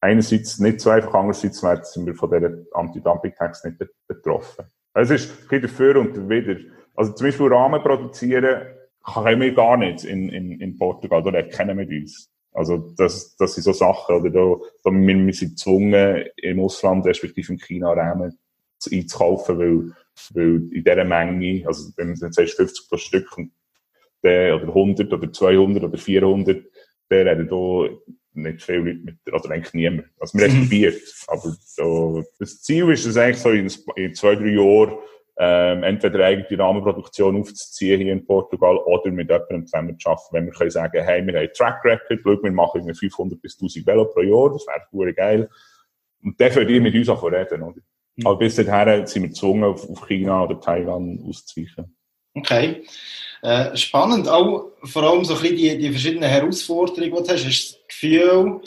einerseits 0.00 0.58
nicht 0.58 0.80
so 0.80 0.90
einfach, 0.90 1.14
andererseits 1.14 1.92
sind 1.92 2.06
wir 2.06 2.14
von 2.14 2.30
dieser 2.30 2.52
Anti-Dumping-Tax 2.72 3.64
nicht 3.64 3.78
betroffen. 4.06 4.66
Es 4.94 5.10
ist 5.10 5.50
ein 5.50 5.62
dafür 5.62 5.96
und 5.96 6.28
wieder. 6.28 6.56
Also 6.94 7.12
zum 7.12 7.26
Beispiel 7.26 7.52
Rahmen 7.52 7.82
produzieren 7.82 8.75
können 9.12 9.40
wir 9.40 9.54
gar 9.54 9.76
nicht 9.76 10.04
in, 10.04 10.28
in, 10.28 10.60
in 10.60 10.76
Portugal, 10.76 11.22
da 11.22 11.42
kennen 11.42 11.78
wir 11.78 12.00
uns. 12.00 12.30
Also, 12.52 12.78
das, 12.96 13.36
das 13.36 13.54
sind 13.54 13.64
so 13.64 13.72
Sachen, 13.72 14.16
oder 14.16 14.30
da, 14.30 14.56
da 14.82 14.90
wir, 14.90 15.26
wir 15.26 15.34
sind 15.34 15.50
gezwungen, 15.50 16.24
im 16.36 16.60
Ausland, 16.60 17.04
respektive 17.06 17.52
im 17.52 17.58
China-Rahmen, 17.58 18.38
einzukaufen, 18.90 19.58
weil, 19.58 19.92
weil 20.32 20.72
in 20.72 20.84
dieser 20.84 21.04
Menge, 21.04 21.66
also, 21.66 21.90
wenn 21.96 22.14
du 22.14 22.32
sagst 22.32 22.54
50 22.56 22.88
pro 22.88 22.96
Stück, 22.96 23.36
und 23.36 23.52
der, 24.22 24.56
oder 24.56 24.68
100 24.68 25.12
oder 25.12 25.30
200 25.30 25.84
oder 25.84 25.98
400, 25.98 26.64
der 27.10 27.26
reden 27.26 27.48
da 27.48 27.88
nicht 28.32 28.62
viele 28.62 28.78
Leute 28.78 29.00
mit, 29.04 29.16
oder 29.32 29.50
eigentlich 29.50 29.74
niemand. 29.74 30.08
Also, 30.18 30.38
wir 30.38 30.46
respektiert. 30.46 30.94
Mhm. 30.94 31.24
Aber 31.26 31.56
da, 31.76 32.22
das 32.38 32.62
Ziel 32.62 32.90
ist 32.90 33.04
es 33.04 33.18
eigentlich 33.18 33.38
so 33.38 33.50
in, 33.50 33.70
in 33.96 34.14
zwei, 34.14 34.34
drei 34.34 34.48
Jahren, 34.48 34.96
ähm, 35.38 35.82
entweder 35.82 36.24
eigene 36.24 36.58
Rahmenproduktion 36.58 37.40
aufzuziehen 37.40 38.00
hier 38.00 38.12
in 38.12 38.24
Portugal 38.24 38.76
oder 38.78 39.10
mit 39.10 39.28
jemandem 39.30 39.66
zusammen 39.66 39.98
zu 39.98 40.08
arbeiten, 40.08 40.28
wenn 40.32 40.46
wir 40.46 40.52
können 40.52 40.70
sagen, 40.70 41.04
hey, 41.04 41.26
wir 41.26 41.38
haben 41.38 41.48
Track 41.54 41.84
Record, 41.84 42.20
schau, 42.22 42.42
wir 42.42 42.52
machen 42.52 42.94
500 42.94 43.40
bis 43.40 43.54
1000 43.54 43.86
Velo 43.86 44.06
pro 44.06 44.22
Jahr, 44.22 44.52
das 44.52 44.66
wäre 44.66 44.82
gut 44.90 45.16
geil. 45.16 45.50
Und 46.22 46.40
dann 46.40 46.54
würdet 46.54 46.70
ihr 46.70 46.80
mit 46.80 46.94
uns 46.94 47.08
auch 47.08 47.22
reden, 47.24 47.62
oder? 47.62 47.80
Mhm. 48.16 48.26
Aber 48.26 48.38
bis 48.38 48.56
dahin 48.56 49.06
sind 49.06 49.22
wir 49.22 49.28
gezwungen, 49.28 49.64
auf, 49.64 49.88
auf 49.88 50.06
China 50.06 50.44
oder 50.44 50.58
Taiwan 50.58 51.22
auszuweichen. 51.28 51.94
Okay. 52.34 52.84
Äh, 53.42 53.76
spannend, 53.76 54.28
auch 54.28 54.72
vor 54.82 55.02
allem 55.02 55.24
so 55.24 55.34
ein 55.34 55.42
bisschen 55.42 55.56
die, 55.56 55.78
die 55.78 55.90
verschiedenen 55.90 56.28
Herausforderungen, 56.28 57.04
die 57.04 57.10
du 57.10 57.16
hast. 57.18 57.30
Hast 57.30 57.44
du 57.44 57.48
das 57.48 57.78
Gefühl, 57.88 58.60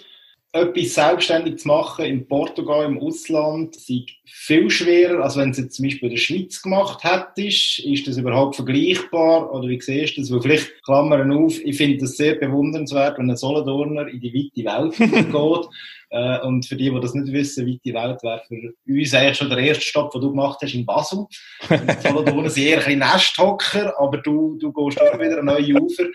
etwas 0.51 0.95
selbstständig 0.95 1.59
zu 1.59 1.67
machen 1.67 2.05
in 2.05 2.27
Portugal, 2.27 2.85
im 2.85 2.99
Ausland, 2.99 3.75
sei 3.75 4.05
viel 4.25 4.69
schwerer, 4.71 5.23
als 5.23 5.37
wenn 5.37 5.51
du 5.51 5.61
es 5.61 5.69
zum 5.69 5.85
Beispiel 5.85 6.09
in 6.09 6.15
der 6.15 6.21
Schweiz 6.21 6.61
gemacht 6.61 7.03
hättest. 7.03 7.79
Ist 7.79 8.07
das 8.07 8.17
überhaupt 8.17 8.55
vergleichbar? 8.55 9.53
Oder 9.53 9.67
wie 9.67 9.79
siehst 9.79 10.17
du 10.17 10.21
das? 10.21 10.31
Weil 10.31 10.41
vielleicht, 10.41 10.83
Klammern 10.83 11.31
auf, 11.31 11.59
ich 11.63 11.77
finde 11.77 11.99
das 11.99 12.17
sehr 12.17 12.35
bewundernswert, 12.35 13.19
wenn 13.19 13.29
ein 13.29 13.37
Solothurner 13.37 14.07
in 14.07 14.19
die 14.19 14.33
weite 14.33 14.65
Welt 14.65 14.97
geht. 15.31 15.69
Äh, 16.11 16.39
und 16.39 16.65
für 16.65 16.75
die, 16.75 16.89
die 16.89 16.99
das 16.99 17.13
nicht 17.13 17.31
wissen, 17.31 17.67
weite 17.67 17.93
Welt 17.93 18.23
wäre 18.23 18.41
für 18.47 18.73
uns 18.91 19.13
eigentlich 19.13 19.37
schon 19.37 19.49
der 19.49 19.59
erste 19.59 19.85
Stopp, 19.85 20.11
den 20.11 20.21
du 20.21 20.31
gemacht 20.31 20.57
hast 20.63 20.73
in 20.73 20.85
Basel. 20.85 21.27
Solothurner 22.01 22.49
sind 22.49 22.63
eher 22.63 22.79
ein 22.79 22.85
bisschen 22.85 22.99
Nesthocker, 22.99 23.93
aber 23.99 24.17
du, 24.17 24.57
du 24.59 24.73
gehst 24.73 24.99
auch 24.99 25.19
wieder 25.19 25.39
an 25.39 25.45
neue 25.45 25.75
Ufer 25.75 26.05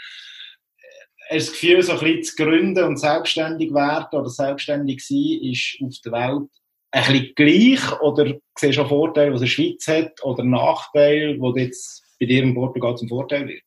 das 1.31 1.53
Gefühl, 1.53 1.83
so 1.83 1.93
ein 1.93 1.99
bisschen 1.99 2.23
zu 2.23 2.37
gründen 2.37 2.85
und 2.85 2.99
selbstständig 2.99 3.73
werden 3.73 4.19
oder 4.19 4.29
selbstständig 4.29 5.05
sein, 5.07 5.39
ist 5.43 5.79
auf 5.83 6.01
der 6.05 6.13
Welt 6.13 6.51
ein 6.91 7.13
bisschen 7.13 7.35
gleich? 7.35 8.01
Oder 8.01 8.35
siehst 8.59 8.79
du 8.79 8.83
auch 8.83 8.89
Vorteile, 8.89 9.33
die 9.33 9.41
die 9.41 9.49
Schweiz 9.49 9.87
hat, 9.89 10.23
oder 10.25 10.45
Nachteile, 10.45 11.39
die 11.39 11.61
jetzt 11.61 12.05
bei 12.19 12.27
dir 12.27 12.43
in 12.43 12.55
Portugal 12.55 12.97
zum 12.97 13.09
Vorteil 13.09 13.49
wird? 13.49 13.63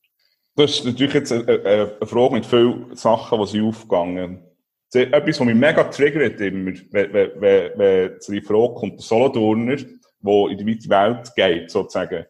Das 0.55 0.71
ist 0.71 0.85
natürlich 0.85 1.13
jetzt 1.13 1.31
eine, 1.31 1.97
Frage 2.01 2.33
mit 2.33 2.45
vielen 2.45 2.95
Sachen, 2.95 3.39
die 3.39 3.47
sie 3.47 3.61
aufgegangen 3.61 4.43
Etwas, 4.91 5.39
was 5.39 5.45
mich 5.45 5.55
mega 5.55 5.83
triggert, 5.83 6.39
immer, 6.41 6.71
wenn, 6.91 8.19
zu 8.19 8.31
die 8.31 8.41
Frage 8.41 8.73
kommt, 8.73 8.93
der 8.93 9.03
Solothurner, 9.05 9.75
der 9.75 10.49
in 10.49 10.57
die 10.57 10.65
weite 10.65 10.89
Welt 10.89 11.35
geht, 11.35 11.69
sozusagen. 11.69 12.25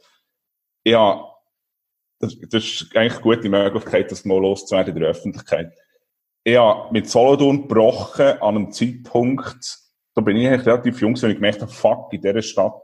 Ja, 0.84 1.37
das, 2.20 2.38
das 2.50 2.64
ist 2.64 2.96
eigentlich 2.96 3.14
eine 3.14 3.22
gute 3.22 3.50
Möglichkeit, 3.50 4.12
das 4.12 4.26
mal 4.26 4.40
loszuwerden 4.40 4.96
in 4.96 5.02
der 5.02 5.10
Öffentlichkeit. 5.10 5.72
Ich 6.44 6.58
habe 6.58 6.92
mit 6.92 7.10
Solothurn 7.10 7.64
gebrochen 7.64 8.42
an 8.42 8.56
einem 8.56 8.72
Zeitpunkt, 8.72 9.80
da 10.16 10.22
bin 10.22 10.38
ich 10.38 10.48
eigentlich 10.48 10.66
relativ 10.66 11.02
jung, 11.02 11.22
wenn 11.22 11.32
ich 11.32 11.36
gemerkt 11.36 11.62
habe, 11.62 11.72
fuck, 11.72 12.12
in 12.14 12.22
dieser 12.22 12.42
Stadt, 12.42 12.82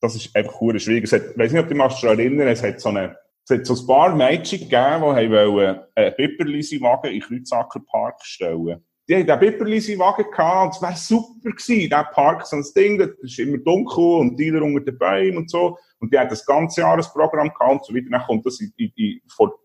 das 0.00 0.14
ist 0.14 0.34
einfach 0.36 0.60
hure 0.60 0.78
schwierig. 0.78 1.04
Ich 1.04 1.12
weiß 1.12 1.52
nicht, 1.52 1.60
ob 1.60 1.68
du 1.68 1.74
dich 1.74 2.00
daran 2.00 2.18
erinnern, 2.18 2.48
es 2.48 2.62
hat 2.62 2.80
so 2.80 2.90
eine, 2.90 3.16
es 3.48 3.56
hat 3.56 3.66
so 3.66 3.74
ein 3.74 3.86
paar 3.86 4.14
Mädchen 4.14 4.60
gegeben, 4.60 5.16
die 5.16 5.30
wollen 5.30 5.80
einen 5.94 6.14
Pipperlisi-Wagen 6.14 7.12
in 7.12 7.20
Kreutzacker 7.20 7.80
Park 7.90 8.20
stellen. 8.22 8.84
Die 9.08 9.14
haben 9.14 9.26
den 9.26 9.38
Pipperlisi-Wagen 9.38 10.30
gehabt, 10.30 10.66
und 10.66 10.76
es 10.76 10.82
wäre 10.82 10.96
super 10.96 11.50
gewesen, 11.50 11.88
der 11.88 12.04
Park, 12.12 12.46
so 12.46 12.56
ein 12.56 12.64
Ding, 12.76 12.98
das 12.98 13.10
ist 13.22 13.38
immer 13.38 13.58
dunkel 13.58 14.04
und 14.04 14.38
Dealer 14.38 14.62
unter 14.62 14.80
den 14.80 14.98
Bäumen 14.98 15.38
und 15.38 15.50
so. 15.50 15.78
Und 16.00 16.12
die 16.12 16.18
hat 16.18 16.30
das 16.30 16.44
ganze 16.46 16.82
Jahr 16.82 16.96
ein 16.96 17.04
Programm 17.12 17.48
gehabt 17.48 17.72
und 17.72 17.84
so 17.84 17.94
weiter. 17.94 18.06
Dann 18.10 18.22
kommt 18.22 18.46
das 18.46 18.60
in, 18.60 18.72
in, 18.76 18.92
in, 18.96 19.20
vor, 19.28 19.58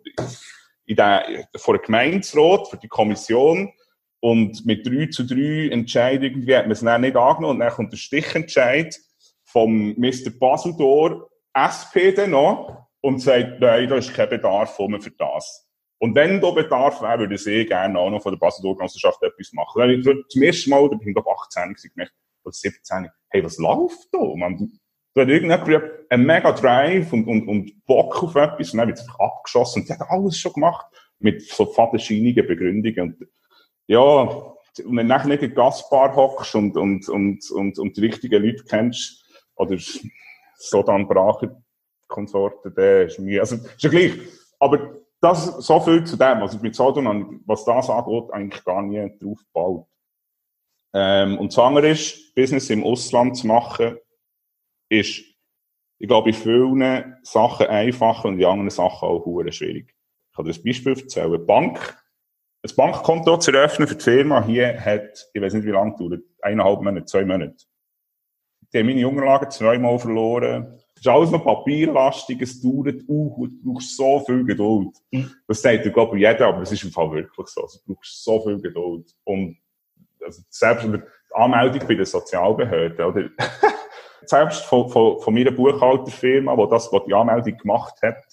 in 0.86 0.96
der, 0.96 1.48
vor 1.58 1.76
der 1.76 1.84
Gemeinderat, 1.84 2.68
für 2.68 2.78
die 2.78 2.88
Kommission. 2.88 3.72
Und 4.20 4.66
mit 4.66 4.88
3 4.88 5.08
zu 5.08 5.26
3 5.26 5.70
Entscheidungen 5.70 6.32
irgendwie 6.32 6.56
hat 6.56 6.66
man 6.66 6.72
es 6.72 6.80
dann 6.80 7.02
nicht 7.02 7.16
angenommen. 7.16 7.56
Und 7.56 7.60
dann 7.60 7.74
kommt 7.74 7.92
der 7.92 7.98
Stichentscheid 7.98 8.98
vom 9.44 9.94
Mr. 9.98 10.32
Basildor, 10.40 11.30
SP 11.54 12.14
dann 12.16 12.32
noch, 12.32 12.88
und 13.02 13.20
sagt, 13.20 13.60
nein, 13.60 13.90
da 13.90 13.98
ist 13.98 14.14
kein 14.14 14.30
Bedarf 14.30 14.76
für 14.76 15.12
das. 15.18 15.68
Und 16.00 16.16
wenn 16.16 16.42
da 16.42 16.52
Bedarf 16.52 17.02
wäre, 17.02 17.20
würde 17.20 17.36
ich 17.36 17.44
sehr 17.44 17.66
gerne 17.66 18.00
auch 18.00 18.10
noch 18.10 18.22
von 18.22 18.34
der 18.34 18.40
Basildor-Genossenschaft 18.40 19.22
etwas 19.24 19.52
machen. 19.54 19.80
Dann 19.80 19.90
ich 19.90 20.28
zum 20.30 20.42
ersten 20.42 20.70
Mal, 20.70 20.90
da 20.90 20.96
bin 20.96 21.10
ich 21.10 21.14
glaube 21.14 21.30
18 21.32 21.76
gemerkt, 21.94 22.14
oder 22.44 22.54
17, 22.54 23.10
hey, 23.30 23.44
was 23.44 23.58
läuft 23.58 24.08
da? 24.12 24.20
Man, 24.36 24.80
da 25.14 25.22
hat 25.22 25.30
irgendjemand 25.30 25.92
einen 26.10 26.26
mega 26.26 26.52
Drive 26.52 27.14
und, 27.14 27.28
und, 27.28 27.48
und 27.48 27.86
Bock 27.86 28.24
auf 28.24 28.36
etwas 28.36 28.72
und 28.72 28.80
dann 28.80 28.88
wird 28.88 29.00
es 29.00 29.08
abgeschossen. 29.20 29.82
Und 29.82 29.90
die 29.90 29.94
hat 29.94 30.10
alles 30.10 30.38
schon 30.38 30.54
gemacht 30.54 30.86
mit 31.20 31.42
so 31.44 31.66
fadenscheinigen 31.66 32.48
Begründungen. 32.48 33.14
Und, 33.14 33.28
ja, 33.88 34.00
und 34.00 34.98
wenn 34.98 35.08
du 35.08 35.14
nachher 35.14 35.28
nicht 35.28 35.44
in 35.44 35.50
der 35.50 35.56
Gasbar 35.56 36.16
hockst 36.16 36.56
und, 36.56 36.76
und, 36.78 37.08
und, 37.10 37.50
und, 37.52 37.78
und 37.78 37.98
die 37.98 38.02
richtigen 38.02 38.44
Leute 38.44 38.64
kennst, 38.64 39.24
oder 39.56 39.78
so 40.56 40.84
dann 40.84 41.08
Brache 41.08 41.56
Konsorten, 42.08 42.74
der 42.76 43.06
ist 43.06 43.20
mir, 43.20 43.42
also, 43.42 43.56
ist 43.56 43.82
ja 43.82 43.90
gleich. 43.90 44.14
Aber 44.60 45.00
das, 45.20 45.46
so 45.66 45.80
viel 45.80 46.04
zu 46.04 46.16
dem. 46.16 46.42
Also, 46.42 46.60
mit 46.60 46.76
Sodom, 46.76 47.42
was 47.46 47.66
das 47.66 47.90
angeht, 47.90 48.32
eigentlich 48.32 48.64
gar 48.64 48.82
nie 48.82 49.12
drauf 49.20 49.40
gebaut. 49.46 49.88
Ähm, 50.94 51.40
und 51.40 51.52
das 51.52 51.60
andere 51.60 51.90
ist, 51.90 52.36
Business 52.36 52.70
im 52.70 52.84
Ausland 52.84 53.38
zu 53.38 53.48
machen, 53.48 53.98
ist, 54.94 55.24
ich 56.00 56.08
glaube, 56.08 56.30
in 56.30 56.36
vielen 56.36 57.16
Sachen 57.24 57.68
einfacher 57.68 58.28
und 58.28 58.40
in 58.40 58.46
anderen 58.46 58.70
Sachen 58.70 59.08
auch 59.08 59.26
schwierig. 59.52 59.94
Ich 60.30 60.36
kann 60.36 60.46
dir 60.46 60.54
ein 60.54 60.64
Beispiel 60.64 60.94
erzählen. 60.94 61.46
Bank, 61.46 61.98
ein 62.64 62.76
Bankkonto 62.76 63.38
zu 63.38 63.52
eröffnen 63.52 63.88
für 63.88 63.96
die 63.96 64.04
Firma 64.04 64.44
hier 64.46 64.80
hat, 64.80 65.30
ich 65.34 65.42
weiß 65.42 65.54
nicht 65.54 65.66
wie 65.66 65.72
lange 65.72 65.96
dauert, 65.98 66.24
eineinhalb 66.42 66.82
Monate, 66.82 67.06
zwei 67.06 67.26
Monate. 67.26 67.56
Die 68.74 68.80
haben 68.80 68.88
meine 68.88 69.08
Unterlagen 69.08 69.52
zweimal 69.52 70.00
verloren. 70.00 70.80
Es 70.96 71.02
ist 71.02 71.08
alles 71.08 71.32
noch 71.32 71.44
papierlastig, 71.44 72.42
es 72.42 72.62
dauert, 72.62 73.02
uh, 73.08 73.48
du 73.48 73.74
brauchst 73.74 73.96
so 73.96 74.20
viel 74.22 74.44
Geduld. 74.46 74.96
Das 75.48 75.62
sagt, 75.62 75.86
ich 75.86 75.94
glaube, 75.94 76.18
jeder, 76.18 76.48
aber 76.48 76.62
es 76.62 76.72
ist 76.72 76.84
im 76.84 76.92
Fall 76.92 77.12
wirklich 77.12 77.48
so. 77.48 77.62
Also, 77.62 77.80
du 77.86 77.94
brauchst 77.94 78.24
so 78.24 78.42
viel 78.42 78.62
Geduld. 78.62 79.14
Und, 79.26 79.58
also, 80.22 80.42
selbst 80.50 80.86
die 80.86 81.02
Anmeldung 81.34 81.88
bei 81.88 81.96
der 81.96 82.06
Sozialbehörde, 82.06 83.06
oder? 83.06 83.30
selbst 84.30 84.66
von, 84.66 84.90
von, 84.90 85.20
von 85.20 85.34
meiner 85.34 85.52
Buchhalterfirma, 85.52 86.58
wo 86.58 86.66
das, 86.66 86.92
wo 86.92 87.00
die 87.00 87.14
Anmeldung 87.14 87.58
gemacht 87.58 87.96
hat, 88.02 88.24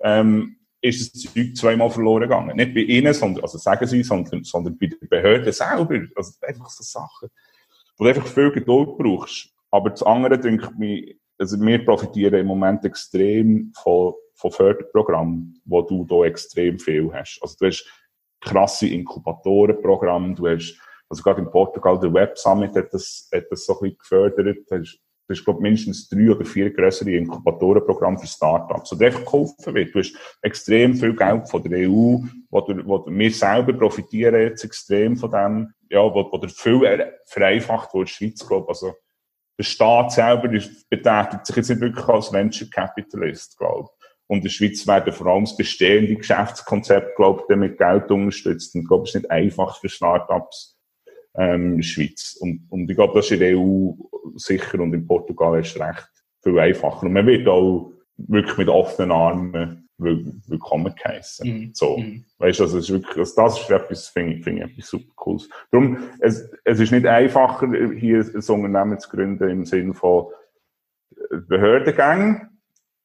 ähm, 0.00 0.56
ist 0.80 1.14
das 1.14 1.32
Zeug 1.32 1.56
zweimal 1.56 1.90
verloren 1.90 2.22
gegangen. 2.22 2.56
Nicht 2.56 2.74
bei 2.74 2.80
ihnen, 2.80 3.12
sondern, 3.12 3.42
also 3.42 3.58
sagen 3.58 3.86
sie, 3.86 4.02
sondern, 4.02 4.44
sondern 4.44 4.78
bei 4.78 4.86
der 4.86 5.06
Behörde 5.06 5.52
selber. 5.52 6.00
Also 6.14 6.32
einfach 6.42 6.68
so 6.70 6.82
Sachen, 6.82 7.28
wo 7.96 8.04
du 8.04 8.10
einfach 8.10 8.26
viel 8.26 8.52
Geduld 8.52 8.96
brauchst. 8.98 9.50
Aber 9.70 9.90
das 9.90 10.02
andere, 10.02 10.38
denke 10.38 10.70
ich, 10.80 11.18
also 11.38 11.60
wir 11.60 11.84
profitieren 11.84 12.40
im 12.40 12.46
Moment 12.46 12.84
extrem 12.84 13.72
von, 13.82 14.14
von 14.34 14.50
Förderprogrammen, 14.50 15.60
wo 15.64 15.82
du 15.82 16.04
da 16.04 16.24
extrem 16.24 16.78
viel 16.78 17.12
hast. 17.12 17.38
Also 17.42 17.56
du 17.58 17.66
hast 17.66 17.86
krasse 18.40 18.86
Inkubatorenprogramme, 18.88 20.34
du 20.34 20.48
hast, 20.48 20.78
also 21.08 21.22
gerade 21.22 21.40
in 21.40 21.50
Portugal, 21.50 21.98
der 21.98 22.12
Web 22.12 22.38
Summit 22.38 22.74
hat 22.74 22.92
das, 22.92 23.28
hat 23.34 23.44
das 23.50 23.66
so 23.66 23.74
ein 23.74 23.80
bisschen 23.80 23.98
gefördert, 23.98 24.66
hast 24.70 25.00
das 25.28 25.38
ist, 25.38 25.44
glaube 25.44 25.62
mindestens 25.62 26.08
drei 26.08 26.30
oder 26.30 26.44
vier 26.44 26.72
größere 26.72 27.10
Inkubatorenprogramme 27.10 28.18
für 28.18 28.26
Startups, 28.26 28.92
wo 28.92 29.04
einfach 29.04 29.24
geholfen 29.24 29.74
wird. 29.74 29.94
Du 29.94 29.98
hast 29.98 30.14
extrem 30.42 30.94
viel 30.94 31.16
Geld 31.16 31.48
von 31.48 31.62
der 31.62 31.88
EU, 31.88 32.18
wo, 32.50 32.60
du, 32.60 32.86
wo 32.86 33.04
wir 33.06 33.30
selber 33.32 33.72
profitieren 33.72 34.40
jetzt 34.40 34.64
extrem 34.64 35.16
von 35.16 35.30
dem, 35.30 35.72
ja, 35.90 36.00
wo, 36.00 36.30
wo 36.30 36.38
viel 36.48 37.12
vereinfacht 37.24 37.92
wird 37.94 38.06
der 38.06 38.06
Schweiz, 38.06 38.46
glaube 38.46 38.68
Also, 38.68 38.94
der 39.58 39.64
Staat 39.64 40.12
selber 40.12 40.52
ist, 40.52 40.88
betätigt 40.88 41.46
sich 41.46 41.56
jetzt 41.56 41.70
nicht 41.70 41.80
wirklich 41.80 42.06
als 42.06 42.32
Venture 42.32 42.68
Capitalist, 42.70 43.56
glaube 43.58 43.88
Und 44.28 44.38
in 44.38 44.42
der 44.42 44.50
Schweiz 44.50 44.86
werden 44.86 45.12
vor 45.12 45.28
allem 45.28 45.44
das 45.44 45.56
bestehende 45.56 46.14
Geschäftskonzept, 46.14 47.16
glaube 47.16 47.44
ich, 47.48 47.56
mit 47.56 47.78
Geld 47.78 48.10
unterstützt. 48.10 48.74
Und 48.74 48.82
ich 48.82 48.88
glaube, 48.88 49.04
es 49.04 49.14
ist 49.14 49.22
nicht 49.22 49.30
einfach 49.30 49.78
für 49.80 49.88
Startups, 49.88 50.75
ähm, 51.38 51.82
Schweiz. 51.82 52.36
Und, 52.40 52.66
und 52.70 52.90
ich 52.90 52.96
glaube, 52.96 53.14
das 53.14 53.26
ist 53.26 53.32
in 53.32 53.40
der 53.40 53.58
EU 53.58 53.92
sicher 54.36 54.80
und 54.80 54.92
in 54.94 55.06
Portugal 55.06 55.60
ist 55.60 55.78
recht 55.78 56.08
viel 56.42 56.58
einfacher. 56.58 57.04
Und 57.04 57.12
man 57.12 57.26
wird 57.26 57.46
auch 57.48 57.92
wirklich 58.16 58.58
mit 58.58 58.68
offenen 58.68 59.12
Armen 59.12 59.88
willkommen 59.98 60.94
geheißen. 60.94 61.48
Mhm. 61.48 61.70
So. 61.72 61.98
Mhm. 61.98 62.24
Weißt 62.38 62.60
du, 62.60 62.64
also, 62.64 62.78
es 62.78 62.84
ist 62.84 62.92
wirklich, 62.92 63.16
also 63.16 63.34
das 63.36 63.60
ist 63.60 63.70
etwas, 63.70 64.08
finde 64.08 64.34
ich, 64.34 64.44
finde 64.44 64.64
ich 64.64 64.70
etwas 64.70 64.88
super 64.88 65.12
cooles. 65.14 65.48
Darum, 65.70 65.98
es, 66.20 66.50
es 66.64 66.80
ist 66.80 66.92
nicht 66.92 67.06
einfacher, 67.06 67.66
hier 67.94 68.18
ein 68.18 68.34
Unternehmen 68.34 68.98
zu 68.98 69.08
gründen 69.08 69.48
im 69.48 69.64
Sinne 69.64 69.94
von 69.94 70.26
Behördengängen, 71.48 72.60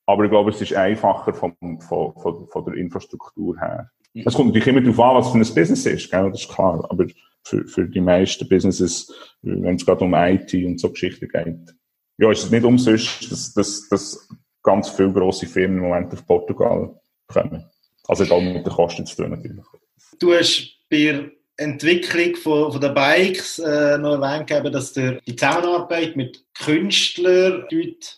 aber 0.05 0.25
ich 0.25 0.29
glaube, 0.29 0.49
es 0.49 0.61
ist 0.61 0.73
einfacher 0.73 1.33
von, 1.33 1.55
von, 1.79 2.13
von, 2.13 2.47
von 2.47 2.65
der 2.65 2.73
Infrastruktur 2.73 3.57
her. 3.57 3.89
Es 4.13 4.33
kommt 4.33 4.49
natürlich 4.49 4.67
immer 4.67 4.81
darauf 4.81 4.99
an, 4.99 5.15
was 5.15 5.31
für 5.31 5.37
ein 5.37 5.55
Business 5.55 5.85
ist, 5.85 6.11
gell? 6.11 6.29
das 6.31 6.41
ist 6.41 6.49
klar. 6.49 6.85
Aber 6.89 7.05
für, 7.43 7.67
für 7.67 7.87
die 7.87 8.01
meisten 8.01 8.47
Businesses, 8.47 9.11
wenn 9.41 9.75
es 9.75 9.85
gerade 9.85 10.03
um 10.03 10.13
IT 10.13 10.53
und 10.53 10.79
so 10.79 10.91
Geschichten 10.91 11.27
geht, 11.27 11.75
ja, 12.17 12.31
ist 12.31 12.43
es 12.43 12.51
nicht 12.51 12.63
umsonst, 12.63 13.31
dass, 13.31 13.53
dass, 13.53 13.89
dass 13.89 14.29
ganz 14.61 14.89
viele 14.89 15.11
grosse 15.11 15.47
Firmen 15.47 15.77
im 15.77 15.83
Moment 15.83 16.13
auf 16.13 16.25
Portugal 16.25 16.99
kommen. 17.27 17.65
Also 18.07 18.25
hat 18.25 18.31
auch 18.31 18.41
mit 18.41 18.65
den 18.65 18.73
Kosten 18.73 19.05
zu 19.05 19.15
tun 19.15 19.31
natürlich. 19.31 19.65
Du 20.19 20.33
hast 20.33 20.77
bei 20.89 21.31
Entwicklung 21.61 22.35
von, 22.35 22.71
von 22.71 22.81
den 22.81 22.93
Bikes 22.93 23.59
äh, 23.59 23.97
noch 23.97 24.19
erwähnt 24.21 24.47
gegeben, 24.47 24.73
dass 24.73 24.93
du 24.93 25.19
die 25.27 25.35
Zusammenarbeit 25.35 26.15
mit 26.15 26.43
Künstlern 26.57 27.65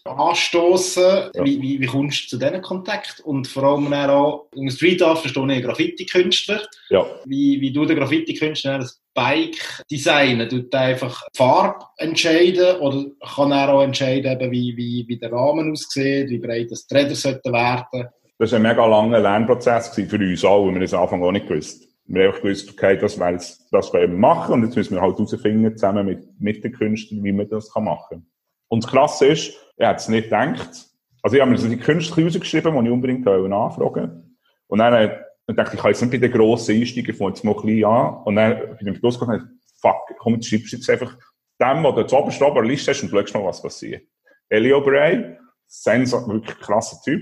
anstoßen. 0.06 1.32
Ja. 1.34 1.44
Wie, 1.44 1.62
wie, 1.62 1.80
wie 1.80 1.86
kommst 1.86 2.24
du 2.24 2.38
zu 2.38 2.40
diesen 2.40 2.62
Kontakt? 2.62 3.20
Und 3.22 3.48
vor 3.48 3.64
allem 3.64 3.94
auch 3.94 4.48
im 4.56 4.70
Street 4.70 5.02
Art 5.02 5.20
verstehe 5.20 5.58
ich 5.58 5.64
Graffiti-Künstler. 5.64 6.62
Ja. 6.90 7.06
Wie, 7.26 7.60
wie 7.60 7.72
du 7.72 7.86
der 7.86 7.98
Graffiti-Künstler 7.98 8.80
das 8.80 9.02
Bike 9.14 9.84
designen? 9.92 10.48
Tut 10.48 10.74
einfach 10.74 11.24
die 11.34 11.38
Farbe 11.38 11.86
entscheiden 11.98 12.78
oder 12.78 13.06
kann 13.36 13.52
er 13.52 13.74
auch 13.74 13.84
entscheiden, 13.84 14.40
wie, 14.52 14.74
wie, 14.78 15.06
wie 15.08 15.20
der 15.20 15.32
Rahmen 15.32 15.72
aussieht, 15.72 16.30
wie 16.30 16.40
breit 16.40 16.72
das 16.72 16.88
Räder 16.92 17.16
sollten 17.16 17.52
werden? 17.52 18.08
Das 18.40 18.52
war 18.52 18.60
ein 18.60 18.64
mega 18.64 18.86
langer 18.86 19.20
Lernprozess 19.20 19.90
für 19.90 20.18
uns 20.18 20.44
alle, 20.44 20.66
weil 20.66 20.74
wir 20.74 20.82
das 20.82 20.94
am 20.94 21.04
Anfang 21.04 21.24
auch 21.24 21.32
nicht 21.32 21.48
gewusst 21.48 21.93
wir 22.06 22.28
haben 22.28 22.42
gewusst, 22.42 22.70
okay, 22.70 22.98
das, 22.98 23.16
jetzt, 23.16 23.68
das 23.72 23.94
wollen 23.94 24.12
wir 24.12 24.18
machen 24.18 24.54
und 24.54 24.64
jetzt 24.64 24.76
müssen 24.76 24.96
wir 24.96 25.02
halt 25.02 25.18
herausfinden, 25.18 25.76
zusammen 25.78 26.06
mit, 26.06 26.40
mit 26.40 26.64
den 26.64 26.74
Künstlern, 26.74 27.24
wie 27.24 27.32
man 27.32 27.48
das 27.50 27.72
kann 27.72 27.86
machen 27.86 28.08
kann. 28.10 28.26
Und 28.68 28.84
das 28.84 28.92
Klasse 28.92 29.28
ist, 29.28 29.54
er 29.78 29.90
hat 29.90 30.00
es 30.00 30.10
nicht 30.10 30.26
gedacht. 30.26 30.88
Also 31.22 31.36
ich 31.36 31.42
habe 31.42 31.52
mir 31.52 31.58
so 31.58 31.68
die 31.68 31.78
Künstler 31.78 32.24
rausgeschrieben, 32.24 32.74
die 32.74 32.88
ich 32.88 32.92
unbedingt 32.92 33.28
anfragen 33.28 34.36
Und 34.68 34.80
dann, 34.80 34.94
äh, 34.94 35.20
dann 35.48 35.56
dachte 35.56 35.72
ich, 35.72 35.76
ich 35.76 35.82
kann 35.82 35.92
jetzt 35.92 36.02
nicht 36.02 36.12
bei 36.12 36.18
den 36.18 36.32
grossen 36.32 36.76
einsteigen, 36.76 37.16
von 37.16 37.34
jetzt 37.34 37.44
mal 37.44 37.56
ein 37.56 37.62
bisschen 37.62 37.86
an. 37.86 38.24
Und 38.26 38.36
dann 38.36 38.78
bin 38.78 38.94
ich 38.94 39.02
losgegangen 39.02 39.42
und 39.42 39.60
fuck, 39.80 40.18
komm, 40.20 40.34
jetzt 40.36 40.48
schreibst 40.48 40.74
du 40.74 40.78
jetzt 40.78 40.90
einfach 40.90 41.18
dem, 41.62 41.84
der 41.84 42.08
zu 42.08 42.18
oberst 42.18 42.42
oben 42.42 42.66
Liste 42.66 42.92
hast 42.92 43.04
und 43.04 43.10
schaust 43.10 43.34
mal, 43.34 43.46
was 43.46 43.62
passiert. 43.62 44.04
Elio 44.50 44.82
Bray, 44.82 45.38
Sensor, 45.68 46.28
wirklich 46.28 46.58
krasser 46.60 46.98
Typ. 47.04 47.22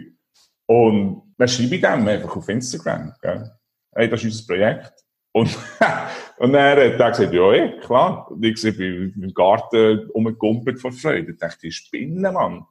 Und 0.65 1.33
dann 1.37 1.47
schreibe 1.47 1.75
ich 1.75 1.81
dem 1.81 2.07
einfach 2.07 2.35
auf 2.35 2.49
Instagram. 2.49 3.13
Gell? 3.21 3.51
Hey, 3.93 4.09
das 4.09 4.23
ist 4.23 4.33
unser 4.33 4.53
Projekt. 4.53 4.93
Und, 5.33 5.57
und 6.37 6.53
dann 6.53 6.71
hat 6.71 6.77
er 6.77 6.91
gesagt, 6.91 7.33
ja, 7.33 7.53
ja 7.53 7.79
klar. 7.79 8.29
Und 8.29 8.43
ich 8.43 8.61
bin 8.61 9.13
im 9.21 9.33
Garten 9.33 10.09
umgekumpelt 10.09 10.79
von 10.79 10.91
Freude. 10.91 11.31
Ich 11.31 11.37
dachte, 11.37 11.67
ich 11.67 11.75
spinne, 11.75 12.31
Mann. 12.31 12.65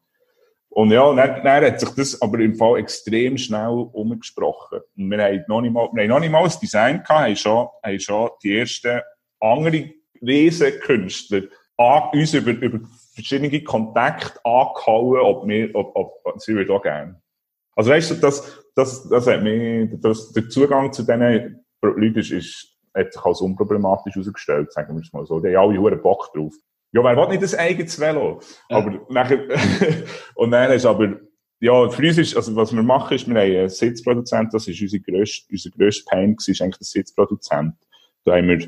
Und 0.73 0.93
ja, 0.93 1.13
dann, 1.15 1.43
dann 1.43 1.65
hat 1.65 1.81
sich 1.81 1.91
das 1.91 2.23
aber 2.23 2.39
im 2.39 2.55
Fall 2.55 2.79
extrem 2.79 3.37
schnell 3.37 3.89
umgesprochen. 3.93 4.81
Und 4.97 5.11
wir 5.11 5.23
haben 5.23 5.45
noch 5.49 5.61
nicht 5.61 5.73
mal, 5.73 5.89
wir 5.93 6.03
haben 6.03 6.11
noch 6.11 6.21
nicht 6.21 6.31
mal 6.31 6.45
das 6.45 6.61
Design 6.61 7.03
gehabt, 7.03 7.11
haben 7.11 7.37
schon, 7.37 7.69
haben 7.83 8.01
schon 8.01 8.31
die 8.43 8.57
ersten 8.57 9.01
anderen 9.41 9.93
Riesenkünstler 10.23 11.43
uns 12.13 12.35
über, 12.35 12.51
über 12.51 12.81
verschiedene 13.15 13.63
Kontakte 13.63 14.39
angehauen, 14.45 15.21
ob 15.21 15.49
wir, 15.49 15.75
ob, 15.75 15.97
ob, 15.97 16.41
sie 16.41 16.55
würde 16.55 16.73
auch 16.73 16.83
gerne. 16.83 17.21
Also 17.81 17.93
weißt 17.93 18.11
du, 18.11 18.15
das, 18.17 18.63
das, 18.75 19.09
das 19.09 19.27
hat 19.27 19.43
mich, 19.43 19.89
das, 20.03 20.33
der 20.33 20.51
Zugang 20.51 20.93
zu 20.93 21.01
diesen 21.01 21.65
Leuten 21.81 22.19
ist, 22.19 22.31
ist, 22.31 22.77
hat 22.95 23.11
sich 23.11 23.25
als 23.25 23.41
unproblematisch 23.41 24.17
herausgestellt, 24.17 24.71
sagen 24.71 24.95
wir 24.95 25.01
es 25.01 25.11
mal 25.15 25.25
so. 25.25 25.41
Die 25.41 25.57
haben 25.57 25.71
alle 25.71 25.93
einen 25.93 26.03
Bock 26.03 26.31
drauf. 26.35 26.53
Ja, 26.93 27.03
wer 27.03 27.17
will 27.17 27.29
nicht 27.29 27.43
das 27.43 27.55
eigenes 27.55 27.99
Velo? 27.99 28.43
Ja. 28.69 28.77
Aber 28.77 29.01
nachher, 29.09 29.47
und 30.35 30.51
dann 30.51 30.71
ist 30.73 30.85
aber, 30.85 31.21
ja, 31.61 31.89
für 31.89 32.07
uns 32.07 32.19
ist, 32.19 32.37
also 32.37 32.55
was 32.55 32.75
wir 32.75 32.83
machen, 32.83 33.15
ist, 33.15 33.27
wir 33.27 33.35
haben 33.35 33.51
einen 33.51 33.69
Sitzproduzent, 33.71 34.53
das 34.53 34.69
ist 34.69 34.83
unser 34.83 34.99
grösster, 34.99 35.47
unser 35.51 35.71
grösster 35.71 36.11
Pain 36.11 36.37
gewesen, 36.37 36.51
ist 36.51 36.61
eigentlich 36.61 36.79
der 36.81 36.85
Sitzproduzent. 36.85 37.77
Da 38.27 38.37
haben 38.37 38.49
wir, 38.49 38.59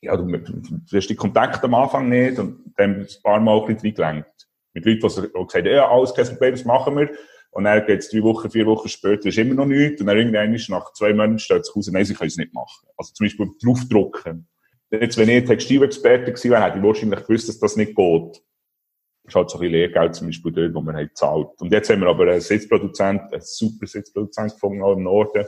ja, 0.00 0.16
du, 0.16 0.24
du 0.26 0.96
hast 0.96 1.10
die 1.10 1.14
Kontakte 1.14 1.64
am 1.64 1.74
Anfang 1.74 2.08
nicht 2.08 2.38
und 2.38 2.72
dann 2.78 3.00
ein 3.00 3.08
paar 3.22 3.40
Mal 3.40 3.60
ein 3.60 3.66
bisschen 3.66 3.94
reingelenkt. 3.94 4.48
Mit 4.72 4.86
Leuten, 4.86 5.00
die 5.00 5.02
gesagt 5.08 5.54
haben, 5.54 5.66
ja, 5.66 5.90
alles 5.90 6.14
kein 6.14 6.26
Problem, 6.26 6.52
das 6.52 6.64
machen 6.64 6.96
wir. 6.96 7.10
Und 7.54 7.64
dann 7.64 7.86
geht 7.86 8.00
es 8.00 8.10
drei 8.10 8.20
Wochen, 8.22 8.50
vier 8.50 8.66
Wochen 8.66 8.88
später, 8.88 9.28
ist 9.28 9.38
immer 9.38 9.54
noch 9.54 9.66
nichts. 9.66 10.00
Und 10.00 10.08
dann 10.08 10.18
irgendwann 10.18 10.52
ist 10.52 10.68
nach 10.68 10.92
zwei 10.92 11.12
Monaten 11.12 11.38
stellt 11.38 11.64
sich 11.64 11.74
raus, 11.74 11.88
nein, 11.92 12.04
sie 12.04 12.14
können 12.14 12.28
es 12.28 12.36
nicht 12.36 12.52
machen. 12.52 12.88
Also 12.96 13.12
zum 13.14 13.26
Beispiel 13.26 13.48
draufdrucken. 13.62 14.48
Jetzt, 14.90 15.16
wenn 15.16 15.28
ich 15.28 15.44
Textilexperte 15.44 16.32
gewesen 16.32 16.50
wäre, 16.50 16.64
hätte 16.64 16.78
ich 16.78 16.84
wahrscheinlich 16.84 17.20
gewusst, 17.24 17.48
dass 17.48 17.60
das 17.60 17.76
nicht 17.76 17.94
geht. 17.94 18.42
Das 19.22 19.28
ist 19.28 19.34
halt 19.36 19.50
so 19.50 19.58
ein 19.58 19.60
bisschen 19.60 19.72
Lehrgeld 19.72 20.14
zum 20.16 20.26
Beispiel 20.26 20.52
dort, 20.52 20.74
wo 20.74 20.80
man 20.80 20.96
halt 20.96 21.16
zahlt. 21.16 21.60
Und 21.60 21.72
jetzt 21.72 21.88
haben 21.90 22.00
wir 22.00 22.08
aber 22.08 22.24
einen 22.24 22.40
Sitzproduzent, 22.40 23.32
einen 23.32 23.40
super 23.40 23.86
Sitzproduzent 23.86 24.54
gefunden, 24.54 24.82
auch 24.82 24.94
im 24.94 25.04
Norden, 25.04 25.46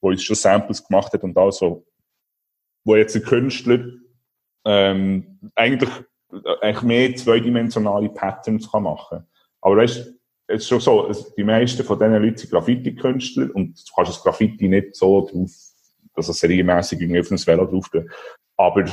wo 0.00 0.08
uns 0.08 0.24
schon 0.24 0.36
Samples 0.36 0.82
gemacht 0.82 1.12
hat 1.12 1.22
und 1.24 1.36
also, 1.36 1.86
wo 2.84 2.96
jetzt 2.96 3.16
ein 3.16 3.22
Künstler, 3.22 3.84
ähm, 4.64 5.38
eigentlich, 5.54 5.90
eigentlich 6.62 6.82
mehr 6.82 7.14
zweidimensionale 7.14 8.08
Patterns 8.08 8.70
kann 8.70 8.84
machen. 8.84 9.26
Aber 9.60 9.76
weißt, 9.76 10.14
es 10.46 10.62
ist 10.62 10.68
schon 10.68 10.80
so, 10.80 11.10
die 11.36 11.44
meisten 11.44 11.84
von 11.84 11.98
diesen 11.98 12.22
Leuten 12.22 12.36
sind 12.36 12.50
Graffiti-Künstler 12.50 13.48
und 13.54 13.78
du 13.78 13.94
kannst 13.94 14.12
das 14.12 14.22
Graffiti 14.22 14.68
nicht 14.68 14.94
so 14.94 15.26
drauf, 15.26 15.50
dass 16.14 16.28
es 16.28 16.38
serienmässig 16.38 17.00
irgendwie 17.00 17.20
auf 17.20 17.30
ein 17.30 17.38
Velo 17.38 17.66
drauf 17.66 17.88
tun. 17.88 18.10
Aber 18.56 18.84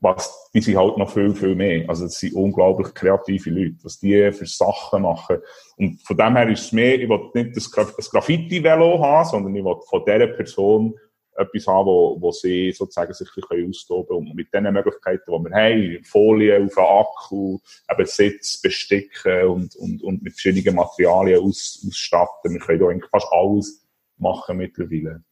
was, 0.00 0.50
die 0.54 0.60
sind 0.60 0.76
halt 0.76 0.96
noch 0.96 1.10
viel, 1.10 1.34
viel 1.34 1.54
mehr. 1.56 1.88
Also, 1.88 2.04
es 2.04 2.18
sind 2.18 2.34
unglaublich 2.34 2.94
kreative 2.94 3.50
Leute, 3.50 3.76
was 3.82 3.98
die 3.98 4.30
für 4.32 4.46
Sachen 4.46 5.02
machen. 5.02 5.38
Und 5.76 6.00
von 6.02 6.16
dem 6.16 6.36
her 6.36 6.48
ist 6.50 6.66
es 6.66 6.72
mehr, 6.72 7.00
ich 7.00 7.08
will 7.08 7.30
nicht 7.34 7.56
das, 7.56 7.70
das 7.70 8.10
Graffiti-Velo 8.10 9.00
haben, 9.00 9.28
sondern 9.28 9.56
ich 9.56 9.64
will 9.64 9.76
von 9.88 10.04
dieser 10.06 10.28
Person 10.28 10.94
etwas 11.38 11.66
haben, 11.66 11.86
wo, 11.86 12.20
wo 12.20 12.32
sie 12.32 12.72
sozusagen 12.72 13.14
sich 13.14 13.28
ein 13.28 13.42
bisschen 13.48 13.68
austoben 13.68 14.16
Und 14.16 14.34
mit 14.34 14.52
den 14.52 14.72
Möglichkeiten, 14.72 15.24
die 15.26 15.50
wir 15.50 15.56
haben, 15.56 16.04
Folie 16.04 16.64
auf 16.64 16.74
den 16.74 16.84
Akku, 16.84 17.58
eben 17.90 18.06
Sitz 18.06 18.60
besticken 18.60 19.44
und, 19.44 19.76
und, 19.76 20.02
und 20.02 20.22
mit 20.22 20.32
verschiedenen 20.34 20.76
Materialien 20.76 21.40
aus, 21.42 21.84
ausstatten. 21.86 22.52
Wir 22.52 22.60
können 22.60 22.80
da 22.80 22.86
eigentlich 22.88 23.10
fast 23.10 23.28
alles 23.30 23.86
machen 24.16 24.56
mittlerweile. 24.56 25.22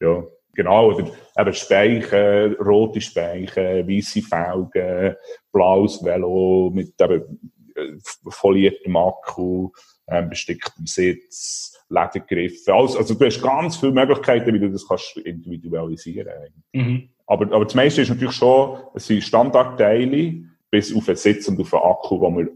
Ja, 0.00 0.24
genau. 0.54 0.92
Oder 0.92 1.10
eben 1.38 1.54
Speichen, 1.54 2.54
rote 2.54 3.00
Speichen, 3.00 3.88
weiße 3.88 4.22
Felgen, 4.22 5.16
blaues 5.52 6.04
Velo 6.04 6.70
mit 6.72 7.00
eben 7.00 7.52
äh, 7.74 7.96
foliertem 8.30 8.96
Akku, 8.96 9.70
ähm, 10.08 10.28
besticktem 10.28 10.86
Sitz, 10.86 11.77
Ledergriffe. 11.88 12.74
Also, 12.74 12.98
also 12.98 13.14
du 13.14 13.24
hast 13.24 13.42
ganz 13.42 13.76
viele 13.76 13.92
Möglichkeiten, 13.92 14.54
wie 14.54 14.60
du 14.60 14.70
das 14.70 14.86
kannst 14.86 15.16
individualisieren 15.18 16.28
mhm. 16.72 17.08
aber, 17.26 17.52
aber 17.52 17.64
das 17.64 17.74
meiste 17.74 18.02
ist 18.02 18.10
natürlich 18.10 18.34
schon, 18.34 18.78
es 18.94 19.06
sind 19.06 19.22
Standardteile 19.22 20.44
bis 20.70 20.94
auf 20.94 21.06
den 21.06 21.16
Sitz 21.16 21.48
und 21.48 21.60
auf 21.60 21.70
den 21.70 21.78
Akku, 21.78 22.20
wo 22.20 22.30
wir 22.30 22.48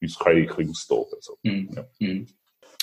uns 0.00 0.18
können, 0.18 0.48
ein 0.48 0.70
austoben 0.70 1.18
so. 1.20 1.36
mhm. 1.42 1.70
ja. 1.74 1.86
mhm. 1.98 2.26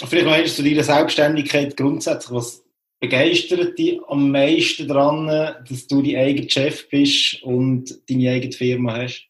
Vielleicht 0.06 0.48
noch 0.48 0.54
zu 0.54 0.63
deiner 0.63 0.84
Selbstständigkeit 0.84 1.78
grundsätzlich, 1.78 2.32
was 2.32 2.63
begeistert 3.00 3.78
dich 3.78 4.00
am 4.08 4.32
meisten 4.32 4.88
daran, 4.88 5.28
dass 5.28 5.88
du 5.88 6.02
dein 6.02 6.16
eigener 6.16 6.50
Chef 6.50 6.89
bist 6.89 7.44
und 7.44 8.00
deine 8.10 8.32
eigene 8.32 8.54
Firma 8.54 8.98
hast? 8.98 9.28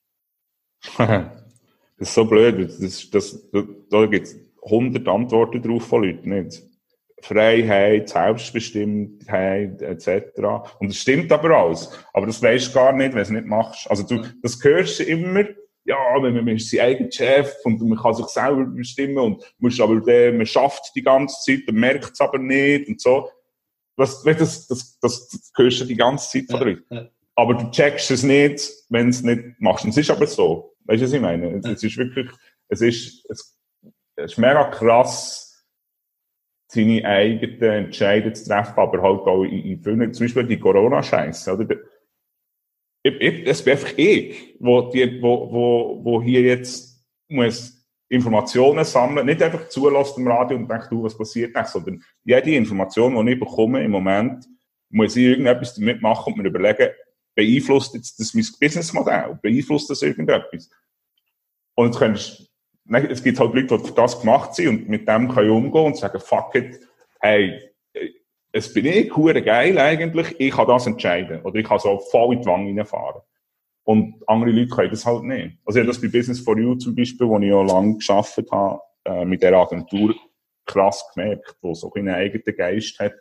das 0.97 1.27
ist 1.97 2.13
so 2.13 2.25
blöd. 2.25 2.69
Das, 2.79 3.09
das, 3.09 3.51
da, 3.51 3.63
da 3.89 4.05
gibt 4.05 4.27
es 4.27 4.35
100 4.65 5.07
Antworten 5.07 5.61
drauf 5.61 5.87
von 5.87 6.03
Leuten, 6.03 6.29
nicht? 6.29 6.63
Freiheit, 7.23 8.09
Selbstbestimmtheit, 8.09 9.81
etc. 9.81 10.37
Und 10.79 10.89
das 10.89 10.97
stimmt 10.97 11.31
aber 11.31 11.51
alles. 11.51 11.89
Aber 12.11 12.25
das 12.25 12.41
weisst 12.41 12.69
du 12.69 12.73
gar 12.73 12.91
nicht, 12.91 13.11
wenn 13.11 13.15
du 13.15 13.21
es 13.21 13.29
nicht 13.29 13.45
machst. 13.45 13.89
Also 13.89 14.03
du, 14.03 14.25
das 14.41 14.61
hörst 14.61 14.99
du 14.99 15.03
immer, 15.03 15.45
ja, 15.85 15.97
man, 16.19 16.47
ist 16.49 16.69
sein 16.69 16.81
eigener 16.81 17.11
Chef 17.11 17.53
und 17.63 17.81
man 17.81 17.97
kann 17.97 18.13
sich 18.13 18.25
selber 18.27 18.65
bestimmen 18.65 19.17
und 19.17 19.55
muss 19.57 19.79
aber 19.79 20.01
der, 20.01 20.33
man 20.33 20.45
schafft 20.45 20.91
die 20.95 21.01
ganze 21.01 21.37
Zeit, 21.45 21.65
man 21.67 21.75
merkt 21.75 22.11
es 22.11 22.19
aber 22.19 22.39
nicht 22.39 22.89
und 22.89 22.99
so. 22.99 23.29
Das, 23.95 24.21
das, 24.23 24.67
das, 24.67 24.97
das, 24.97 25.29
das 25.29 25.51
hörst 25.55 25.81
du 25.81 25.85
die 25.85 25.95
ganze 25.95 26.29
Zeit 26.29 26.51
von 26.51 26.83
ja. 26.89 27.07
Aber 27.35 27.53
du 27.53 27.71
checkst 27.71 28.11
es 28.11 28.23
nicht, 28.23 28.69
wenn 28.89 29.05
du 29.05 29.09
es 29.09 29.23
nicht 29.23 29.43
machst. 29.59 29.85
Und 29.85 29.91
es 29.91 29.97
ist 29.97 30.11
aber 30.11 30.27
so. 30.27 30.75
Weißt 30.85 31.01
du, 31.01 31.05
was 31.05 31.13
ich 31.13 31.21
meine? 31.21 31.57
Es, 31.57 31.65
es 31.65 31.83
ist 31.83 31.97
wirklich, 31.97 32.29
es 32.67 32.81
ist, 32.81 33.25
es 33.29 33.52
es 34.15 34.33
ist 34.33 34.37
mega 34.37 34.65
krass, 34.65 35.65
seine 36.67 37.05
eigenen 37.05 37.85
Entscheidungen 37.85 38.35
zu 38.35 38.47
treffen, 38.47 38.79
aber 38.79 39.01
halt 39.01 39.21
auch 39.21 39.43
in, 39.43 39.63
in 39.63 39.83
vielen, 39.83 40.13
zum 40.13 40.25
Beispiel 40.25 40.47
die 40.47 40.59
Corona-Scheiße, 40.59 41.53
oder? 41.53 41.75
Ich, 43.03 43.15
ich, 43.19 43.47
es 43.47 43.63
bin 43.63 43.73
einfach 43.73 43.93
ich, 43.97 44.55
wo, 44.59 44.89
die, 44.89 45.21
wo, 45.21 45.51
wo, 45.51 45.99
wo 46.03 46.21
hier 46.21 46.41
jetzt 46.41 47.05
muss 47.27 47.85
Informationen 48.09 48.85
sammeln, 48.85 49.25
nicht 49.25 49.41
einfach 49.41 49.67
zulassen 49.69 50.21
im 50.21 50.27
Radio 50.27 50.57
und 50.57 50.69
denkt, 50.69 50.91
du, 50.91 51.03
was 51.03 51.17
passiert 51.17 51.55
nicht, 51.55 51.67
sondern 51.67 52.03
jede 52.23 52.55
Information, 52.55 53.25
die 53.25 53.33
ich 53.33 53.39
bekomme 53.39 53.83
im 53.83 53.91
Moment, 53.91 54.47
muss 54.89 55.15
ich 55.15 55.25
irgendetwas 55.25 55.75
damit 55.75 56.01
machen 56.01 56.33
und 56.33 56.41
mir 56.41 56.47
überlegen, 56.47 56.91
beeinflusst 57.35 57.95
jetzt 57.95 58.19
das 58.19 58.33
mein 58.33 58.45
Businessmodell? 58.59 59.39
Beeinflusst 59.41 59.89
das 59.89 60.01
irgendetwas? 60.03 60.69
Und 61.75 61.87
jetzt 61.87 61.97
könntest 61.97 62.52
es 62.89 63.23
gibt 63.23 63.39
halt 63.39 63.53
Leute, 63.53 63.77
die 63.77 63.93
das 63.95 64.19
gemacht 64.19 64.55
sind 64.55 64.67
und 64.67 64.89
mit 64.89 65.07
dem 65.07 65.29
können 65.29 65.51
umgehen 65.51 65.85
und 65.85 65.97
sagen, 65.97 66.19
fuck 66.19 66.55
it, 66.55 66.79
hey, 67.21 67.59
es 68.51 68.71
bin 68.71 68.85
ich 68.85 69.15
hure 69.15 69.41
geil 69.41 69.77
eigentlich, 69.77 70.35
ich 70.39 70.51
kann 70.53 70.67
das 70.67 70.85
entscheiden. 70.85 71.41
Oder 71.41 71.55
ich 71.55 71.67
kann 71.67 71.79
so 71.79 71.97
voll 72.11 72.35
in 72.35 72.41
die 72.41 72.45
Wange 72.47 72.77
reinfahren. 72.77 73.21
Und 73.83 74.21
andere 74.27 74.51
Leute 74.51 74.69
können 74.69 74.91
das 74.91 75.05
halt 75.05 75.23
nicht. 75.23 75.57
Also 75.65 75.79
ich 75.79 75.83
habe 75.83 75.91
das 75.91 76.01
bei 76.01 76.07
Business 76.07 76.39
for 76.39 76.57
You 76.57 76.75
zum 76.75 76.95
Beispiel, 76.95 77.27
wo 77.27 77.39
ich 77.39 77.51
auch 77.51 77.63
lange 77.63 77.97
gearbeitet 77.97 78.51
habe, 78.51 78.79
äh, 79.05 79.25
mit 79.25 79.41
der 79.41 79.53
Agentur 79.53 80.13
krass 80.65 81.03
gemerkt, 81.13 81.57
wo 81.61 81.73
so 81.73 81.91
einen 81.93 82.13
eigenen 82.13 82.55
Geist 82.55 82.99
hat. 82.99 83.13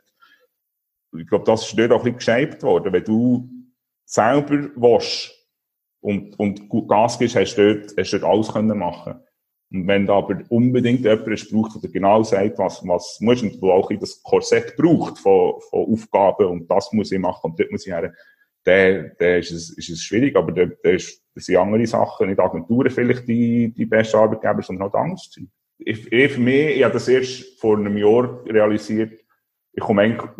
Ich 1.16 1.26
glaube, 1.26 1.44
das 1.44 1.66
ist 1.66 1.78
dort 1.78 1.92
auch 1.92 2.04
ein 2.04 2.14
bisschen 2.14 2.16
gescheibt 2.16 2.62
worden. 2.62 2.92
Wenn 2.92 3.04
du 3.04 3.48
selber 4.04 4.70
willst 4.76 5.32
und, 6.00 6.38
und 6.38 6.68
Gas 6.88 7.18
gibst, 7.18 7.36
hast 7.36 7.56
du 7.56 7.74
dort, 7.74 7.94
hast 7.98 8.12
du 8.12 8.18
dort 8.18 8.32
alles 8.32 8.52
können 8.52 8.78
machen 8.78 9.20
und 9.72 9.86
wenn 9.86 10.06
da 10.06 10.14
aber 10.14 10.42
unbedingt 10.48 11.00
jemand 11.00 11.24
braucht, 11.24 11.82
der 11.82 11.90
genau 11.90 12.22
sagt, 12.22 12.58
was, 12.58 12.86
was 12.86 13.18
muss 13.20 13.42
und 13.42 13.60
wo 13.60 13.70
auch 13.70 13.90
das 13.98 14.22
Korsett 14.22 14.76
braucht 14.76 15.18
von, 15.18 15.60
von 15.70 15.92
Aufgaben 15.92 16.46
und 16.46 16.70
das 16.70 16.92
muss 16.92 17.12
ich 17.12 17.18
machen 17.18 17.50
und 17.50 17.58
dort 17.58 17.70
muss 17.70 17.86
ich 17.86 17.92
her, 17.92 18.12
der, 18.66 19.02
der 19.14 19.38
ist 19.38 19.50
es, 19.50 19.70
ist 19.70 19.88
es 19.88 20.02
schwierig, 20.02 20.36
aber 20.36 20.54
ist, 20.84 21.22
das 21.34 21.46
sind 21.46 21.56
andere 21.56 21.86
Sachen, 21.86 22.28
nicht 22.28 22.38
Agenturen 22.38 22.90
vielleicht 22.90 23.26
die, 23.26 23.72
die 23.72 23.86
besten 23.86 24.18
Arbeitgeber, 24.18 24.62
sondern 24.62 24.88
auch 24.88 24.94
anderes 24.94 25.30
Zeug. 25.30 25.46
Ich, 25.78 26.12
ich, 26.12 26.32
für 26.32 26.40
mich, 26.40 26.76
ich 26.76 26.84
habe 26.84 26.94
das 26.94 27.08
erst 27.08 27.58
vor 27.58 27.76
einem 27.78 27.96
Jahr 27.96 28.44
realisiert, 28.46 29.20
ich 29.72 29.82
komme 29.82 30.02
eigentlich, 30.02 30.30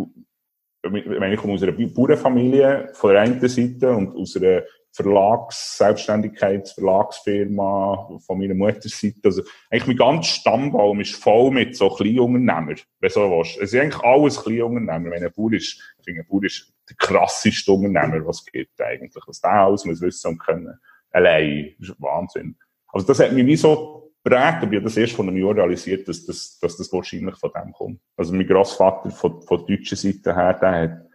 wenn 0.83 1.33
ich 1.33 1.40
komme 1.40 1.55
aus 1.55 1.62
einer 1.62 1.73
Bauernfamilie 1.73 2.90
von 2.92 3.12
der 3.12 3.23
einen 3.23 3.49
Seite 3.49 3.90
und 3.92 4.14
aus 4.14 4.37
einer 4.37 4.62
Verlags-, 4.92 5.78
Selbstständigkeits-Verlagsfirma 5.78 8.18
von 8.26 8.38
meiner 8.38 8.55
Mutterseite. 8.55 9.20
Also, 9.24 9.42
eigentlich 9.70 9.87
mein 9.87 9.96
ganzer 9.96 10.28
Stammbaum 10.28 11.00
ist 11.00 11.14
voll 11.14 11.50
mit 11.50 11.74
so 11.76 11.88
Kleinunternehmer, 11.88 12.74
wenn 13.00 13.11
so 13.11 13.22
was. 13.31 13.57
Es 13.57 13.72
ist 13.72 13.81
eigentlich 13.81 14.02
alles 14.02 14.42
Kleinunternehmer. 14.42 15.11
Wenn 15.11 15.24
ein 15.24 15.33
Bauer 15.35 15.55
ist, 15.55 15.81
ich 15.98 16.05
finde, 16.05 16.20
ein 16.20 16.26
Bauer 16.28 16.44
ist 16.44 16.70
der 16.88 16.96
krasseste 16.96 17.72
Unternehmer, 17.72 18.26
was 18.26 18.40
es 18.40 18.46
gibt 18.46 18.78
eigentlich. 18.81 19.24
Was 19.26 19.40
der 19.40 19.52
alles 19.52 19.87
muss 19.87 20.02
wissen 20.02 20.28
und 20.28 20.38
können. 20.38 20.78
Allein. 21.11 21.74
Das 21.78 21.88
ist 21.88 22.00
Wahnsinn. 22.00 22.57
Also, 22.88 23.07
das 23.07 23.20
hat 23.20 23.33
mich 23.33 23.46
wie 23.46 23.57
so 23.57 24.12
geprägt, 24.22 24.62
aber 24.62 24.72
ich 24.72 24.76
habe 24.76 24.85
das 24.85 24.98
erst 24.98 25.14
von 25.14 25.26
einem 25.28 25.38
Jahr 25.38 25.57
realisiert, 25.57 26.07
dass 26.07 26.26
das, 26.26 26.59
dass 26.61 26.76
das 26.76 26.92
wahrscheinlich 26.92 27.37
von 27.37 27.50
dem 27.57 27.72
kommt. 27.72 28.00
Also, 28.16 28.35
mein 28.35 28.46
Grossvater 28.46 29.11
von, 29.11 29.40
von 29.40 29.66
deutscher 29.66 29.96
Seite 29.96 30.37
her, 30.37 30.52
der 30.55 30.70
hat, 30.70 31.12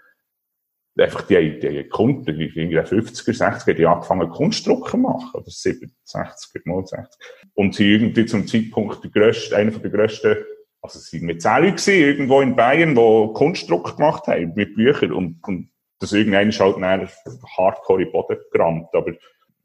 einfach 0.99 1.21
die, 1.23 1.87
Kunden, 1.89 2.37
die 2.37 2.45
in 2.45 2.69
den 2.69 2.85
50er, 2.85 3.37
60er, 3.37 3.73
die 3.73 3.85
angefangen 3.85 4.29
Kunstdrucker 4.29 4.97
machen, 4.97 5.29
oder 5.33 5.49
70, 5.49 5.89
60er, 6.05 7.03
60 7.03 7.31
Und 7.53 7.75
sie 7.75 7.93
irgendwie 7.93 8.25
zum 8.25 8.47
Zeitpunkt 8.47 9.03
der 9.03 9.11
grösste, 9.11 9.55
einer 9.55 9.71
von 9.71 9.81
der 9.81 9.91
grössten, 9.91 10.37
also 10.81 10.99
sie 10.99 11.19
waren 11.19 11.27
mit 11.27 11.41
10 11.41 11.51
Leuten 11.51 11.75
gewesen, 11.75 11.93
irgendwo 11.93 12.41
in 12.41 12.55
Bayern, 12.55 12.95
die 12.95 13.33
Kunstdruck 13.33 13.97
gemacht 13.97 14.27
haben, 14.27 14.53
mit 14.55 14.75
Büchern, 14.75 15.11
und, 15.11 15.39
und 15.47 15.69
das 15.99 16.13
irgendein 16.13 16.49
ist 16.49 16.59
halt 16.59 16.77
nachher 16.77 17.09
hardcore 17.57 18.03
in 18.03 18.11
Boden 18.11 18.37
gerammt, 18.51 18.89
aber, 18.93 19.13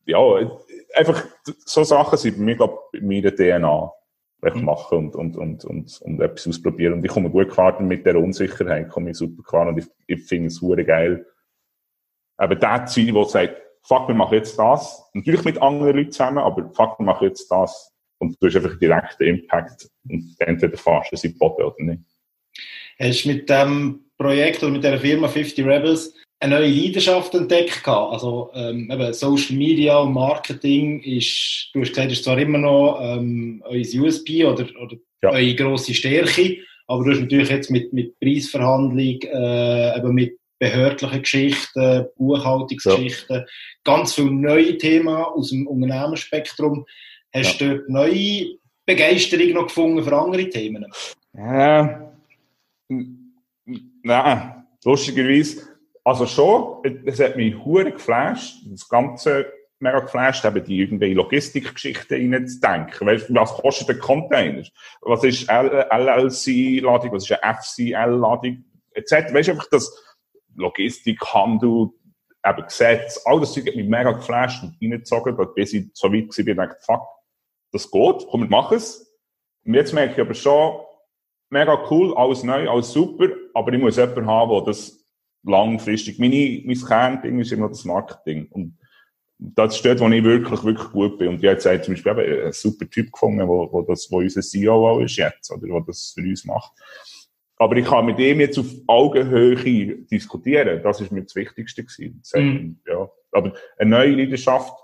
ja, 0.06 0.18
einfach, 0.94 1.24
so 1.64 1.84
Sachen 1.84 2.18
sind 2.18 2.38
bei 2.38 2.42
mir, 2.42 2.56
glaube 2.56 2.78
ich, 2.92 3.00
in 3.00 3.08
meiner 3.08 3.34
DNA 3.34 3.92
mhm. 4.42 4.64
machen 4.64 4.98
und, 4.98 5.16
und, 5.16 5.36
und, 5.36 5.64
und, 5.64 6.02
und 6.02 6.20
etwas 6.20 6.48
ausprobieren. 6.48 6.94
Und 6.94 7.04
ich 7.04 7.10
komme 7.10 7.30
gut 7.30 7.48
gefahren 7.48 7.86
mit 7.86 8.04
der 8.04 8.18
Unsicherheit, 8.18 8.88
komme 8.88 9.10
ich 9.10 9.16
super 9.16 9.42
gefahren 9.42 9.68
und 9.68 9.78
ich, 9.78 9.86
ich 10.06 10.22
finde 10.24 10.48
es 10.48 10.56
super 10.56 10.82
geil. 10.82 11.26
Aber 12.36 12.56
der 12.56 12.86
sein, 12.86 13.14
der 13.14 13.24
sagt, 13.24 13.62
fuck, 13.82 14.08
wir 14.08 14.14
machen 14.14 14.34
jetzt 14.34 14.58
das. 14.58 15.08
Natürlich 15.14 15.44
mit 15.44 15.60
anderen 15.60 15.96
Leuten 15.96 16.10
zusammen, 16.10 16.38
aber 16.38 16.68
fuck, 16.70 16.98
wir 16.98 17.04
machen 17.04 17.28
jetzt 17.28 17.50
das. 17.50 17.92
Und 18.18 18.36
du 18.40 18.46
hast 18.46 18.56
einfach 18.56 18.78
direkten 18.78 19.24
Impact 19.24 19.88
und 20.08 20.36
entweder 20.38 20.76
fährst 20.76 21.10
du 21.10 21.16
es 21.16 21.24
in 21.24 21.36
Boden 21.38 21.62
oder 21.62 21.74
nicht. 21.78 22.02
Hast 22.98 23.24
du 23.24 23.28
mit 23.28 23.50
dem 23.50 24.04
Projekt 24.16 24.62
oder 24.62 24.72
mit 24.72 24.84
der 24.84 24.98
Firma 25.00 25.28
50 25.28 25.66
Rebels 25.66 26.14
eine 26.42 26.56
neue 26.56 26.68
Leidenschaft 26.68 27.34
entdeckt 27.34 27.84
gehabt. 27.84 28.12
Also 28.12 28.50
ähm, 28.54 28.90
eben 28.90 29.12
Social 29.12 29.56
Media 29.56 29.98
und 29.98 30.12
Marketing 30.12 31.00
ist, 31.02 31.70
du 31.72 31.80
hast 31.80 31.90
gesagt, 31.90 32.10
ist 32.10 32.24
zwar 32.24 32.38
immer 32.38 32.58
noch 32.58 32.98
ähm, 33.00 33.62
euer 33.64 33.84
USP 34.02 34.44
oder, 34.44 34.66
oder 34.80 34.96
ja. 35.22 35.30
eure 35.30 35.54
grosse 35.54 35.94
Stärke, 35.94 36.58
aber 36.88 37.04
du 37.04 37.12
hast 37.12 37.20
natürlich 37.20 37.48
jetzt 37.48 37.70
mit, 37.70 37.92
mit 37.92 38.18
Preisverhandlung, 38.18 39.20
äh, 39.22 39.96
eben 39.96 40.14
mit 40.14 40.36
behördlichen 40.58 41.22
Geschichten, 41.22 42.06
Buchhaltungsgeschichten, 42.16 43.36
ja. 43.36 43.44
ganz 43.84 44.14
viele 44.14 44.32
neue 44.32 44.76
Themen 44.78 45.14
aus 45.14 45.50
dem 45.50 45.68
Unternehmensspektrum. 45.68 46.84
Hast 47.32 47.60
ja. 47.60 47.68
du 47.68 47.76
dort 47.76 47.88
neue 47.88 48.58
Begeisterung 48.84 49.52
noch 49.52 49.66
gefunden 49.68 50.02
für 50.02 50.16
andere 50.16 50.48
Themen? 50.48 50.86
Ja, 51.34 52.12
nein, 54.02 54.64
lustigerweise 54.84 55.71
also 56.04 56.26
schon, 56.26 56.82
es 57.06 57.20
hat 57.20 57.36
mich 57.36 57.56
hure 57.64 57.92
geflasht, 57.92 58.56
das 58.66 58.88
Ganze 58.88 59.52
mega 59.78 60.00
geflasht, 60.00 60.44
eben 60.44 60.64
die 60.64 60.80
irgendwie 60.80 61.12
Logistikgeschichten 61.14 62.32
reinzudenken. 62.32 63.06
Weißt, 63.06 63.34
was 63.34 63.52
kostet 63.54 63.90
ein 63.90 63.98
Container? 63.98 64.64
Was 65.02 65.24
ist 65.24 65.48
LLC-Ladung? 65.50 67.12
Was 67.12 67.28
ist 67.28 67.42
eine 67.42 67.54
FCL-Ladung? 67.56 68.64
Etc. 68.92 69.12
Weißt 69.32 69.48
du, 69.48 69.52
einfach 69.52 69.68
das 69.70 69.92
Logistik, 70.54 71.20
Handel, 71.34 71.90
eben 72.44 72.62
Gesetz, 72.62 73.20
all 73.24 73.40
das 73.40 73.52
Zeug 73.54 73.66
hat 73.66 73.76
mich 73.76 73.88
mega 73.88 74.12
geflasht 74.12 74.62
und 74.62 74.76
reingezogen, 74.80 75.36
bis 75.54 75.72
ich 75.72 75.90
so 75.94 76.12
weit 76.12 76.28
war, 76.28 76.44
bin, 76.44 76.56
dachte, 76.56 76.76
fuck, 76.80 77.02
das 77.72 77.90
geht, 77.90 78.26
komm, 78.28 78.42
wir 78.42 78.48
machen 78.48 78.76
es. 78.76 79.16
Und 79.64 79.74
jetzt 79.74 79.92
merke 79.92 80.14
ich 80.14 80.20
aber 80.20 80.34
schon, 80.34 80.80
mega 81.50 81.86
cool, 81.90 82.14
alles 82.16 82.42
neu, 82.42 82.68
alles 82.68 82.92
super, 82.92 83.28
aber 83.54 83.72
ich 83.72 83.80
muss 83.80 83.96
jemanden 83.96 84.26
haben, 84.26 84.50
der 84.50 84.62
das 84.62 85.01
langfristig. 85.44 86.18
Meine, 86.18 86.62
mein 86.64 86.80
Kernding 86.80 87.40
ist 87.40 87.52
immer 87.52 87.68
das 87.68 87.84
Marketing. 87.84 88.46
Und 88.50 88.78
das 89.38 89.76
ist 89.76 89.84
dort, 89.84 90.00
wo 90.00 90.08
ich 90.08 90.22
wirklich, 90.22 90.62
wirklich 90.64 90.88
gut 90.90 91.18
bin. 91.18 91.28
Und 91.28 91.42
ich 91.42 91.48
habe 91.48 91.56
jetzt 91.56 91.84
zum 91.84 91.94
Beispiel 91.94 92.12
eben 92.12 92.42
einen 92.42 92.52
super 92.52 92.88
Typ 92.88 93.12
gefunden, 93.12 93.46
wo, 93.48 93.72
wo 93.72 93.82
das, 93.82 94.10
wo 94.10 94.18
unser 94.18 94.40
CEO 94.40 95.00
ist 95.00 95.16
jetzt, 95.16 95.50
oder, 95.50 95.68
wo 95.68 95.80
das 95.80 96.12
für 96.14 96.22
uns 96.22 96.44
macht. 96.44 96.72
Aber 97.56 97.76
ich 97.76 97.84
kann 97.84 98.06
mit 98.06 98.18
ihm 98.18 98.40
jetzt 98.40 98.58
auf 98.58 98.66
Augenhöhe 98.86 100.04
diskutieren. 100.10 100.82
Das 100.82 101.00
ist 101.00 101.12
mir 101.12 101.22
das 101.22 101.34
Wichtigste 101.36 101.84
gewesen. 101.84 102.22
Mhm. 102.34 102.80
Ja. 102.86 103.08
Aber 103.32 103.54
eine 103.78 103.90
neue 103.90 104.10
Leidenschaft 104.10 104.76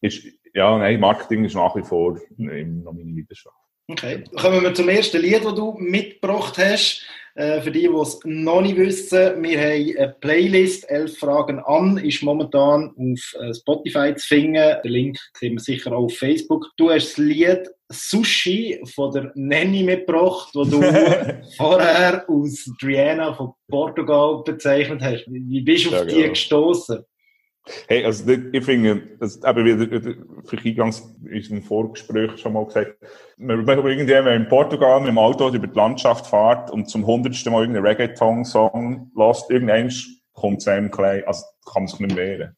ist, 0.00 0.24
ja, 0.54 0.78
nein, 0.78 1.00
Marketing 1.00 1.44
ist 1.44 1.54
nach 1.54 1.76
wie 1.76 1.82
vor 1.82 2.14
noch 2.36 2.92
meine 2.92 3.14
Leidenschaft. 3.14 3.56
Okay. 3.90 4.24
Kommen 4.38 4.62
wir 4.62 4.74
zum 4.74 4.88
ersten 4.88 5.20
Lied, 5.20 5.44
das 5.44 5.54
du 5.54 5.72
mitgebracht 5.78 6.58
hast. 6.58 7.06
Äh, 7.38 7.60
für 7.60 7.70
die, 7.70 7.82
die 7.82 7.86
es 7.86 8.18
noch 8.24 8.62
nicht 8.62 8.76
wissen, 8.76 9.40
wir 9.44 9.60
haben 9.60 9.96
eine 9.96 10.16
Playlist, 10.20 10.90
elf 10.90 11.18
Fragen 11.18 11.60
an, 11.60 11.96
ist 11.98 12.24
momentan 12.24 12.92
auf 12.96 13.40
äh, 13.40 13.54
Spotify 13.54 14.12
zu 14.16 14.26
finden. 14.26 14.76
Den 14.82 14.90
Link 14.90 15.18
sehen 15.38 15.52
wir 15.52 15.60
sicher 15.60 15.92
auch 15.92 16.06
auf 16.06 16.16
Facebook. 16.16 16.66
Du 16.76 16.90
hast 16.90 17.10
das 17.10 17.18
Lied 17.18 17.70
Sushi 17.90 18.82
von 18.92 19.12
der 19.12 19.30
Nanny 19.36 19.84
mitgebracht, 19.84 20.50
wo 20.52 20.64
du 20.64 20.82
vorher 21.56 22.28
aus 22.28 22.68
Triana 22.80 23.32
von 23.32 23.52
Portugal 23.68 24.42
bezeichnet 24.44 25.00
hast. 25.00 25.24
Wie 25.28 25.60
bist 25.60 25.84
du 25.84 25.90
auf 25.90 25.94
ja, 25.94 26.04
die 26.06 26.14
genau. 26.16 26.28
gestoßen? 26.30 27.04
Hey, 27.86 28.04
also 28.04 28.30
ich 28.30 28.64
finde, 28.64 29.02
das 29.18 29.42
eben 29.44 29.64
wieder, 29.64 30.14
für 30.44 30.58
Eingangs 30.58 31.02
ist 31.30 31.50
ein 31.50 31.62
Vorgespräch 31.62 32.38
schon 32.38 32.52
mal 32.52 32.64
gesagt, 32.64 32.96
wenn 33.36 33.64
man 33.64 33.86
irgendwie 33.86 34.12
in 34.12 34.48
Portugal 34.48 35.00
mit 35.00 35.08
dem 35.08 35.18
Auto 35.18 35.48
über 35.48 35.66
die 35.66 35.76
Landschaft 35.76 36.26
fährt 36.26 36.70
und 36.70 36.88
zum 36.88 37.06
hundertsten 37.06 37.52
Mal 37.52 37.62
irgendeinen 37.62 37.86
Reggaeton-Song 37.86 39.10
lässt, 39.14 39.50
irgendwann 39.50 39.90
kommt 40.32 40.60
es 40.60 40.68
einem 40.68 40.90
klein, 40.90 41.24
also 41.26 41.44
kann 41.70 41.82
man 41.82 41.88
sich 41.88 42.00
nicht 42.00 42.16
wehren. 42.16 42.56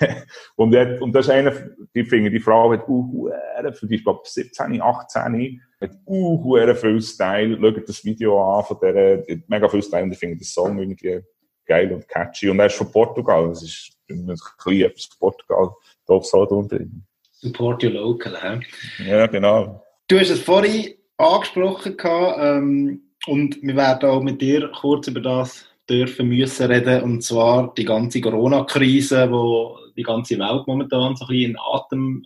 und, 0.56 0.74
und 0.74 1.12
das 1.12 1.26
ist 1.26 1.30
einer, 1.30 1.52
die 1.94 2.04
finde, 2.04 2.30
die 2.30 2.40
Frau 2.40 2.72
hat 2.72 2.88
uh, 2.88 3.30
für 3.72 3.86
die, 3.86 3.96
ich 3.96 4.04
glaube, 4.04 4.20
17, 4.24 4.80
18, 4.80 5.60
hat 5.80 5.90
uh, 6.06 6.74
viel 6.74 7.02
Style. 7.02 7.58
Schaut 7.60 7.88
das 7.88 8.04
Video 8.04 8.58
an 8.58 8.64
von 8.64 8.78
der, 8.80 9.24
mega 9.48 9.68
viel 9.68 9.82
Style 9.82 10.04
und 10.04 10.12
ich 10.12 10.18
finde 10.18 10.36
den 10.36 10.44
Song 10.44 10.78
irgendwie 10.78 11.20
geil 11.66 11.92
und 11.92 12.08
catchy. 12.08 12.48
Und 12.48 12.60
er 12.60 12.66
ist 12.66 12.76
von 12.76 12.90
Portugal, 12.90 13.48
das 13.48 13.62
ist 13.62 13.92
ein 14.12 14.26
bisschen 14.26 14.82
etwas 14.82 15.08
Portugal 15.18 15.70
da 16.06 16.14
aufs 16.14 16.34
Auto 16.34 16.62
bringen. 16.62 17.06
Support 17.32 17.82
your 17.82 17.92
local, 17.92 18.36
hä? 18.40 18.60
Ja, 19.04 19.26
genau. 19.26 19.84
Du 20.08 20.18
hast 20.18 20.30
es 20.30 20.40
vorhin 20.40 20.94
angesprochen 21.16 21.96
ähm, 22.04 23.02
und 23.26 23.62
wir 23.62 23.76
werden 23.76 24.08
auch 24.08 24.22
mit 24.22 24.40
dir 24.40 24.70
kurz 24.80 25.08
über 25.08 25.20
das 25.20 25.66
dürfen 25.88 26.28
müssen 26.28 26.70
reden 26.70 27.02
und 27.02 27.22
zwar 27.22 27.72
die 27.74 27.84
ganze 27.84 28.20
Corona-Krise, 28.20 29.30
wo 29.30 29.76
die 29.96 30.02
ganze 30.02 30.38
Welt 30.38 30.66
momentan 30.66 31.16
so 31.16 31.24
ein 31.24 31.28
bisschen 31.28 31.50
in 31.50 31.56
Atem 31.58 32.24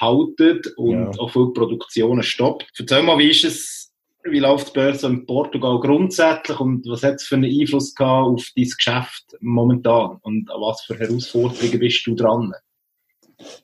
haltet 0.00 0.66
und 0.76 1.14
ja. 1.14 1.20
auch 1.20 1.30
viele 1.30 1.52
Produktionen 1.52 2.22
stoppt. 2.22 2.66
Erzähl 2.78 3.02
mal, 3.02 3.18
wie 3.18 3.30
ist 3.30 3.44
es, 3.44 3.77
wie 4.24 4.38
läuft 4.40 4.68
die 4.68 4.72
Börse 4.72 5.06
in 5.06 5.26
Portugal 5.26 5.78
grundsätzlich 5.80 6.58
und 6.60 6.86
was 6.88 7.02
hat 7.02 7.16
es 7.16 7.24
für 7.24 7.36
einen 7.36 7.60
Einfluss 7.60 7.94
gehabt 7.94 8.28
auf 8.28 8.46
dein 8.56 8.64
Geschäft 8.64 9.36
momentan 9.40 10.18
und 10.22 10.50
an 10.50 10.60
was 10.60 10.82
für 10.82 10.98
Herausforderungen 10.98 11.78
bist 11.78 12.06
du 12.06 12.14
dran? 12.14 12.52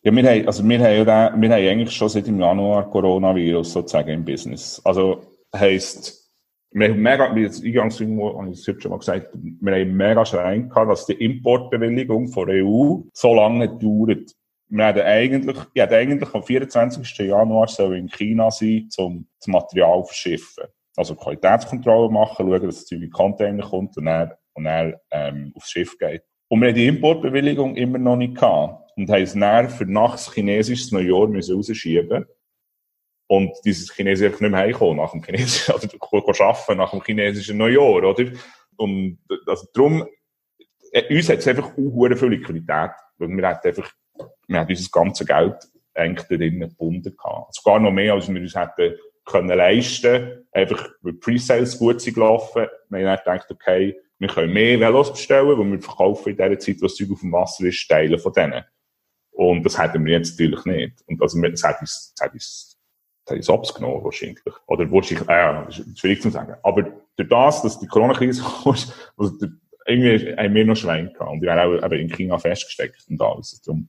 Ja, 0.02 0.14
wir 0.14 0.30
haben, 0.30 0.46
also 0.46 0.68
wir 0.68 0.78
haben, 0.78 1.06
ja, 1.06 1.06
wir 1.06 1.48
haben 1.48 1.52
eigentlich 1.52 1.90
schon 1.90 2.08
seit 2.08 2.26
dem 2.26 2.38
Januar 2.38 2.88
Coronavirus 2.90 3.72
sozusagen 3.72 4.10
im 4.10 4.24
Business. 4.24 4.80
Also 4.84 5.22
heisst, 5.54 6.30
wir 6.70 6.88
haben 6.88 7.00
mega, 7.00 7.34
wie 7.34 7.42
jetzt 7.42 7.64
eingangs 7.64 8.00
irgendwo, 8.00 8.38
habe 8.38 8.50
ich 8.50 8.66
es 8.66 8.82
schon 8.82 8.90
mal 8.90 8.98
gesagt, 8.98 9.30
wir 9.32 9.72
haben 9.72 9.96
mega 9.96 10.24
Schrein 10.24 10.68
gehabt, 10.68 10.90
dass 10.90 11.06
die 11.06 11.14
Importbewilligung 11.14 12.28
von 12.28 12.46
der 12.46 12.64
EU 12.64 13.00
so 13.12 13.34
lange 13.34 13.68
dauert. 13.68 14.32
Wir 14.68 14.86
hatten 14.86 15.00
eigentlich, 15.00 15.56
ich 15.72 15.82
eigentlich 15.82 16.34
am 16.34 16.42
24. 16.42 17.18
Januar 17.18 17.68
in 17.92 18.08
China 18.08 18.50
sein, 18.50 18.88
um 18.96 19.26
das 19.38 19.46
Material 19.46 20.02
zu 20.02 20.08
verschiffen. 20.08 20.64
Also 20.96 21.14
Qualitätskontrolle 21.14 22.10
machen, 22.10 22.46
schauen, 22.46 22.62
dass 22.62 22.76
das 22.76 22.86
Zeug 22.86 23.02
in 23.02 23.10
Container 23.10 23.68
kommt 23.68 23.96
und 23.96 24.06
dann, 24.06 24.32
und 24.54 24.64
dann 24.64 24.94
ähm, 25.10 25.52
aufs 25.56 25.70
Schiff 25.70 25.98
geht. 25.98 26.22
Und 26.48 26.60
wir 26.60 26.68
haben 26.68 26.74
die 26.74 26.86
Importbewilligung 26.86 27.76
immer 27.76 27.98
noch 27.98 28.16
nicht 28.16 28.36
gehabt. 28.36 28.92
Und 28.96 29.10
haben 29.10 29.22
es 29.22 29.34
dann 29.34 29.68
für 29.68 29.86
nach 29.86 30.32
chinesisches 30.32 30.92
Neujahr 30.92 31.26
müssen 31.26 31.56
rausschieben 31.56 32.26
und 33.26 33.52
dieses 33.64 33.92
Chinesen 33.92 34.30
nicht 34.30 34.40
mehr 34.40 34.52
heimkommen 34.52 34.96
nach 34.96 35.10
dem 35.10 35.22
chinesischen, 35.22 35.74
oder 36.10 36.44
arbeiten 36.44 36.78
nach 36.78 36.90
dem 36.90 37.02
chinesischen 37.02 37.56
Neujahr, 37.56 37.82
oder? 37.82 38.14
Und, 38.76 39.18
also 39.46 39.66
darum, 39.72 40.06
äh, 40.92 41.14
uns 41.14 41.28
hat 41.28 41.38
es 41.38 41.48
einfach 41.48 41.72
auch 41.72 42.16
viel 42.16 42.28
Liquidität, 42.28 42.90
weil 43.18 43.28
wir 43.28 43.48
hatten 43.48 43.68
einfach, 43.68 43.90
wir 44.46 44.60
hatten 44.60 44.72
unser 44.72 44.90
ganzes 44.90 45.26
Geld 45.26 45.56
eigentlich 45.94 46.28
da 46.28 46.36
drinnen 46.36 46.68
gebunden 46.68 47.16
gehabt. 47.16 47.54
Sogar 47.54 47.80
noch 47.80 47.92
mehr, 47.92 48.14
als 48.14 48.28
wir 48.28 48.40
uns 48.40 48.54
hätten 48.54 48.96
können 49.24 49.56
leisten, 49.56 50.46
einfach, 50.52 50.90
weil 51.00 51.14
Pre-Sales 51.14 51.78
gut 51.78 52.00
sind 52.00 52.14
gelaufen. 52.14 52.66
Wir 52.90 53.08
haben 53.08 53.20
dann 53.24 53.38
gedacht, 53.38 53.50
okay, 53.50 53.96
wir 54.18 54.28
können 54.28 54.52
mehr 54.52 54.78
Velos 54.78 55.12
bestellen, 55.12 55.58
weil 55.58 55.72
wir 55.72 55.80
verkaufen 55.80 56.30
in 56.30 56.36
der 56.36 56.58
Zeit, 56.58 56.76
was 56.80 56.94
Zeug 56.94 57.10
auf 57.12 57.20
dem 57.20 57.32
Wasser 57.32 57.64
ist, 57.64 57.88
Teile 57.88 58.18
von 58.18 58.32
denen. 58.32 58.64
Und 59.30 59.64
das 59.64 59.80
hätten 59.80 60.04
wir 60.04 60.12
jetzt 60.12 60.38
natürlich 60.38 60.64
nicht. 60.66 61.02
Und 61.06 61.20
also, 61.22 61.40
das 61.40 61.64
hat 61.64 61.80
uns, 61.80 62.12
das 62.14 62.26
hat 62.26 62.34
uns 62.34 62.74
das 63.26 63.38
ist 63.38 63.50
abgenommen, 63.50 64.04
wahrscheinlich. 64.04 64.42
Oder 64.66 64.90
wahrscheinlich, 64.90 65.28
äh, 65.28 65.68
ist 65.68 65.98
schwierig 65.98 66.20
zu 66.20 66.30
sagen. 66.30 66.56
Aber 66.62 66.82
durch 67.16 67.28
das, 67.28 67.62
dass 67.62 67.80
die 67.80 67.86
Corona-Krise 67.86 68.42
kam, 68.62 68.74
also 69.16 69.46
irgendwie 69.86 70.36
haben 70.36 70.54
wir 70.54 70.64
noch 70.66 70.76
Schwein 70.76 71.12
gehabt. 71.12 71.30
Und 71.30 71.40
die 71.40 71.46
werden 71.46 71.82
auch 71.82 71.86
eben 71.86 72.00
in 72.00 72.10
China 72.10 72.38
festgesteckt 72.38 73.06
und 73.08 73.20
alles. 73.20 73.60
Zum, 73.62 73.88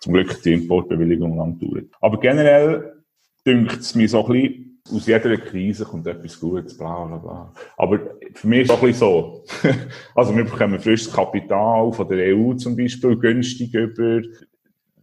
zum 0.00 0.12
Glück 0.12 0.42
die 0.42 0.52
Importbewilligung 0.52 1.36
lang 1.36 1.58
gedauert. 1.58 1.86
Aber 2.00 2.20
generell 2.20 3.02
dünkt 3.46 3.80
es 3.80 3.94
mir 3.94 4.08
so 4.08 4.26
ein 4.26 4.32
bisschen, 4.32 4.62
aus 4.92 5.06
jeder 5.06 5.36
Krise 5.36 5.84
kommt 5.84 6.06
etwas 6.06 6.38
Gutes, 6.38 6.78
bla, 6.78 7.04
bla, 7.04 7.16
bla. 7.16 7.52
Aber 7.76 7.98
für 8.34 8.46
mich 8.46 8.60
ist 8.60 8.70
es 8.70 8.76
ein 8.76 8.80
bisschen 8.80 8.98
so. 8.98 9.44
also 10.14 10.36
wir 10.36 10.44
bekommen 10.44 10.78
frisches 10.78 11.12
Kapital 11.12 11.92
von 11.92 12.08
der 12.08 12.36
EU 12.36 12.54
zum 12.54 12.76
Beispiel 12.76 13.16
günstig 13.16 13.74
über 13.74 14.22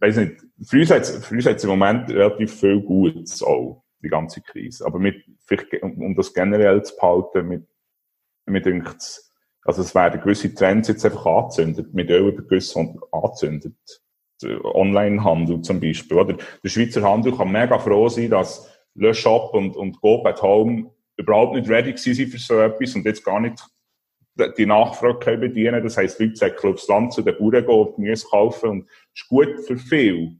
weiß 0.04 0.16
nicht, 0.18 0.42
für 0.62 0.80
uns 0.80 0.90
hat 0.90 1.56
es 1.56 1.64
im 1.64 1.70
Moment 1.70 2.10
relativ 2.10 2.60
viel 2.60 2.80
Gutes 2.80 3.42
auch, 3.42 3.84
die 4.02 4.08
ganze 4.08 4.42
Krise. 4.42 4.84
Aber 4.84 4.98
mit, 4.98 5.24
um 5.80 6.14
das 6.14 6.34
generell 6.34 6.82
zu 6.82 6.94
behalten, 6.96 7.48
mit, 7.48 7.66
mit 8.46 8.66
denkt, 8.66 9.22
also 9.64 9.80
es 9.80 9.94
werden 9.94 10.20
gewisse 10.20 10.54
Trends 10.54 10.88
jetzt 10.88 11.04
einfach 11.06 11.24
angezündet, 11.24 11.94
mit 11.94 12.10
Ölübergüssen 12.10 13.00
angezündet. 13.12 14.02
Online-Handel 14.44 15.62
zum 15.62 15.80
Beispiel, 15.80 16.16
oder? 16.16 16.36
Der 16.62 16.68
Schweizer 16.68 17.02
Handel 17.02 17.36
kann 17.36 17.50
mega 17.52 17.78
froh 17.78 18.08
sein, 18.08 18.30
dass 18.30 18.70
Le 18.94 19.14
Shop 19.14 19.54
und, 19.54 19.76
und 19.76 20.00
Go 20.00 20.24
at 20.24 20.42
Home 20.42 20.90
überhaupt 21.16 21.54
nicht 21.54 21.68
ready 21.68 21.92
gewesen 21.92 22.28
für 22.28 22.38
so 22.38 22.58
etwas 22.60 22.94
und 22.94 23.04
jetzt 23.04 23.24
gar 23.24 23.40
nicht 23.40 23.64
die 24.58 24.66
Nachfrage 24.66 25.18
können 25.18 25.40
bedienen. 25.40 25.82
Das 25.82 25.96
heisst, 25.96 26.20
Leute 26.20 26.36
sagen, 26.36 26.56
aufs 26.68 26.88
Land 26.88 27.12
zu 27.12 27.22
den 27.22 27.36
Bauern 27.36 27.64
gehen, 27.66 27.94
Gemüse 27.96 28.26
kaufen 28.28 28.70
und 28.70 28.86
das 28.86 29.22
ist 29.22 29.28
gut 29.28 29.60
für 29.66 29.76
viel. 29.76 30.38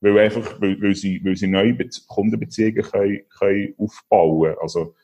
Weil 0.00 0.18
einfach, 0.18 0.60
weil, 0.60 0.80
weil 0.82 0.94
sie, 0.94 1.24
weil 1.24 1.36
sie 1.36 1.46
neue 1.46 1.72
Be 1.72 1.88
Kundenbeziehungen 2.08 2.82
können, 2.82 3.20
können 3.38 3.74
aufbauen. 3.78 4.54
Also, 4.60 4.94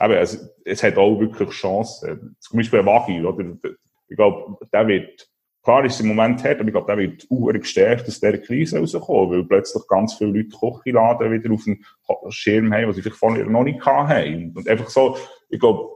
eben, 0.00 0.14
es, 0.14 0.50
es 0.64 0.82
hat 0.82 0.96
auch 0.96 1.20
wirklich 1.20 1.50
Chancen. 1.50 2.36
Zum 2.40 2.56
Beispiel 2.56 2.84
Wagi, 2.86 3.22
oder? 3.22 3.44
Ich 4.08 4.16
glaube, 4.16 4.56
der 4.72 4.88
wird, 4.88 5.28
klar 5.66 5.84
ist 5.84 5.94
es 5.94 6.00
im 6.00 6.06
Moment 6.06 6.44
hart, 6.44 6.60
aber 6.60 6.68
ich 6.68 6.72
glaube, 6.72 6.86
der 6.86 6.98
wird 6.98 7.26
auch 7.28 7.52
gestärkt 7.52 8.06
aus 8.06 8.20
dieser 8.20 8.38
Krise 8.38 8.78
rauskommen, 8.78 9.30
weil 9.32 9.44
plötzlich 9.44 9.82
ganz 9.88 10.14
viele 10.14 10.30
Leute 10.30 10.50
Kochiladen 10.50 11.32
wieder 11.32 11.52
auf 11.52 11.64
dem 11.64 11.80
Schirm 12.28 12.72
haben, 12.72 12.86
was 12.86 12.94
sie 12.94 13.02
vielleicht 13.02 13.18
vorher 13.18 13.44
noch 13.46 13.64
nicht 13.64 13.84
hatten. 13.84 14.52
Und 14.54 14.68
einfach 14.68 14.88
so, 14.88 15.16
ich 15.48 15.58
glaube, 15.58 15.90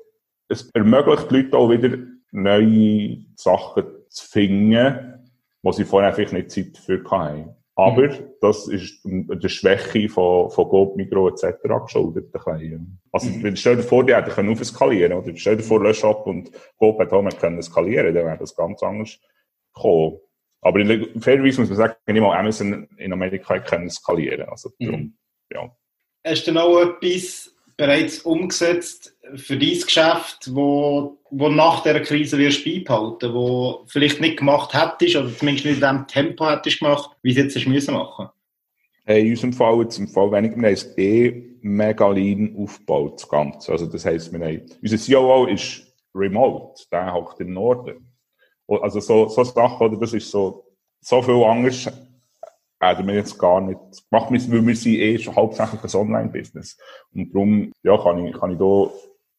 es 0.48 0.68
ermöglicht 0.70 1.30
die 1.30 1.36
Leute 1.36 1.56
auch 1.56 1.70
wieder 1.70 1.98
neue 2.32 3.18
Sachen 3.36 3.84
zu 4.08 4.26
finden, 4.26 5.20
wo 5.62 5.70
sie 5.70 5.84
vorher 5.84 6.12
vielleicht 6.12 6.32
nicht 6.32 6.50
Zeit 6.50 6.76
für 6.76 7.04
hatten. 7.08 7.54
Aber 7.76 8.08
mhm. 8.08 8.24
das 8.40 8.66
ist 8.66 9.00
der 9.04 9.48
Schwäche 9.48 10.08
von, 10.08 10.50
von 10.50 10.68
Gold, 10.68 10.96
Migro 10.96 11.28
etc. 11.28 11.44
geschuldet. 11.84 12.34
Also, 13.12 13.30
mhm. 13.30 13.54
stell 13.54 13.76
dir 13.76 13.84
vor, 13.84 14.04
die 14.04 14.16
hätten 14.16 14.30
können 14.32 14.50
aufskalieren 14.50 15.12
oder 15.12 15.30
stell 15.36 15.58
dir 15.58 15.62
vor, 15.62 15.80
Le 15.80 15.94
Shop 15.94 16.26
und 16.26 16.50
Gold 16.76 16.98
hat 16.98 17.12
auch 17.12 17.38
können 17.38 17.62
skalieren, 17.62 18.12
dann 18.12 18.26
wäre 18.26 18.38
das 18.38 18.56
ganz 18.56 18.82
anders 18.82 19.20
gekommen. 19.74 20.18
Aber 20.62 20.78
in 20.80 21.20
fairerweise 21.20 21.60
muss 21.60 21.70
man 21.70 21.78
sagen, 21.78 21.94
nicht 22.06 22.20
mal 22.20 22.38
Amazon 22.38 22.86
in 22.96 23.12
Amerika 23.12 23.58
können 23.60 23.90
skalieren. 23.90 24.48
Also, 24.48 24.70
darum, 24.78 25.00
mhm. 25.00 25.14
ja. 25.52 25.70
Hast 26.24 26.46
du 26.46 26.52
noch 26.52 26.80
etwas 26.80 27.54
bereits 27.76 28.18
umgesetzt 28.20 29.16
für 29.36 29.56
dein 29.56 29.80
Geschäft, 29.80 30.50
wo, 30.54 31.18
wo 31.30 31.48
nach 31.48 31.82
der 31.82 32.02
Krise 32.02 32.36
wirst 32.36 32.62
beibehalten, 32.62 33.32
wo 33.32 33.84
vielleicht 33.86 34.20
nicht 34.20 34.38
gemacht 34.38 34.74
hättest 34.74 35.16
oder 35.16 35.34
zumindest 35.34 35.64
nicht 35.64 35.76
in 35.76 35.80
dem 35.80 36.06
Tempo 36.06 36.46
hättest 36.46 36.80
gemacht, 36.80 37.16
wie 37.22 37.30
es 37.30 37.36
jetzt 37.38 37.56
hast 37.56 37.66
müssen 37.66 37.94
machen? 37.94 38.28
Hey, 39.06 39.22
in 39.22 39.30
unserem 39.30 39.54
Fall, 39.54 39.80
jetzt 39.80 39.98
im 39.98 40.08
Fall 40.08 40.30
weniger, 40.30 40.56
wir 40.56 40.66
haben 40.66 40.74
es 40.74 40.98
eh 40.98 41.56
mega 41.62 42.08
lean 42.10 42.54
aufgebaut, 42.58 43.14
das 43.14 43.28
Ganze. 43.28 43.72
Also, 43.72 43.86
das 43.86 44.04
heisst, 44.04 44.30
wir 44.30 44.40
haben, 44.44 44.62
unser 44.82 44.98
COO 44.98 45.46
ist 45.46 45.86
remote, 46.14 46.82
der 46.92 47.14
hockt 47.14 47.40
im 47.40 47.54
Norden. 47.54 48.09
Also, 48.78 49.00
so, 49.00 49.28
so 49.28 49.44
Sachen, 49.44 49.86
oder, 49.86 49.96
das 49.96 50.12
ist 50.12 50.30
so, 50.30 50.64
so 51.00 51.22
viel 51.22 51.42
anders 51.44 51.90
hätten 52.82 53.06
wir 53.06 53.14
jetzt 53.14 53.38
gar 53.38 53.60
nicht 53.60 53.78
gemacht, 54.10 54.30
weil 54.30 54.66
wir 54.66 54.76
sind 54.76 54.94
eh 54.94 55.18
schon 55.18 55.36
hauptsächlich 55.36 55.82
ein 55.82 56.00
Online-Business. 56.00 56.78
Und 57.14 57.32
darum, 57.34 57.72
ja, 57.82 57.96
kann 57.98 58.24
ich, 58.24 58.32
kann 58.38 58.52
ich 58.52 58.58
da 58.58 58.90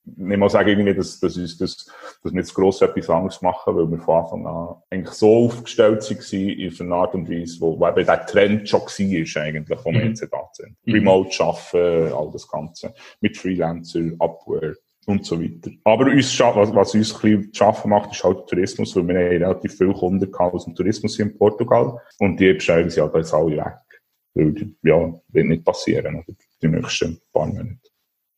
nicht 0.03 0.39
mal 0.39 0.49
sagen, 0.49 0.69
irgendwie, 0.69 0.95
dass, 0.95 1.19
dass, 1.19 1.37
uns 1.37 1.57
das, 1.57 1.85
dass 2.23 2.33
wir 2.33 2.39
jetzt 2.39 2.53
gross 2.53 2.81
etwas 2.81 3.09
anderes 3.09 3.41
machen, 3.41 3.75
weil 3.75 3.89
wir 3.89 3.99
von 3.99 4.23
Anfang 4.23 4.47
an 4.47 4.75
eigentlich 4.89 5.13
so 5.13 5.45
aufgestellt 5.45 6.09
waren 6.09 6.49
in 6.49 6.81
einer 6.81 6.95
Art 6.95 7.13
und 7.13 7.29
Weise, 7.29 7.61
wo, 7.61 7.79
wo 7.79 7.87
eben 7.87 8.05
der 8.05 8.25
Trend 8.25 8.67
schon 8.67 8.81
war, 8.81 9.43
eigentlich, 9.43 9.79
wo 9.83 9.91
wir 9.91 10.01
mhm. 10.01 10.07
jetzt 10.07 10.27
da 10.31 10.49
sind. 10.53 10.75
Mhm. 10.85 10.93
Remote 10.93 11.43
arbeiten, 11.43 12.13
all 12.13 12.31
das 12.31 12.47
Ganze. 12.47 12.93
Mit 13.21 13.37
Freelancer, 13.37 14.11
Upwork 14.19 14.79
und 15.05 15.25
so 15.25 15.41
weiter. 15.41 15.71
Aber 15.83 16.05
uns, 16.05 16.39
was, 16.39 16.75
was 16.75 16.95
uns 16.95 17.15
ein 17.15 17.21
bisschen 17.21 17.53
schaffen 17.53 17.89
macht, 17.89 18.11
ist 18.11 18.23
halt 18.23 18.39
der 18.39 18.45
Tourismus, 18.45 18.95
weil 18.95 19.07
wir 19.07 19.15
haben 19.15 19.43
relativ 19.43 19.77
viele 19.77 19.93
Kunden 19.93 20.33
aus 20.35 20.65
dem 20.65 20.75
Tourismus 20.75 21.17
in 21.19 21.37
Portugal 21.37 21.99
und 22.19 22.39
die 22.39 22.53
bestellen 22.53 22.89
sie 22.89 23.01
halt 23.01 23.15
jetzt 23.15 23.33
alle 23.33 23.57
weg. 23.57 23.73
Weil, 24.33 24.73
ja, 24.83 25.21
wird 25.29 25.47
nicht 25.47 25.65
passieren, 25.65 26.15
oder? 26.15 26.35
Die 26.61 26.67
nächsten 26.67 27.19
paar 27.33 27.47
Monate. 27.47 27.79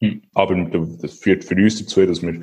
Hm. 0.02 0.22
Aber 0.34 0.56
das 1.02 1.14
führt 1.14 1.44
für 1.44 1.56
uns 1.56 1.80
dazu, 1.80 2.06
dass 2.06 2.22
wir, 2.22 2.42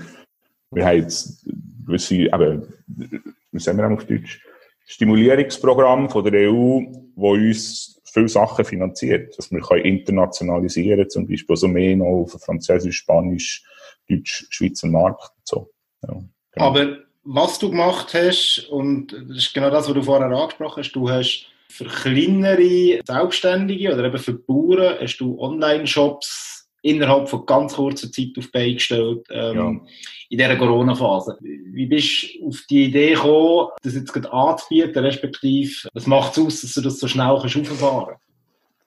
wir 0.70 0.86
haben 0.86 0.98
jetzt 0.98 1.44
gewisse, 1.86 2.14
eben, 2.14 2.74
wie 2.86 3.58
sagen 3.58 3.78
wir 3.78 3.90
auf 3.90 4.04
Deutsch, 4.04 4.40
Stimulierungsprogramm 4.86 6.10
von 6.10 6.24
der 6.24 6.50
EU, 6.50 6.82
wo 7.14 7.32
uns 7.32 8.00
viele 8.04 8.28
Sachen 8.28 8.64
finanziert, 8.64 9.36
dass 9.38 9.50
wir 9.50 9.60
können 9.60 9.84
internationalisieren, 9.84 11.08
zum 11.08 11.28
Beispiel, 11.28 11.52
also 11.52 11.68
mehr 11.68 11.96
noch 11.96 12.06
auf 12.06 12.32
Französisch, 12.32 12.98
Spanisch, 12.98 13.64
Deutsch-Schweizer 14.10 14.88
Markt. 14.88 15.30
So. 15.44 15.70
Ja, 16.02 16.08
genau. 16.52 16.66
Aber 16.66 16.98
was 17.24 17.58
du 17.58 17.70
gemacht 17.70 18.14
hast, 18.14 18.66
und 18.70 19.12
das 19.12 19.36
ist 19.36 19.54
genau 19.54 19.70
das, 19.70 19.86
was 19.86 19.94
du 19.94 20.02
vorher 20.02 20.26
angesprochen 20.26 20.82
hast, 20.82 20.92
du 20.92 21.10
hast 21.10 21.46
für 21.68 21.84
kleinere 21.84 23.00
Selbstständige 23.06 23.94
oder 23.94 24.04
eben 24.04 24.18
für 24.18 24.34
Bauern 24.34 24.96
hast 25.00 25.18
du 25.18 25.38
Online-Shops 25.38 26.68
innerhalb 26.82 27.28
von 27.28 27.46
ganz 27.46 27.74
kurzer 27.74 28.10
Zeit 28.10 28.30
auf 28.38 28.50
Beine 28.50 28.74
gestellt, 28.74 29.26
ähm, 29.30 29.56
ja. 29.56 29.68
in 29.68 30.38
dieser 30.38 30.56
Corona-Phase. 30.56 31.38
Wie 31.40 31.86
bist 31.86 32.34
du 32.34 32.48
auf 32.48 32.60
die 32.68 32.86
Idee 32.86 33.14
gekommen, 33.14 33.68
das 33.82 33.94
jetzt 33.94 34.12
gerade 34.12 34.32
anzubieten, 34.32 35.04
respektive, 35.04 35.88
was 35.92 36.06
macht 36.06 36.32
es 36.32 36.44
aus, 36.44 36.60
dass 36.62 36.74
du 36.74 36.80
das 36.80 36.98
so 36.98 37.06
schnell 37.06 37.38
kannst 37.40 37.56
auffahren 37.56 38.16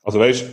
Also 0.03 0.19
weißt 0.19 0.45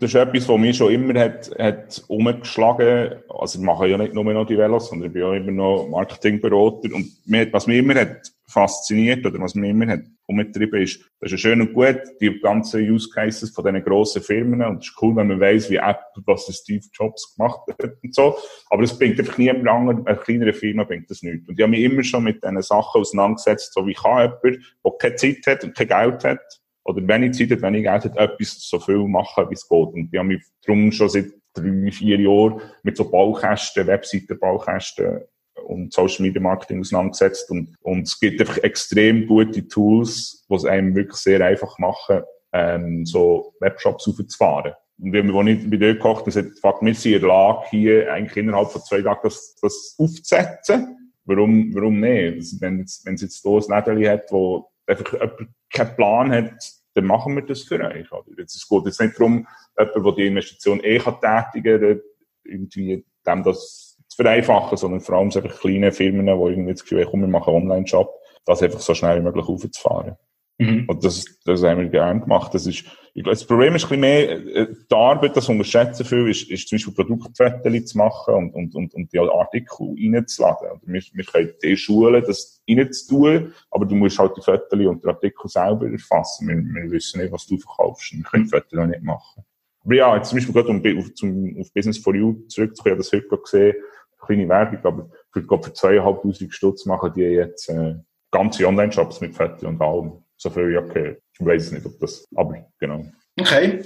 das 0.00 0.10
ist 0.10 0.14
etwas, 0.14 0.48
was 0.48 0.58
mich 0.58 0.76
schon 0.76 0.92
immer 0.92 1.18
hat, 1.18 1.50
hat 1.58 2.04
umgeschlagen. 2.08 3.16
Also, 3.28 3.58
ich 3.58 3.64
mache 3.64 3.88
ja 3.88 3.98
nicht 3.98 4.14
nur 4.14 4.24
noch 4.24 4.46
die 4.46 4.58
Velos, 4.58 4.88
sondern 4.88 5.08
ich 5.08 5.12
bin 5.12 5.22
ja 5.22 5.34
immer 5.34 5.52
noch 5.52 5.88
Marketingberater. 5.88 6.94
Und 6.94 7.10
mir, 7.26 7.52
was 7.52 7.66
mich 7.66 7.78
immer 7.78 7.94
hat 7.94 8.32
fasziniert 8.46 9.26
oder 9.26 9.38
was 9.40 9.54
mich 9.54 9.70
immer 9.70 9.86
hat 9.88 10.00
umgetrieben 10.26 10.82
ist, 10.82 11.00
das 11.20 11.32
ist 11.32 11.42
ja 11.42 11.50
schön 11.50 11.60
und 11.60 11.74
gut, 11.74 12.00
die 12.20 12.38
ganzen 12.40 12.82
Use 12.82 13.08
Cases 13.12 13.50
von 13.50 13.64
diesen 13.64 13.82
grossen 13.82 14.22
Firmen. 14.22 14.62
Und 14.62 14.82
es 14.82 14.88
ist 14.88 15.02
cool, 15.02 15.16
wenn 15.16 15.28
man 15.28 15.40
weiss, 15.40 15.70
wie 15.70 15.76
Apple, 15.76 16.22
was 16.26 16.46
Steve 16.54 16.84
Jobs 16.92 17.34
gemacht 17.34 17.60
hat 17.68 17.92
und 18.02 18.14
so. 18.14 18.36
Aber 18.70 18.82
es 18.82 18.98
bringt 18.98 19.18
einfach 19.18 19.38
niemand 19.38 19.68
anderen, 19.68 20.06
eine 20.06 20.16
kleinere 20.16 20.52
Firma 20.52 20.84
bringt 20.84 21.10
das 21.10 21.22
nicht. 21.22 21.48
Und 21.48 21.58
ich 21.58 21.62
habe 21.62 21.70
mich 21.70 21.82
immer 21.82 22.02
schon 22.02 22.24
mit 22.24 22.42
diesen 22.42 22.62
Sachen 22.62 23.00
auseinandergesetzt, 23.00 23.72
so 23.72 23.86
wie 23.86 23.94
kann 23.94 24.32
jemand, 24.42 24.42
der 24.84 24.92
keine 24.98 25.16
Zeit 25.16 25.46
hat 25.46 25.64
und 25.64 25.76
kein 25.76 25.88
Geld 25.88 26.24
hat, 26.24 26.60
oder 26.88 27.06
wenig 27.06 27.36
Zeit 27.36 27.50
hat, 27.50 27.62
wenig 27.62 27.84
Geld 27.84 28.04
hat, 28.04 28.16
etwas 28.16 28.60
so 28.60 28.80
viel 28.80 29.06
machen, 29.06 29.44
wie 29.50 29.54
es 29.54 29.68
geht. 29.68 29.88
Und 29.88 30.08
ich 30.10 30.18
habe 30.18 30.28
mich 30.28 30.42
darum 30.64 30.90
schon 30.90 31.08
seit 31.08 31.26
drei, 31.52 31.90
vier 31.92 32.18
Jahren 32.18 32.60
mit 32.82 32.96
so 32.96 33.10
Baukästen, 33.10 33.86
Webseiten-Baukästen 33.86 35.20
und 35.66 35.92
Social 35.92 36.22
Media 36.22 36.40
Marketing 36.40 36.80
auseinandergesetzt 36.80 37.50
und, 37.50 37.74
und 37.82 38.02
es 38.02 38.18
gibt 38.18 38.40
einfach 38.40 38.58
extrem 38.58 39.26
gute 39.26 39.66
Tools, 39.68 40.46
die 40.48 40.54
es 40.54 40.64
einem 40.64 40.94
wirklich 40.94 41.18
sehr 41.18 41.44
einfach 41.44 41.78
machen, 41.78 42.22
ähm, 42.52 43.04
so 43.04 43.54
Webshops 43.60 44.08
aufzufahren. 44.08 44.72
Und 45.00 45.12
wenn 45.12 45.32
wir 45.32 45.42
nicht 45.42 45.70
bei 45.70 45.76
dir 45.76 45.94
gekocht 45.94 46.20
haben, 46.20 46.24
gesagt, 46.32 46.62
wir 46.62 46.94
sind 46.94 47.12
in 47.12 47.20
der 47.20 47.28
Lage, 47.28 47.66
hier 47.70 48.12
eigentlich 48.12 48.36
innerhalb 48.36 48.70
von 48.70 48.82
zwei 48.82 49.02
Tagen 49.02 49.20
das, 49.22 49.56
das 49.60 49.94
aufzusetzen. 49.98 51.12
Warum, 51.24 51.74
warum 51.74 52.00
nicht? 52.00 52.60
Wenn 52.60 52.80
es 52.80 53.04
jetzt 53.04 53.42
hier 53.42 53.52
ein 53.52 53.84
Lädchen 53.84 54.08
hat, 54.08 54.32
wo 54.32 54.70
einfach 54.86 55.12
jemand 55.12 55.50
keinen 55.70 55.96
Plan 55.96 56.32
hat, 56.32 56.77
dann 57.00 57.06
machen 57.06 57.34
wir 57.34 57.42
das 57.42 57.62
für 57.62 57.80
euch. 57.80 58.10
Oder? 58.12 58.24
Jetzt, 58.38 58.56
es 58.56 58.68
geht 58.68 58.86
jetzt 58.86 59.00
nicht 59.00 59.18
darum, 59.18 59.46
jemand, 59.78 60.06
der 60.06 60.12
die 60.12 60.26
Investition 60.26 60.80
eh 60.82 60.98
tätigen 60.98 61.80
kann, 61.80 62.00
irgendwie 62.44 63.04
dem 63.26 63.42
das 63.42 63.98
zu 64.08 64.16
vereinfachen, 64.16 64.76
sondern 64.76 65.00
vor 65.00 65.16
allem 65.16 65.30
einfach 65.30 65.60
kleine 65.60 65.92
Firmen, 65.92 66.26
die 66.26 66.32
irgendwie 66.32 66.72
das 66.72 66.82
Gefühl 66.82 67.04
haben, 67.04 67.10
komm, 67.10 67.20
wir 67.20 67.28
machen 67.28 67.54
einen 67.54 67.70
Online-Shop, 67.70 68.12
das 68.44 68.62
einfach 68.62 68.80
so 68.80 68.94
schnell 68.94 69.18
wie 69.18 69.22
möglich 69.22 69.46
aufzufahren. 69.46 70.16
Mhm. 70.58 70.86
Und 70.88 71.04
das, 71.04 71.24
das 71.44 71.62
haben 71.62 71.80
wir 71.80 71.88
gerne 71.88 72.20
gemacht. 72.20 72.52
Das 72.52 72.66
ist, 72.66 72.84
ich 73.14 73.22
glaube, 73.22 73.30
das 73.30 73.44
Problem 73.44 73.76
ist 73.76 73.84
ein 73.84 73.88
bisschen 73.88 74.00
mehr, 74.00 74.30
äh, 74.30 74.66
die 74.90 74.94
Arbeit, 74.94 75.36
das 75.36 75.48
unterschätzen 75.48 76.04
viel, 76.04 76.28
ist, 76.28 76.50
ist 76.50 76.68
zum 76.68 76.76
Beispiel 76.76 76.94
Produktfotos 76.94 77.84
zu 77.86 77.98
machen 77.98 78.34
und, 78.34 78.54
und, 78.54 78.74
und, 78.74 78.94
und 78.94 79.12
die 79.12 79.18
Artikel 79.20 79.94
reinzuladen. 79.96 80.72
Und 80.72 80.82
wir, 80.84 81.00
wir 81.12 81.24
können 81.24 81.50
die 81.62 81.76
Schulen, 81.76 82.24
das 82.26 82.60
reinzutun, 82.68 83.52
aber 83.70 83.86
du 83.86 83.94
musst 83.94 84.18
halt 84.18 84.36
die 84.36 84.42
Fotos 84.42 84.72
und 84.72 85.04
die 85.04 85.08
Artikel 85.08 85.48
selber 85.48 85.88
erfassen. 85.88 86.48
Wir, 86.48 86.56
wir 86.56 86.90
wissen 86.90 87.20
nicht, 87.20 87.32
was 87.32 87.46
du 87.46 87.56
verkaufst. 87.56 88.12
Wir 88.12 88.24
können 88.24 88.44
die 88.44 88.50
Fotos 88.50 88.72
noch 88.72 88.86
nicht 88.86 89.02
machen. 89.02 89.44
Aber 89.84 89.94
ja, 89.94 90.16
jetzt 90.16 90.30
zum 90.30 90.38
Beispiel 90.38 90.54
gerade 90.54 90.68
um, 90.70 90.98
auf, 90.98 91.14
zum, 91.14 91.56
auf 91.60 91.72
Business 91.72 91.98
for 91.98 92.16
You 92.16 92.34
zurückzukommen, 92.48 93.00
ich 93.00 93.12
habe 93.12 93.20
das 93.20 93.30
heute 93.30 93.42
gesehen, 93.42 93.74
kleine 94.20 94.48
Werbung, 94.48 94.78
aber 94.82 95.10
für, 95.30 95.42
glaub, 95.42 95.64
für 95.64 95.72
zweieinhalbtausend 95.72 96.52
Stutz 96.52 96.84
machen 96.84 97.12
die 97.14 97.22
jetzt, 97.22 97.68
äh, 97.68 97.94
ganze 98.30 98.66
Online-Shops 98.66 99.20
mit 99.20 99.34
Fotos 99.34 99.62
und 99.62 99.80
allem 99.80 100.12
so 100.38 100.50
viel 100.50 100.78
okay. 100.78 101.18
Ich 101.38 101.44
weiß 101.44 101.72
nicht, 101.72 101.84
ob 101.84 101.98
das, 101.98 102.26
aber 102.34 102.66
genau. 102.78 103.04
Okay. 103.38 103.82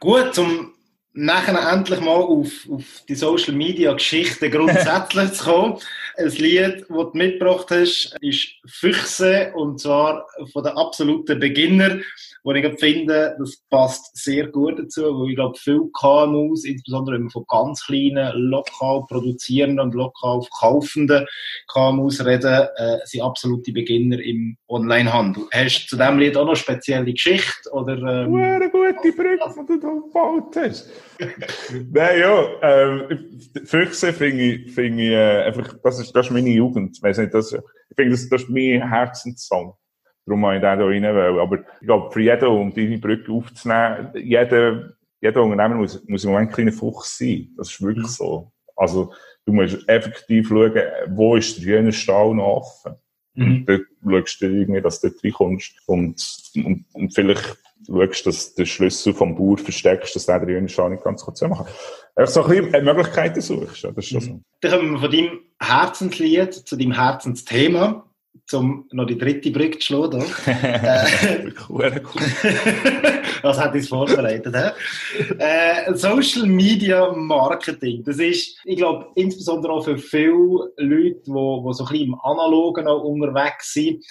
Gut, 0.00 0.34
zum 0.34 0.73
nachher 1.14 1.72
endlich 1.72 2.00
mal 2.00 2.10
auf, 2.10 2.68
auf 2.70 2.84
die 3.08 3.14
Social 3.14 3.54
Media 3.54 3.92
Geschichte 3.92 4.50
grundsätzlich 4.50 5.32
zu 5.34 5.44
kommen. 5.44 5.78
Ein 6.16 6.28
Lied, 6.28 6.80
das 6.80 6.88
du 6.88 7.10
mitgebracht 7.14 7.66
hast, 7.70 8.16
ist 8.20 8.48
Füchse 8.66 9.52
und 9.54 9.80
zwar 9.80 10.26
von 10.52 10.64
den 10.64 10.72
absoluten 10.72 11.38
Beginner 11.38 12.00
wo 12.44 12.52
ich 12.52 12.78
finde, 12.78 13.34
das 13.38 13.56
passt 13.70 14.16
sehr 14.16 14.48
gut 14.48 14.78
dazu, 14.78 15.02
weil 15.02 15.30
ich 15.30 15.36
glaube, 15.36 15.58
viele 15.58 15.88
KMUs, 15.98 16.64
insbesondere 16.64 17.16
wenn 17.16 17.24
wir 17.24 17.30
von 17.30 17.46
ganz 17.48 17.86
kleinen, 17.86 18.32
lokal 18.36 19.04
produzierenden 19.08 19.80
und 19.80 19.94
lokal 19.94 20.42
verkaufenden 20.42 21.26
KMUs 21.72 22.24
reden, 22.24 22.68
äh, 22.76 22.98
sind 23.04 23.22
absolute 23.22 23.72
Beginner 23.72 24.20
im 24.20 24.58
Onlinehandel. 24.68 25.44
Hast 25.52 25.84
du 25.84 25.88
zu 25.88 25.96
diesem 25.96 26.18
Lied 26.18 26.36
auch 26.36 26.44
noch 26.44 26.54
spezielle 26.54 27.12
Geschichte? 27.12 27.70
Oder, 27.72 27.96
ähm, 27.96 28.34
eine 28.34 28.70
gute 28.70 29.12
Brücke, 29.12 29.54
die 29.56 29.66
du 29.66 29.80
da 29.80 29.88
gebaut 29.88 30.56
hast. 30.56 30.90
Nein, 31.92 32.20
ja, 32.20 32.46
ähm, 32.62 33.40
Füchse 33.64 34.12
finde 34.12 34.42
ich, 34.42 34.72
find 34.72 35.00
ich 35.00 35.10
äh, 35.10 35.42
einfach, 35.44 35.74
das 35.82 36.00
ist, 36.00 36.12
das 36.12 36.26
ist 36.26 36.32
meine 36.32 36.50
Jugend. 36.50 36.96
Ich, 36.96 37.02
weiss 37.02 37.18
nicht, 37.18 37.34
das, 37.34 37.52
ich 37.52 37.60
finde, 37.96 38.12
das, 38.12 38.28
das 38.28 38.42
ist 38.42 38.50
mein 38.50 38.88
Herzenssong. 38.88 39.74
Darum 40.26 40.46
habe 40.46 40.56
ich 40.56 40.62
den 40.62 40.78
da 40.78 40.84
rein 40.84 41.02
wollen. 41.02 41.38
Aber 41.38 41.58
ich 41.58 41.86
glaube, 41.86 42.10
für 42.10 42.20
jeden, 42.20 42.48
um 42.48 42.72
diese 42.72 42.98
Brücke 42.98 43.30
aufzunehmen, 43.30 44.10
jeder, 44.14 44.94
jeder 45.20 45.42
Unternehmer 45.42 45.76
muss, 45.76 46.02
muss 46.08 46.24
im 46.24 46.30
Moment 46.30 46.50
ein 46.50 46.54
kleiner 46.54 46.72
Fuchs 46.72 47.18
sein. 47.18 47.48
Das 47.56 47.70
ist 47.70 47.82
wirklich 47.82 48.06
mhm. 48.06 48.10
so. 48.10 48.52
Also, 48.76 49.12
du 49.44 49.52
musst 49.52 49.88
effektiv 49.88 50.48
schauen, 50.48 50.72
wo 51.08 51.36
ist 51.36 51.58
der 51.58 51.78
Hühnerstall 51.78 52.34
noch 52.34 52.56
offen. 52.56 52.94
Mhm. 53.34 53.44
Und 53.44 53.66
dort 53.66 54.26
schaust 54.26 54.42
du 54.42 54.46
irgendwie, 54.46 54.80
dass 54.80 55.00
du 55.00 55.10
dort 55.10 55.24
reinkommst. 55.24 55.72
Und, 55.86 56.52
und, 56.56 56.84
und 56.94 57.14
vielleicht 57.14 57.58
schaust, 57.86 58.26
dass 58.26 58.54
du 58.54 58.62
den 58.62 58.66
Schlüssel 58.66 59.14
vom 59.14 59.34
Bauer 59.34 59.58
versteckst, 59.58 60.16
dass 60.16 60.26
der 60.26 60.40
den 60.40 60.48
Hühnerstall 60.48 60.90
nicht 60.90 61.04
ganz 61.04 61.24
zu 61.24 61.48
machen. 61.48 61.66
Einfach 62.16 62.32
so 62.32 62.44
ein 62.44 62.70
bisschen 62.70 62.84
Möglichkeiten 62.84 63.40
suchst. 63.40 63.82
Ja, 63.82 63.90
das 63.90 64.04
ist 64.04 64.10
schon 64.10 64.20
so. 64.20 64.40
Dann 64.60 64.70
kommen 64.70 64.92
wir 64.92 65.00
von 65.00 65.10
deinem 65.10 65.40
Herzenslied 65.60 66.54
zu 66.54 66.76
deinem 66.76 66.92
Herzensthema 66.92 68.04
um 68.52 68.86
noch 68.92 69.06
die 69.06 69.16
dritte 69.16 69.50
Brücke 69.50 69.78
zu 69.78 69.86
schlagen. 69.86 70.22
äh, 70.46 71.50
cool, 71.68 71.84
Was 73.42 73.58
hat 73.58 73.74
uns 73.74 73.88
vorbereitet? 73.88 74.54
Äh, 75.38 75.94
Social 75.94 76.46
Media 76.46 77.12
Marketing. 77.12 78.02
Das 78.04 78.18
ist, 78.18 78.58
ich 78.64 78.76
glaube, 78.76 79.08
insbesondere 79.14 79.72
auch 79.72 79.84
für 79.84 79.98
viele 79.98 80.72
Leute, 80.76 81.20
die, 81.26 81.30
die 81.30 81.32
so 81.32 81.84
ein 81.84 81.88
bisschen 81.90 82.06
im 82.06 82.20
Analogen 82.20 82.86
auch 82.86 83.02
unterwegs 83.02 83.72
sind, 83.72 84.04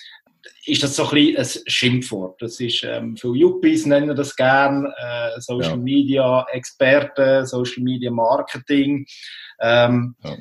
ist 0.66 0.84
das 0.84 0.95
so 0.95 1.03
ein 1.09 1.09
bisschen 1.09 1.38
ein 1.38 1.64
Schimpfwort. 1.68 2.41
Das 2.41 2.59
ist, 2.59 2.84
ähm, 2.84 3.18
viele 3.18 3.36
Yuppies 3.36 3.86
nennen 3.86 4.16
das 4.16 4.36
gern, 4.36 4.86
äh, 4.86 5.39
Social 5.39 5.72
ja. 5.72 5.78
Media 5.78 6.45
Experten, 6.51 7.45
Social 7.45 7.84
Media 7.84 8.11
Marketing. 8.11 9.05
Ähm, 9.59 10.16
ja. 10.24 10.38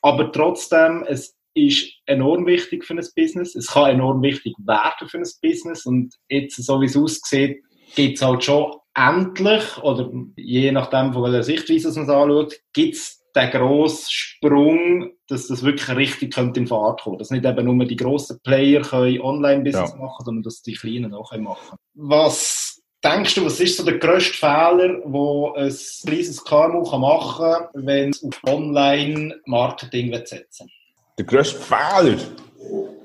Aber 0.00 0.32
trotzdem, 0.32 1.04
es 1.06 1.36
ist 1.54 1.92
enorm 2.06 2.46
wichtig 2.46 2.84
für 2.84 2.94
ein 2.94 3.06
Business. 3.14 3.54
Es 3.54 3.68
kann 3.68 3.90
enorm 3.90 4.22
wichtig 4.22 4.54
werden 4.58 5.08
für 5.08 5.18
ein 5.18 5.28
Business. 5.40 5.86
Und 5.86 6.14
jetzt, 6.28 6.56
so 6.56 6.80
wie 6.80 6.86
es 6.86 6.96
aussieht, 6.96 7.62
gibt 7.94 8.16
es 8.16 8.22
halt 8.22 8.42
schon 8.42 8.74
endlich, 8.94 9.78
oder 9.78 10.10
je 10.36 10.72
nachdem, 10.72 11.12
von 11.12 11.22
welcher 11.24 11.42
Sichtweise 11.42 11.88
man 11.92 12.02
es 12.02 12.08
anschaut, 12.08 12.54
gibt 12.72 12.96
es 12.96 13.21
den 13.34 13.50
grossen 13.50 14.06
Sprung, 14.08 15.10
dass 15.28 15.48
das 15.48 15.62
wirklich 15.62 15.96
richtig 15.96 16.34
könnte 16.34 16.60
in 16.60 16.66
Fahrt 16.66 17.02
kommen. 17.02 17.18
Dass 17.18 17.30
nicht 17.30 17.44
eben 17.44 17.64
nur 17.64 17.86
die 17.86 17.96
grossen 17.96 18.40
Player 18.42 18.82
können 18.82 19.20
Online-Business 19.20 19.92
ja. 19.92 19.96
machen, 19.96 20.24
sondern 20.24 20.42
dass 20.42 20.62
die 20.62 20.74
Kleinen 20.74 21.14
auch 21.14 21.34
machen 21.38 21.68
können. 21.70 22.08
Was 22.10 22.82
denkst 23.02 23.34
du, 23.34 23.44
was 23.44 23.60
ist 23.60 23.76
so 23.76 23.84
der 23.84 23.98
grösste 23.98 24.34
Fehler, 24.34 25.00
wo 25.04 25.52
ein 25.54 25.74
kleines 26.06 26.44
KMU 26.44 26.98
machen 26.98 27.70
kann, 27.72 27.84
wenn 27.86 28.10
es 28.10 28.24
auf 28.24 28.40
Online-Marketing 28.44 30.14
setzen? 30.24 30.70
Der 31.18 31.24
grösste 31.24 31.58
Fehler? 31.58 32.16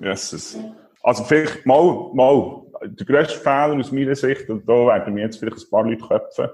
Jesus. 0.01 0.57
Also 1.03 1.23
vielleicht 1.23 1.65
mal, 1.65 2.09
mal, 2.13 2.61
der 2.83 3.05
grösste 3.05 3.39
Fehler 3.39 3.77
aus 3.79 3.91
meiner 3.91 4.15
Sicht, 4.15 4.49
und 4.49 4.67
da 4.67 4.73
werden 4.73 5.13
mir 5.13 5.21
jetzt 5.21 5.37
vielleicht 5.37 5.57
ein 5.57 5.69
paar 5.69 5.83
Leute 5.83 6.05
köpfen, 6.05 6.47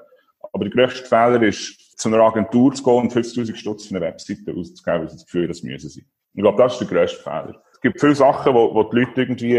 aber 0.53 0.65
der 0.65 0.73
grösste 0.73 1.05
Fehler 1.05 1.41
ist, 1.41 1.82
zu 1.95 2.09
einer 2.09 2.19
Agentur 2.19 2.73
zu 2.73 2.83
gehen 2.83 2.93
und 2.93 3.13
50.000 3.13 3.55
Stutz 3.55 3.85
für 3.85 3.95
eine 3.95 4.05
Webseite 4.05 4.53
auszugeben, 4.53 5.01
weil 5.01 5.09
sie 5.09 5.15
das 5.15 5.25
Gefühl 5.25 5.47
das 5.47 5.63
müssen 5.63 5.89
sie. 5.89 6.05
Ich 6.33 6.41
glaube, 6.41 6.61
das 6.61 6.73
ist 6.73 6.79
der 6.79 6.87
grösste 6.87 7.21
Fehler. 7.21 7.61
Es 7.73 7.81
gibt 7.81 7.99
viele 7.99 8.15
Sachen, 8.15 8.53
wo, 8.53 8.73
wo 8.73 8.83
die 8.83 8.99
Leute 8.99 9.21
irgendwie, 9.21 9.53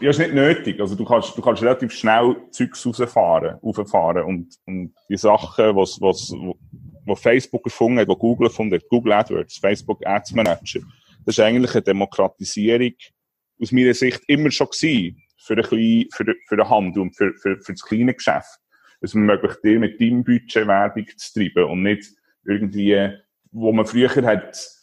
ja, 0.00 0.10
ist 0.10 0.18
nicht 0.18 0.34
nötig. 0.34 0.80
Also 0.80 0.94
du 0.94 1.04
kannst, 1.04 1.36
du 1.36 1.42
kannst 1.42 1.62
relativ 1.62 1.92
schnell 1.92 2.36
Zeugs 2.50 2.86
rausfahren, 2.86 3.58
rauffahren 3.62 4.24
und, 4.24 4.54
und 4.66 4.94
die 5.08 5.16
Sachen, 5.16 5.76
was, 5.76 6.00
was, 6.00 6.32
wo 7.04 7.14
Facebook 7.14 7.64
erfunden 7.64 7.98
hat, 7.98 8.08
wo 8.08 8.16
Google 8.16 8.48
erfunden 8.48 8.74
hat, 8.74 8.88
Google 8.88 9.12
AdWords, 9.12 9.58
Facebook 9.58 10.06
Ads 10.06 10.32
Manager, 10.32 10.80
das 11.24 11.38
ist 11.38 11.40
eigentlich 11.40 11.74
eine 11.74 11.82
Demokratisierung 11.82 12.94
aus 13.60 13.72
meiner 13.72 13.94
Sicht 13.94 14.22
immer 14.26 14.50
schon 14.50 14.68
gewesen 14.68 15.22
für, 15.38 15.54
ein 15.54 16.08
für, 16.12 16.34
für 16.48 16.56
den 16.56 16.68
Handel 16.68 17.02
und 17.02 17.16
für, 17.16 17.32
für, 17.34 17.58
für 17.60 17.72
das 17.72 17.82
kleine 17.82 18.14
Geschäft. 18.14 18.58
Es 19.00 19.14
ermöglicht 19.14 19.62
dir 19.64 19.78
mit 19.78 20.00
deinem 20.00 20.24
Budget 20.24 20.66
Werbung 20.66 21.06
zu 21.16 21.32
treiben 21.32 21.64
und 21.64 21.82
nicht 21.82 22.10
irgendwie, 22.44 23.10
wo 23.52 23.72
man 23.72 23.86
früher 23.86 24.10
hat, 24.24 24.80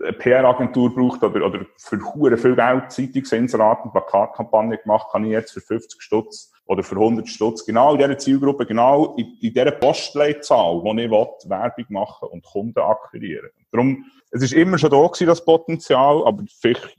eine 0.00 0.12
PR-Agentur 0.14 0.94
braucht 0.94 1.22
oder, 1.22 1.46
oder 1.46 1.66
für 1.76 2.00
hure 2.14 2.36
viel 2.36 2.56
Geld 2.56 2.90
Zeitungsinserat 2.90 3.84
und 3.84 3.92
Plakatkampagne 3.92 4.78
gemacht, 4.78 5.08
kann 5.12 5.24
ich 5.24 5.32
jetzt 5.32 5.52
für 5.52 5.60
50 5.60 6.00
Stutz 6.00 6.52
oder 6.64 6.82
für 6.82 6.96
100 6.96 7.28
Stutz 7.28 7.64
genau 7.64 7.92
in 7.92 7.98
dieser 7.98 8.18
Zielgruppe, 8.18 8.66
genau 8.66 9.14
in, 9.16 9.36
in 9.40 9.52
dieser 9.52 9.72
Postleitzahl, 9.72 10.82
wo 10.82 10.92
ich 10.92 11.10
will, 11.10 11.50
Werbung 11.50 11.84
machen 11.88 12.28
und 12.28 12.44
Kunden 12.44 12.78
akquirieren. 12.78 13.50
Darum 13.70 14.04
es 14.30 14.42
ist 14.42 14.54
immer 14.54 14.78
schon 14.78 14.90
da 14.90 15.06
gewesen, 15.06 15.26
das 15.26 15.44
Potenzial, 15.44 16.26
aber 16.26 16.42
vielleicht 16.60 16.96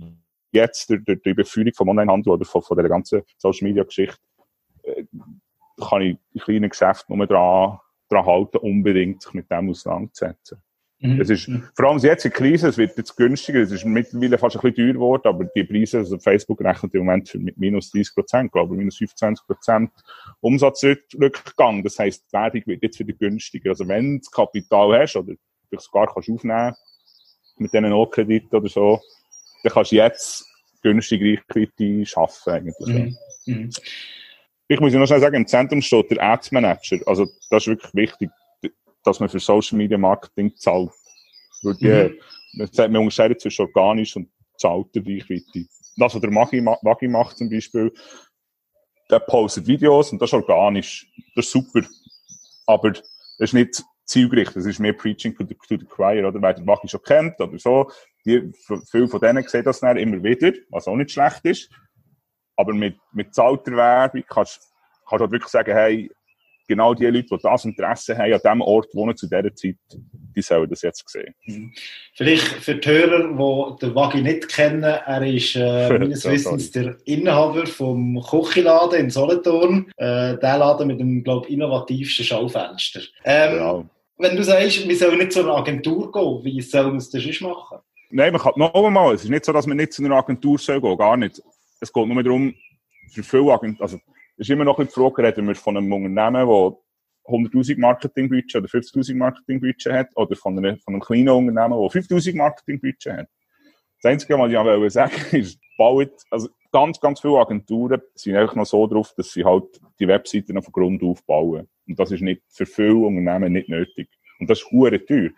jetzt 0.52 0.90
durch, 0.90 1.04
durch 1.04 1.22
die 1.22 1.34
Beführung 1.34 1.74
vom 1.76 1.90
Onlinehandel 1.90 2.34
oder 2.34 2.46
von, 2.46 2.62
von 2.62 2.78
der 2.78 2.88
ganzen 2.88 3.24
Social 3.38 3.68
Media 3.68 3.84
Geschichte 3.84 4.20
äh, 4.84 5.04
kann 5.80 6.02
ich 6.02 6.18
die 6.34 6.40
kleinen 6.40 6.70
Geschäfte 6.70 7.16
nur 7.16 7.28
dran, 7.28 7.80
dran 8.10 8.26
halten, 8.26 8.58
unbedingt 8.58 9.22
sich 9.22 9.34
mit 9.34 9.50
dem 9.50 9.70
auseinanderzusetzen. 9.70 10.62
Mhm. 11.04 11.20
Es 11.20 11.30
ist, 11.30 11.52
vor 11.76 11.90
allem 11.90 11.98
jetzt 12.00 12.24
in 12.24 12.32
der 12.32 12.40
Krise, 12.40 12.70
es 12.70 12.78
wird 12.78 12.98
jetzt 12.98 13.18
günstiger, 13.18 13.60
es 13.60 13.72
ist 13.72 13.84
mittlerweile 13.84 14.38
fast 14.38 14.56
ein 14.56 14.62
bisschen 14.62 14.76
teuer 14.76 14.94
geworden, 14.94 15.28
aber 15.28 15.46
die 15.46 15.66
Preise, 15.66 15.98
also 15.98 16.18
Facebook 16.18 16.62
rechnet 16.62 16.94
im 16.94 17.06
Moment 17.06 17.36
mit 17.36 17.58
minus 17.58 17.92
30 17.92 18.16
Prozent, 18.16 18.52
glaube 18.54 18.74
ich, 18.74 18.80
minus 18.80 18.98
25 18.98 19.46
Prozent 19.46 19.92
Umsatzrückgang. 20.40 21.84
Das 21.84 22.00
heisst, 22.00 22.24
die 22.28 22.34
Werbung 22.34 22.62
wird 22.66 22.84
jetzt 22.84 23.00
wieder 23.00 23.14
günstiger. 23.14 23.72
Also 23.72 23.86
wenn 23.86 24.14
du 24.14 24.20
das 24.20 24.32
Kapital 24.32 25.02
hast 25.02 25.18
oder 25.18 25.34
du 25.34 25.80
sogar 25.80 26.08
kannst 26.08 26.30
aufnehmen 26.30 26.74
mit 27.58 27.74
diesen 27.74 27.90
No-Krediten 27.90 28.56
oder 28.56 28.70
so, 28.70 29.02
dann 29.64 29.74
kannst 29.74 29.92
du 29.92 29.98
jetzt 29.98 30.46
günstig 30.82 31.22
Reichweite 31.22 32.06
schaffen 32.06 32.54
eigentlich. 32.54 32.88
Mhm. 32.88 33.18
Mhm. 33.46 33.70
Ich 34.68 34.80
muss 34.80 34.94
noch 34.94 35.06
schnell 35.06 35.20
sagen, 35.20 35.36
im 35.36 35.48
Zentrum 35.48 35.82
steht 35.82 36.12
der 36.12 36.24
Ads 36.24 36.52
Manager. 36.52 36.98
Also, 37.06 37.28
das 37.50 37.64
ist 37.64 37.68
wirklich 37.68 37.94
wichtig. 37.94 38.30
dass 39.04 39.20
man 39.20 39.30
für 39.30 39.40
Social 39.40 39.78
Media 39.78 39.98
Marketing 39.98 40.56
zahlt. 40.56 40.92
Weil 41.62 42.10
mhm. 42.10 42.20
man, 42.54 42.68
sagt, 42.72 42.92
man 42.92 43.02
unterscheidet 43.02 43.42
zwischen 43.42 43.66
organisch 43.66 44.16
und 44.16 44.30
zahlter 44.58 45.02
Reichweite. 45.02 45.66
Das, 45.98 46.16
was 46.16 46.22
der 46.22 46.32
Magi, 46.32 46.62
Magi 46.62 47.08
macht 47.08 47.38
zum 47.38 47.50
Beispiel, 47.50 47.92
der 49.10 49.20
postet 49.20 49.68
Videos 49.68 50.12
und 50.12 50.22
das 50.22 50.30
ist 50.30 50.34
organisch. 50.34 51.08
Das 51.36 51.46
ist 51.46 51.52
super. 51.52 51.82
Aber 52.66 52.92
das 52.92 53.04
ist 53.40 53.54
nicht 53.54 53.84
zielgerichtet. 54.06 54.58
Das 54.58 54.66
ist 54.66 54.80
mehr 54.80 54.94
Preaching 54.94 55.36
to 55.36 55.46
the, 55.46 55.56
to 55.56 55.78
the 55.78 55.86
Choir, 55.86 56.28
oder? 56.28 56.42
Wer 56.42 56.54
den 56.54 56.66
Magi 56.66 56.88
schon 56.88 57.04
kennt 57.04 57.40
oder 57.40 57.58
so. 57.60 57.92
Die, 58.26 58.52
viele 58.90 59.08
von 59.08 59.20
denen 59.20 59.44
sehen 59.48 59.64
das 59.64 59.82
dann 59.82 59.98
immer 59.98 60.24
wieder, 60.24 60.54
was 60.70 60.88
auch 60.88 60.96
nicht 60.96 61.12
schlecht 61.12 61.44
ist. 61.44 61.70
Aber 62.56 62.74
mit, 62.74 62.98
mit 63.12 63.34
zahlter 63.34 63.76
Werbung 63.76 64.24
kannst, 64.28 64.74
kannst 65.08 65.20
du 65.20 65.20
halt 65.20 65.32
wirklich 65.32 65.52
sagen, 65.52 65.74
hey, 65.74 66.10
genau 66.68 66.94
die 66.94 67.06
Leute, 67.06 67.28
die 67.32 67.38
das 67.42 67.66
Interesse 67.66 68.18
haben, 68.18 68.34
an 68.34 68.40
dem 68.44 68.62
Ort 68.62 68.94
wohnen 68.94 69.16
zu 69.16 69.28
dieser 69.28 69.54
Zeit, 69.56 69.76
die 70.36 70.42
sollen 70.42 70.70
das 70.70 70.82
jetzt 70.82 71.08
sehen. 71.10 71.34
Mhm. 71.46 71.74
Vielleicht 72.14 72.48
für 72.48 72.76
die 72.76 72.90
Hörer, 72.90 73.28
die 73.28 73.86
den 73.86 73.96
Wagi 73.96 74.22
nicht 74.22 74.50
kennen, 74.50 74.84
er 74.84 75.22
ist 75.22 75.56
äh, 75.56 75.90
meines 76.00 76.26
Wissens 76.26 76.72
der 76.72 76.96
Inhaber 77.06 77.66
vom 77.66 78.22
Kochiladen 78.22 79.00
in 79.00 79.10
Solothurn. 79.10 79.92
Äh, 79.98 80.38
der 80.38 80.58
Laden 80.58 80.88
mit 80.88 81.00
dem, 81.00 81.24
glaube 81.24 81.48
ich, 81.48 81.54
innovativsten 81.54 82.26
Schaufenster. 82.26 83.02
Ähm, 83.24 83.54
genau. 83.54 83.86
Wenn 84.18 84.36
du 84.36 84.44
sagst, 84.44 84.88
wir 84.88 84.96
sollen 84.96 85.18
nicht 85.18 85.34
zu 85.34 85.42
einer 85.42 85.58
Agentur 85.58 86.12
gehen, 86.12 86.44
wie 86.44 86.62
sollen 86.62 86.94
wir 86.94 86.98
es 86.98 87.10
denn 87.10 87.22
sonst 87.22 87.42
machen? 87.42 87.80
Nein, 88.12 88.32
man 88.32 88.42
kann 88.42 88.54
noch 88.58 88.74
einmal, 88.76 89.16
es 89.16 89.24
ist 89.24 89.30
nicht 89.30 89.44
so, 89.44 89.52
dass 89.52 89.66
man 89.66 89.78
nicht 89.78 89.92
zu 89.92 90.04
einer 90.06 90.16
Agentur 90.16 90.60
soll 90.60 90.80
gehen, 90.80 90.98
gar 90.98 91.18
nicht. 91.18 91.42
Es 91.84 91.92
geht 91.92 92.08
nur 92.08 92.24
darum, 92.24 92.56
für 93.12 93.24
viele 93.24 93.52
Agenturen, 93.52 93.82
also 93.82 94.00
ist 94.38 94.50
immer 94.50 94.64
noch 94.64 94.80
ein 94.80 94.88
die 94.88 94.94
Frage, 94.94 95.22
reden 95.22 95.46
wir 95.48 95.56
von 95.56 95.76
einem 95.76 95.92
Unternehmen, 95.92 96.48
das 96.48 96.74
100.000 97.26 97.78
Marketingbudget 97.78 98.56
oder 98.56 98.68
50.000 98.68 99.16
Marketingbudget 99.16 99.92
hat, 99.92 100.08
oder 100.16 100.34
von 100.38 100.58
einem, 100.58 100.80
von 100.80 100.94
einem 100.94 101.02
kleinen 101.02 101.30
Unternehmen, 101.30 101.84
das 101.84 101.94
5.000 101.94 102.38
Marketingbudget 102.38 103.14
hat. 103.14 103.28
Das 104.02 104.12
Einzige, 104.12 104.40
was 104.40 104.50
ich 104.50 104.58
auch 104.58 104.90
sagen 104.90 105.14
ist, 105.38 105.60
baut, 105.78 106.14
also 106.32 106.48
ganz, 106.72 107.02
ganz 107.02 107.20
viele 107.20 107.40
Agenturen 107.40 108.02
sind 108.16 108.38
einfach 108.38 108.56
noch 108.56 108.66
so 108.66 108.88
drauf, 108.88 109.14
dass 109.18 109.34
sie 109.34 109.44
halt 109.44 109.82
die 110.00 110.08
Webseiten 110.08 110.62
von 110.62 110.72
Grund 110.72 111.04
auf 111.04 111.22
bauen. 111.26 111.68
Und 111.86 112.00
das 112.00 112.12
ist 112.12 112.22
nicht 112.22 112.44
für 112.48 112.66
viele 112.66 112.96
Unternehmen 112.96 113.52
nicht 113.52 113.68
nötig. 113.68 114.08
Und 114.40 114.50
das 114.50 114.60
ist 114.60 114.72
hure 114.72 115.06
teuer. 115.06 115.32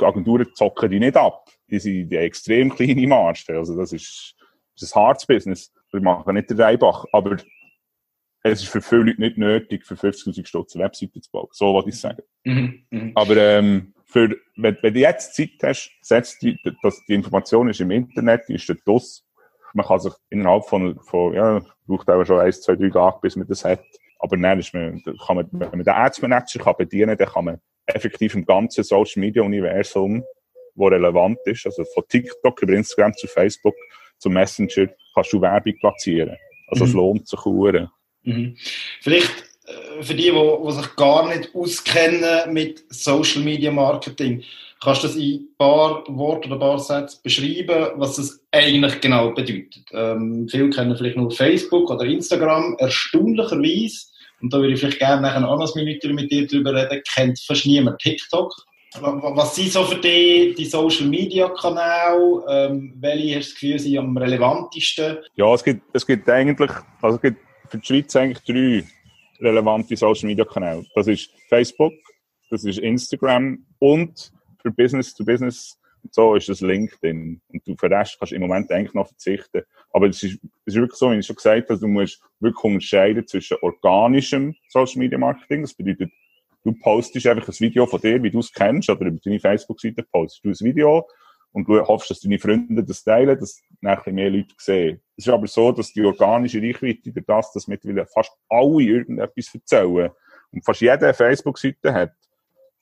Die 0.00 0.04
Agenturen 0.04 0.46
zocken 0.54 0.90
die 0.90 1.00
nicht 1.00 1.16
ab. 1.16 1.50
Die 1.68 1.80
sind 1.80 2.10
die 2.10 2.16
extrem 2.16 2.70
kleine 2.70 3.06
Marge. 3.08 3.58
Also 3.58 3.76
das 3.76 3.92
ist, 3.92 4.36
ist 4.82 4.96
ein 4.96 5.02
hartes 5.02 5.26
Business. 5.26 5.72
Wir 5.90 6.00
machen 6.00 6.34
nicht 6.34 6.50
den 6.50 6.60
Reibach. 6.60 7.04
Aber 7.12 7.36
es 8.42 8.62
ist 8.62 8.68
für 8.68 8.82
viele 8.82 9.04
Leute 9.04 9.20
nicht 9.20 9.38
nötig, 9.38 9.86
für 9.86 9.94
50.000 9.94 10.46
Stutz 10.46 10.74
eine 10.74 10.84
Webseite 10.84 11.20
zu 11.20 11.30
bauen. 11.30 11.48
So 11.52 11.72
wollte 11.72 11.88
ich 11.88 11.98
sagen. 11.98 12.22
Mhm, 12.44 12.84
mh. 12.90 13.12
Aber 13.14 13.36
ähm, 13.36 13.94
für, 14.04 14.36
wenn, 14.56 14.76
wenn 14.82 14.94
du 14.94 15.00
jetzt 15.00 15.34
Zeit 15.34 15.50
hast, 15.62 15.90
setzt 16.02 16.42
die, 16.42 16.58
dass 16.82 17.04
die 17.06 17.14
Information 17.14 17.68
ist 17.68 17.80
im 17.80 17.90
Internet, 17.90 18.42
die 18.48 18.54
ist 18.54 18.68
dort 18.68 18.86
aus. 18.86 19.24
Man 19.72 19.86
kann 19.86 19.98
sich 19.98 20.12
innerhalb 20.30 20.66
von, 20.66 20.98
von 21.00 21.34
ja, 21.34 21.62
braucht 21.86 22.08
auch 22.08 22.24
schon 22.24 22.38
eins, 22.38 22.60
zwei, 22.60 22.76
drei 22.76 22.90
Tage, 22.90 23.18
bis 23.22 23.34
man 23.34 23.46
das 23.48 23.64
hat. 23.64 23.82
Aber 24.18 24.36
dann 24.36 24.58
ist 24.58 24.72
man, 24.72 25.02
kann 25.26 25.36
man, 25.36 25.48
wenn 25.50 25.70
man 25.70 25.84
den 25.84 25.94
Ads 25.94 26.22
Manager 26.22 26.60
kann 26.60 26.74
bedienen, 26.78 27.16
dann 27.16 27.28
kann 27.28 27.44
man 27.46 27.60
effektiv 27.86 28.34
im 28.34 28.44
ganzen 28.44 28.84
Social 28.84 29.20
Media 29.20 29.42
Universum, 29.42 30.22
wo 30.74 30.86
relevant 30.86 31.38
ist, 31.44 31.66
also 31.66 31.84
von 31.92 32.04
TikTok 32.08 32.62
über 32.62 32.72
Instagram 32.72 33.14
zu 33.14 33.26
Facebook 33.26 33.74
zu 34.24 34.30
Messenger, 34.30 34.88
kannst 35.14 35.32
du 35.32 35.40
Werbung 35.40 35.74
platzieren. 35.78 36.36
Also 36.68 36.84
mhm. 36.84 36.90
es 36.90 36.94
lohnt 36.94 37.28
sich 37.28 37.38
auch. 37.40 37.88
Mhm. 38.22 38.56
Vielleicht 39.00 39.30
äh, 39.66 40.02
für 40.02 40.14
die, 40.14 40.32
die, 40.32 40.72
sich 40.72 40.96
gar 40.96 41.28
nicht 41.28 41.54
auskennen 41.54 42.52
mit 42.52 42.84
Social 42.88 43.42
Media 43.42 43.70
Marketing, 43.70 44.42
kannst 44.82 45.04
du 45.04 45.06
das 45.08 45.16
in 45.16 45.34
ein 45.34 45.48
paar 45.58 46.04
Worten 46.08 46.52
oder 46.52 46.56
ein 46.56 46.60
paar 46.60 46.78
Sätze 46.78 47.18
beschreiben, 47.22 47.92
was 47.96 48.16
das 48.16 48.40
eigentlich 48.50 49.00
genau 49.00 49.30
bedeutet? 49.30 49.84
Ähm, 49.92 50.48
viele 50.50 50.70
kennen 50.70 50.96
vielleicht 50.96 51.16
nur 51.16 51.30
Facebook 51.30 51.90
oder 51.90 52.04
Instagram, 52.04 52.76
erstaunlicherweise, 52.78 54.06
und 54.40 54.52
da 54.52 54.58
würde 54.58 54.74
ich 54.74 54.80
vielleicht 54.80 54.98
gerne 54.98 55.22
nachher 55.22 55.40
noch 55.40 55.58
ein 55.58 55.84
Minute 55.84 56.12
mit 56.12 56.30
dir 56.30 56.46
darüber 56.46 56.74
reden, 56.74 57.02
kennt 57.14 57.40
fast 57.40 57.66
niemand 57.66 57.98
TikTok. 58.00 58.52
Was 59.00 59.56
sind 59.56 59.72
so 59.72 59.84
für 59.84 59.96
dich 59.96 60.54
die 60.54 60.66
Social 60.66 61.06
Media 61.08 61.48
Kanäle? 61.48 62.44
Ähm, 62.48 62.94
welche 63.00 63.38
hast 63.38 63.48
du 63.48 63.50
das 63.50 63.54
Gefühl 63.54 63.78
sind 63.78 63.98
am 63.98 64.16
relevantesten? 64.16 65.18
Ja, 65.34 65.52
es 65.52 65.64
gibt, 65.64 65.82
es 65.92 66.06
gibt 66.06 66.28
eigentlich, 66.28 66.70
also 67.02 67.16
es 67.16 67.22
gibt 67.22 67.40
für 67.68 67.78
die 67.78 67.86
Schweiz 67.86 68.14
eigentlich 68.14 68.44
drei 68.44 68.84
relevante 69.40 69.96
Social 69.96 70.28
Media 70.28 70.44
Kanäle. 70.44 70.86
Das 70.94 71.08
ist 71.08 71.28
Facebook, 71.48 71.92
das 72.50 72.64
ist 72.64 72.78
Instagram 72.78 73.66
und 73.80 74.32
für 74.62 74.70
Business 74.70 75.12
to 75.14 75.24
Business 75.24 75.76
so 76.10 76.34
ist 76.34 76.48
das 76.48 76.60
LinkedIn. 76.60 77.40
Und 77.48 77.66
du 77.66 77.74
für 77.76 77.90
Rest 77.90 78.16
kannst 78.18 78.32
im 78.32 78.42
Moment 78.42 78.70
eigentlich 78.70 78.94
noch 78.94 79.08
verzichten. 79.08 79.62
Aber 79.92 80.08
es 80.08 80.22
ist, 80.22 80.38
es 80.66 80.74
ist 80.74 80.76
wirklich 80.76 80.98
so, 80.98 81.10
wie 81.10 81.18
ich 81.18 81.26
schon 81.26 81.36
gesagt 81.36 81.70
habe, 81.70 81.80
du 81.80 81.88
musst 81.88 82.20
wirklich 82.40 82.64
unterscheiden 82.64 83.26
zwischen 83.26 83.56
organischem 83.62 84.54
Social 84.68 84.98
Media 84.98 85.18
Marketing. 85.18 85.62
Das 85.62 85.74
bedeutet, 85.74 86.10
du 86.64 86.72
postest 86.72 87.26
einfach 87.26 87.48
ein 87.48 87.60
Video 87.60 87.86
von 87.86 88.00
dir, 88.00 88.22
wie 88.22 88.30
du 88.30 88.40
es 88.40 88.52
kennst, 88.52 88.90
oder 88.90 89.06
über 89.06 89.20
deine 89.22 89.38
Facebook-Seite 89.38 90.02
postest 90.02 90.44
du 90.44 90.48
ein 90.48 90.66
Video 90.66 91.06
und 91.52 91.68
du 91.68 91.80
hoffst, 91.80 92.10
dass 92.10 92.20
deine 92.20 92.38
Freunde 92.38 92.82
das 92.82 93.04
teilen, 93.04 93.38
dass 93.38 93.62
nachher 93.80 94.12
mehr 94.12 94.30
Leute 94.30 94.54
sehen. 94.58 95.00
Es 95.16 95.26
ist 95.26 95.32
aber 95.32 95.46
so, 95.46 95.70
dass 95.70 95.92
die 95.92 96.02
organische 96.02 96.60
Reichweite 96.60 97.12
durch 97.12 97.26
das, 97.26 97.52
dass 97.52 97.68
mittlerweile 97.68 98.06
fast 98.06 98.32
alle 98.48 98.82
irgendetwas 98.82 99.54
erzählen 99.54 100.10
und 100.50 100.64
fast 100.64 100.80
jede 100.80 101.14
Facebook-Seite 101.14 101.92
hat, 101.92 102.12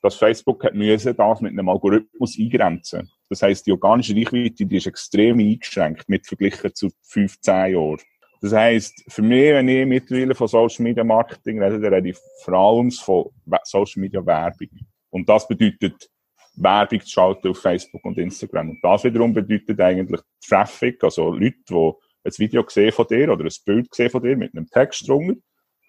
dass 0.01 0.15
Facebook 0.15 0.63
hat 0.63 0.73
müssen 0.73 1.15
das 1.15 1.41
mit 1.41 1.51
einem 1.51 1.69
Algorithmus 1.69 2.37
eingrenzen. 2.37 3.09
Das 3.29 3.41
heisst, 3.41 3.65
die 3.65 3.71
organische 3.71 4.15
Reichweite, 4.15 4.65
die 4.65 4.77
ist 4.77 4.87
extrem 4.87 5.39
eingeschränkt 5.39 6.09
mit 6.09 6.25
verglichen 6.27 6.73
zu 6.73 6.89
15 7.03 7.73
Jahren. 7.73 7.99
Das 8.43 8.51
heisst, 8.51 9.05
für 9.07 9.21
mich, 9.21 9.53
wenn 9.53 9.69
ich 9.69 9.87
mittlerweile 9.87 10.35
von 10.35 10.49
Social 10.49 10.83
Media 10.83 11.01
Marketing 11.05 11.63
rede, 11.63 11.79
dann 11.79 11.93
rede 11.93 12.09
ich 12.09 12.17
vor 12.43 12.53
allem 12.53 12.91
von 12.91 13.29
Social 13.63 14.01
Media 14.01 14.25
Werbung. 14.25 14.67
Und 15.11 15.29
das 15.29 15.47
bedeutet, 15.47 16.09
Werbung 16.55 16.99
zu 16.99 17.09
schalten 17.09 17.47
auf 17.47 17.61
Facebook 17.61 18.03
und 18.03 18.17
Instagram. 18.17 18.71
Und 18.71 18.83
das 18.83 19.05
wiederum 19.05 19.33
bedeutet 19.33 19.79
eigentlich 19.79 20.19
Traffic, 20.45 21.01
also 21.05 21.31
Leute, 21.31 21.55
die 21.69 21.91
ein 22.25 22.33
Video 22.37 22.65
sehen 22.67 22.91
von 22.91 23.07
dir 23.07 23.31
oder 23.31 23.45
ein 23.45 23.51
Bild 23.65 23.95
sehen 23.95 24.09
von 24.09 24.21
dir 24.21 24.35
mit 24.35 24.53
einem 24.53 24.67
Text 24.67 25.07
drunter, 25.07 25.39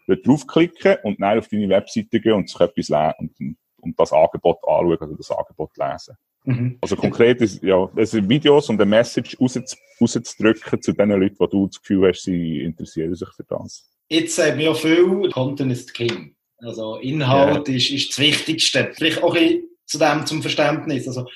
dort 0.07 0.25
draufklicken 0.25 0.99
und 1.03 1.21
dann 1.21 1.39
auf 1.41 1.49
deine 1.49 1.69
Webseite 1.69 2.21
gehen 2.21 2.35
und 2.35 2.49
sich 2.49 2.61
etwas 2.61 2.89
lesen 2.89 3.15
und, 3.19 3.57
und 3.79 3.99
das 3.99 4.13
Angebot 4.13 4.59
anschauen, 4.63 4.99
also 5.01 5.17
das 5.17 5.31
Angebot 5.33 5.77
lesen. 5.77 6.17
Mhm. 6.45 6.79
Also 6.81 6.97
konkret 6.97 7.41
ist, 7.41 7.63
ja, 7.63 7.89
es 7.97 8.11
sind 8.11 8.29
Videos 8.29 8.69
und 8.69 8.81
eine 8.81 8.89
Message 8.89 9.37
rauszudrücken 9.41 10.83
zu 10.83 10.93
den 10.93 11.11
Leuten, 11.11 11.37
die 11.41 11.51
du 11.51 11.67
das 11.67 11.81
Gefühl 11.81 12.09
hast, 12.09 12.23
sie 12.23 12.61
interessieren 12.61 13.15
sich 13.15 13.29
für 13.35 13.45
das. 13.45 13.91
Jetzt 14.09 14.37
sagen 14.37 14.59
wir 14.59 14.75
viel, 14.75 15.31
Content 15.31 15.73
ist 15.73 15.95
King. 15.95 16.35
Also 16.59 16.97
Inhalt 16.97 17.69
yeah. 17.69 17.77
ist, 17.77 17.91
ist 17.91 18.11
das 18.11 18.19
Wichtigste. 18.19 18.91
Vielleicht 18.95 19.23
auch 19.23 19.35
ein 19.35 19.65
zu 19.87 19.99
dem 19.99 20.27
zum 20.27 20.43
Verständnis. 20.43 21.07
Also, 21.09 21.27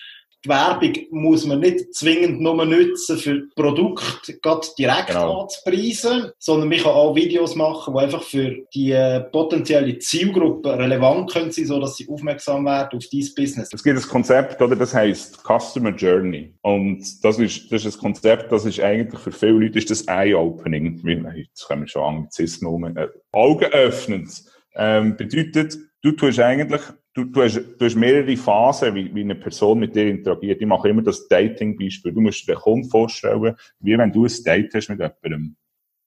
die 0.45 0.49
Werbung 0.49 0.95
muss 1.11 1.45
man 1.47 1.61
nicht 1.61 1.95
zwingend 1.95 2.41
nur 2.41 2.65
nutzen 2.65 3.19
für 3.19 3.49
Produkte 3.57 4.39
gerade 4.39 4.67
direkt 4.79 5.09
genau. 5.09 5.43
anzupreisen, 5.43 6.31
sondern 6.39 6.69
man 6.69 6.79
kann 6.79 6.93
auch 6.93 7.15
Videos 7.15 7.57
machen, 7.57 7.95
die 7.95 8.01
einfach 8.01 8.23
für 8.23 8.57
die 8.73 8.93
äh, 8.93 9.21
potenzielle 9.21 9.99
Zielgruppe 9.99 10.79
relevant 10.79 11.33
können 11.33 11.51
sein, 11.51 11.67
sodass 11.67 11.97
sie 11.97 12.09
aufmerksam 12.09 12.65
werden 12.67 12.99
auf 12.99 13.07
dieses 13.07 13.35
Business. 13.35 13.71
Es 13.73 13.83
gibt 13.83 13.99
ein 13.99 14.09
Konzept, 14.09 14.63
oder 14.63 14.77
das 14.77 14.95
heißt 14.95 15.41
Customer 15.45 15.91
Journey. 15.91 16.55
Und 16.63 17.03
das 17.25 17.39
ist, 17.39 17.73
das 17.73 17.85
ist 17.85 17.97
ein 17.97 18.01
Konzept, 18.01 18.53
das 18.53 18.65
ist 18.65 18.81
eigentlich 18.81 19.21
für 19.21 19.33
viele 19.33 19.53
Leute 19.53 19.79
ist 19.79 19.91
das 19.91 20.07
Eye-Opening. 20.07 21.01
Jetzt 21.37 21.67
können 21.67 21.83
wir 21.83 21.89
schon 21.89 22.03
Anglizismen 22.03 22.73
um. 22.73 22.85
Äh, 22.97 23.09
Augen 23.33 23.67
öffnend. 23.67 24.29
Ähm, 24.77 25.17
bedeutet, 25.17 25.77
du 26.03 26.13
tust 26.13 26.39
eigentlich 26.39 26.83
du, 27.19 27.25
du, 27.25 27.43
hast, 27.43 27.57
du 27.57 27.85
hast 27.85 27.97
mehrere 27.97 28.37
Phasen, 28.37 28.95
wie, 28.95 29.13
wie 29.15 29.23
eine 29.23 29.35
Person 29.35 29.81
mit 29.81 29.95
dir 29.95 30.09
interagiert. 30.09 30.61
Ich 30.61 30.67
mache 30.67 30.89
immer 30.89 31.03
das 31.03 31.27
Dating-Beispiel. 31.29 32.13
Du 32.13 32.21
musst 32.21 32.47
dir 32.47 32.55
den 32.55 32.61
Kunden 32.61 32.89
vorstellen, 32.89 33.57
wie 33.81 33.99
wenn 33.99 34.13
du 34.13 34.25
ein 34.25 34.45
Date 34.45 34.73
hast 34.75 34.89
mit 34.89 35.01
jemandem. 35.01 35.57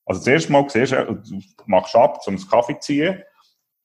Also 0.05 0.21
zuerst 0.21 0.49
mal 0.49 0.67
siehst 0.69 0.93
du, 0.93 1.21
du 1.23 1.41
machst 1.65 1.95
ab, 1.95 2.19
um 2.25 2.35
einen 2.35 2.49
Kaffee 2.49 2.79
zu 2.79 2.87
ziehen, 2.87 3.21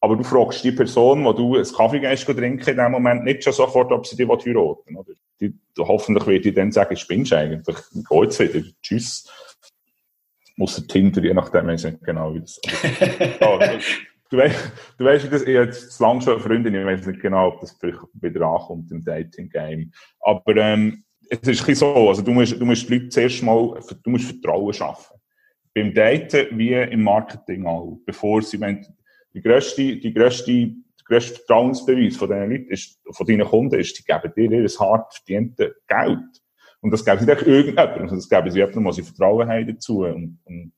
aber 0.00 0.16
du 0.16 0.24
fragst 0.24 0.62
die 0.64 0.72
Person, 0.72 1.24
wo 1.24 1.32
du 1.32 1.56
einen 1.56 1.64
Kaffee 1.64 2.00
gehst 2.00 2.26
trinken, 2.26 2.70
in 2.70 2.76
dem 2.76 2.92
Moment 2.92 3.24
nicht 3.24 3.44
schon 3.44 3.52
sofort, 3.52 3.92
ob 3.92 4.06
sie 4.06 4.16
dich 4.16 4.28
heiraten 4.28 4.96
will. 4.96 5.16
Die, 5.40 5.54
hoffentlich 5.78 6.26
wird 6.26 6.44
die 6.44 6.54
dann 6.54 6.72
sagen, 6.72 6.96
spinnst 6.96 7.32
du 7.32 7.36
eigentlich, 7.36 7.76
geh 8.08 8.22
jetzt 8.22 8.40
wieder, 8.40 8.66
tschüss. 8.82 9.30
Ausser 10.58 10.86
Tinder, 10.86 11.22
je 11.22 11.34
nachdem, 11.34 11.68
ich 11.68 11.74
weiß 11.74 11.84
nicht 11.84 12.04
genau, 12.04 12.34
wie 12.34 12.40
das, 12.40 12.58
aber, 13.40 13.78
Du 14.28 14.38
weißt, 14.38 14.72
du 14.98 15.04
weißt, 15.04 15.24
ich 15.32 15.46
jetzt 15.46 15.92
zu 15.92 16.02
lange 16.02 16.20
schon 16.20 16.34
eine 16.34 16.42
Freundin, 16.42 16.74
ich 16.74 16.84
weiß 16.84 17.06
nicht 17.06 17.20
genau, 17.20 17.48
ob 17.48 17.60
das 17.60 17.72
vielleicht 17.72 17.98
wieder 18.14 18.46
ankommt 18.46 18.90
im 18.90 19.04
Dating-Game. 19.04 19.92
Aber, 20.20 20.56
ähm, 20.56 21.04
es 21.28 21.38
ist 21.38 21.60
ein 21.60 21.66
bisschen 21.66 21.74
so, 21.74 22.08
also 22.08 22.22
du 22.22 22.32
musst, 22.32 22.60
du 22.60 22.64
musst 22.64 22.88
die 22.88 22.94
Leute 22.94 23.08
zuerst 23.08 23.42
mal, 23.42 23.80
du 24.02 24.10
musst 24.10 24.26
Vertrauen 24.26 24.72
schaffen. 24.72 25.16
Beim 25.74 25.92
Daten 25.92 26.58
wie 26.58 26.72
im 26.72 27.02
Marketing 27.02 27.66
auch. 27.66 27.98
Bevor 28.06 28.42
sie, 28.42 28.60
wenn, 28.60 28.86
die 29.34 29.42
grösste, 29.42 29.96
die 29.96 30.14
grösste, 30.14 30.52
der 30.52 30.74
grösste 31.04 31.34
Vertrauensbeweis 31.34 32.16
von 32.16 32.28
diesen 32.28 32.50
Leuten 32.50 32.70
ist, 32.70 32.98
von 33.10 33.26
deinen 33.26 33.46
Kunden 33.46 33.78
ist, 33.78 33.98
die 33.98 34.04
geben 34.04 34.32
dir 34.34 34.62
ihr 34.62 34.68
hart 34.80 35.14
verdientes 35.14 35.74
Geld. 35.86 36.42
Und 36.80 36.90
das 36.90 37.04
geben 37.04 37.18
sie 37.20 37.26
nicht 37.26 37.42
irgendjemandem, 37.42 38.08
sondern 38.08 38.18
das 38.18 38.28
geben 38.28 38.50
sie 38.50 38.58
jemandem, 38.58 38.84
wo 38.84 38.92
sie 38.92 39.02
Vertrauen 39.02 39.48
haben 39.48 39.66
dazu. 39.66 40.04
Und, 40.04 40.38
und, 40.44 40.72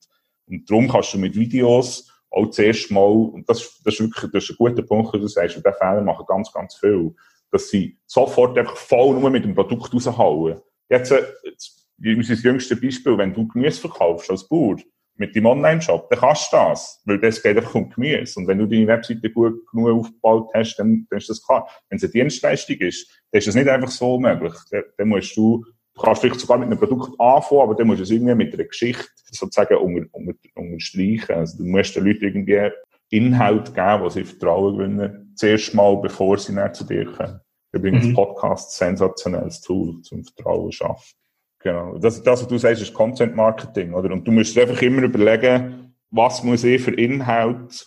und 0.46 0.70
darum 0.70 0.88
kannst 0.88 1.14
du 1.14 1.18
mit 1.18 1.36
Videos 1.36 2.08
auch 2.31 2.51
zuerst 2.51 2.91
mal, 2.91 3.01
und 3.01 3.49
das, 3.49 3.81
das 3.85 3.95
ist 3.95 4.01
wirklich, 4.01 4.31
das 4.33 4.45
ist 4.45 4.51
ein 4.51 4.57
guter 4.57 4.83
Punkt, 4.83 5.14
du 5.14 5.26
sagst, 5.26 5.57
und 5.57 5.64
diesen 5.64 5.79
Fehler 5.79 6.03
machen 6.03 6.26
ganz, 6.26 6.53
ganz 6.53 6.76
viel, 6.76 7.14
dass 7.51 7.68
sie 7.68 7.99
sofort 8.07 8.59
einfach 8.59 8.76
voll 8.76 9.18
nur 9.18 9.31
mit 9.31 9.45
dem 9.45 9.55
Produkt 9.55 9.93
raushauen. 9.93 10.61
Jetzt, 10.89 11.14
jetzt 11.43 11.89
unser 11.99 12.35
jüngstes 12.35 12.81
Beispiel, 12.81 13.18
wenn 13.18 13.35
du 13.35 13.49
Gemüse 13.49 13.81
verkaufst 13.81 14.31
als 14.31 14.47
Bauer, 14.47 14.76
mit 15.18 15.35
deinem 15.35 15.47
Online-Shop, 15.47 16.09
dann 16.09 16.20
kannst 16.20 16.53
du 16.53 16.57
das. 16.57 17.03
Weil 17.05 17.18
das 17.18 17.43
geht 17.43 17.57
einfach 17.57 17.74
um 17.74 17.91
Gemüse. 17.91 18.39
Und 18.39 18.47
wenn 18.47 18.59
du 18.59 18.66
deine 18.66 18.87
Webseite 18.87 19.31
gut 19.31 19.66
genug 19.70 19.89
aufgebaut 19.89 20.51
hast, 20.55 20.76
dann, 20.76 21.07
dann 21.11 21.18
ist 21.18 21.29
das 21.29 21.45
klar. 21.45 21.68
Wenn 21.89 21.97
es 21.97 22.05
eine 22.05 22.12
Dienstleistung 22.12 22.76
ist, 22.76 23.11
dann 23.31 23.41
ist 23.41 23.49
das 23.49 23.55
nicht 23.55 23.68
einfach 23.68 23.91
so 23.91 24.18
möglich. 24.18 24.55
Dann, 24.70 24.85
dann 24.97 25.09
musst 25.09 25.37
du, 25.37 25.64
du 25.99 26.05
kannst 26.05 26.20
vielleicht 26.20 26.40
sogar 26.40 26.59
mit 26.59 26.66
einem 26.66 26.78
Produkt 26.78 27.18
anfangen, 27.20 27.61
aber 27.62 27.74
dann 27.74 27.86
musst 27.86 27.99
du 27.99 28.03
es 28.05 28.11
irgendwie 28.11 28.34
mit 28.34 28.55
einer 28.55 28.64
Geschichte 28.64 29.09
sozusagen 29.30 29.76
unter, 29.76 30.07
unter, 30.12 30.34
unterstreichen. 30.55 31.32
Also 31.32 31.59
du 31.59 31.64
musst 31.64 31.96
den 31.96 32.05
Leuten 32.05 32.24
irgendwie 32.24 32.70
Inhalt 33.11 33.74
geben, 33.74 34.03
wo 34.03 34.09
sie 34.09 34.24
Vertrauen 34.24 34.76
gewinnen. 34.76 35.32
Zuerst 35.34 35.74
mal, 35.74 35.96
bevor 35.96 36.38
sie 36.38 36.53
näher 36.53 36.72
zu 36.72 36.84
dir 36.84 37.07
kommen. 37.07 37.40
Übrigens, 37.72 38.07
mhm. 38.07 38.14
Podcast, 38.14 38.76
sensationelles 38.76 39.61
Tool 39.61 40.01
zum 40.03 40.24
Vertrauen 40.24 40.72
schaffen. 40.72 41.14
Genau. 41.61 41.99
Das, 41.99 42.22
das, 42.22 42.42
was 42.42 42.49
du 42.49 42.59
sagst, 42.59 42.82
ist 42.82 42.94
Content 42.94 43.34
Marketing, 43.34 43.92
oder? 43.92 44.12
Und 44.12 44.26
du 44.26 44.32
musst 44.32 44.57
einfach 44.57 44.80
immer 44.80 45.03
überlegen, 45.03 45.94
was 46.11 46.42
muss 46.42 46.64
ich 46.64 46.80
für 46.80 46.94
Inhalt 46.94 47.86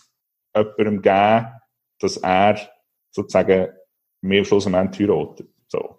jemandem 0.54 1.02
geben, 1.02 1.46
dass 1.98 2.16
er 2.18 2.58
sozusagen 3.10 3.68
mir 4.20 4.40
am 4.40 4.44
Schluss 4.44 4.66
am 4.66 4.74
Ende 4.74 4.98
heiratet. 4.98 5.48
So. 5.68 5.98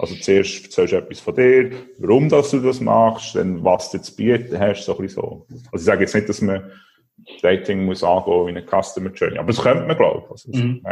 Also 0.00 0.14
zuerst 0.14 0.64
erzählst 0.64 0.92
du 0.92 0.96
etwas 0.96 1.20
von 1.20 1.34
dir, 1.34 1.70
warum 1.98 2.30
dass 2.30 2.50
du 2.50 2.60
das 2.60 2.80
machst, 2.80 3.34
dann 3.34 3.62
was 3.62 3.90
du 3.90 4.00
zu 4.00 4.16
bieten 4.16 4.58
hast, 4.58 4.84
so 4.84 4.96
ein 4.96 5.02
bisschen 5.02 5.22
so. 5.22 5.46
Also 5.72 5.82
ich 5.82 5.82
sage 5.82 6.00
jetzt 6.02 6.14
nicht, 6.14 6.28
dass 6.28 6.40
man 6.40 6.70
Dating 7.42 7.84
muss 7.84 8.02
angehen 8.02 8.46
wie 8.46 8.50
eine 8.50 8.62
Customer 8.62 9.10
Journey, 9.10 9.36
aber 9.36 9.48
das 9.48 9.62
könnte 9.62 9.86
man, 9.86 9.96
glaube 9.96 10.22
ich. 10.24 10.30
Also, 10.30 10.50
mhm. 10.50 10.82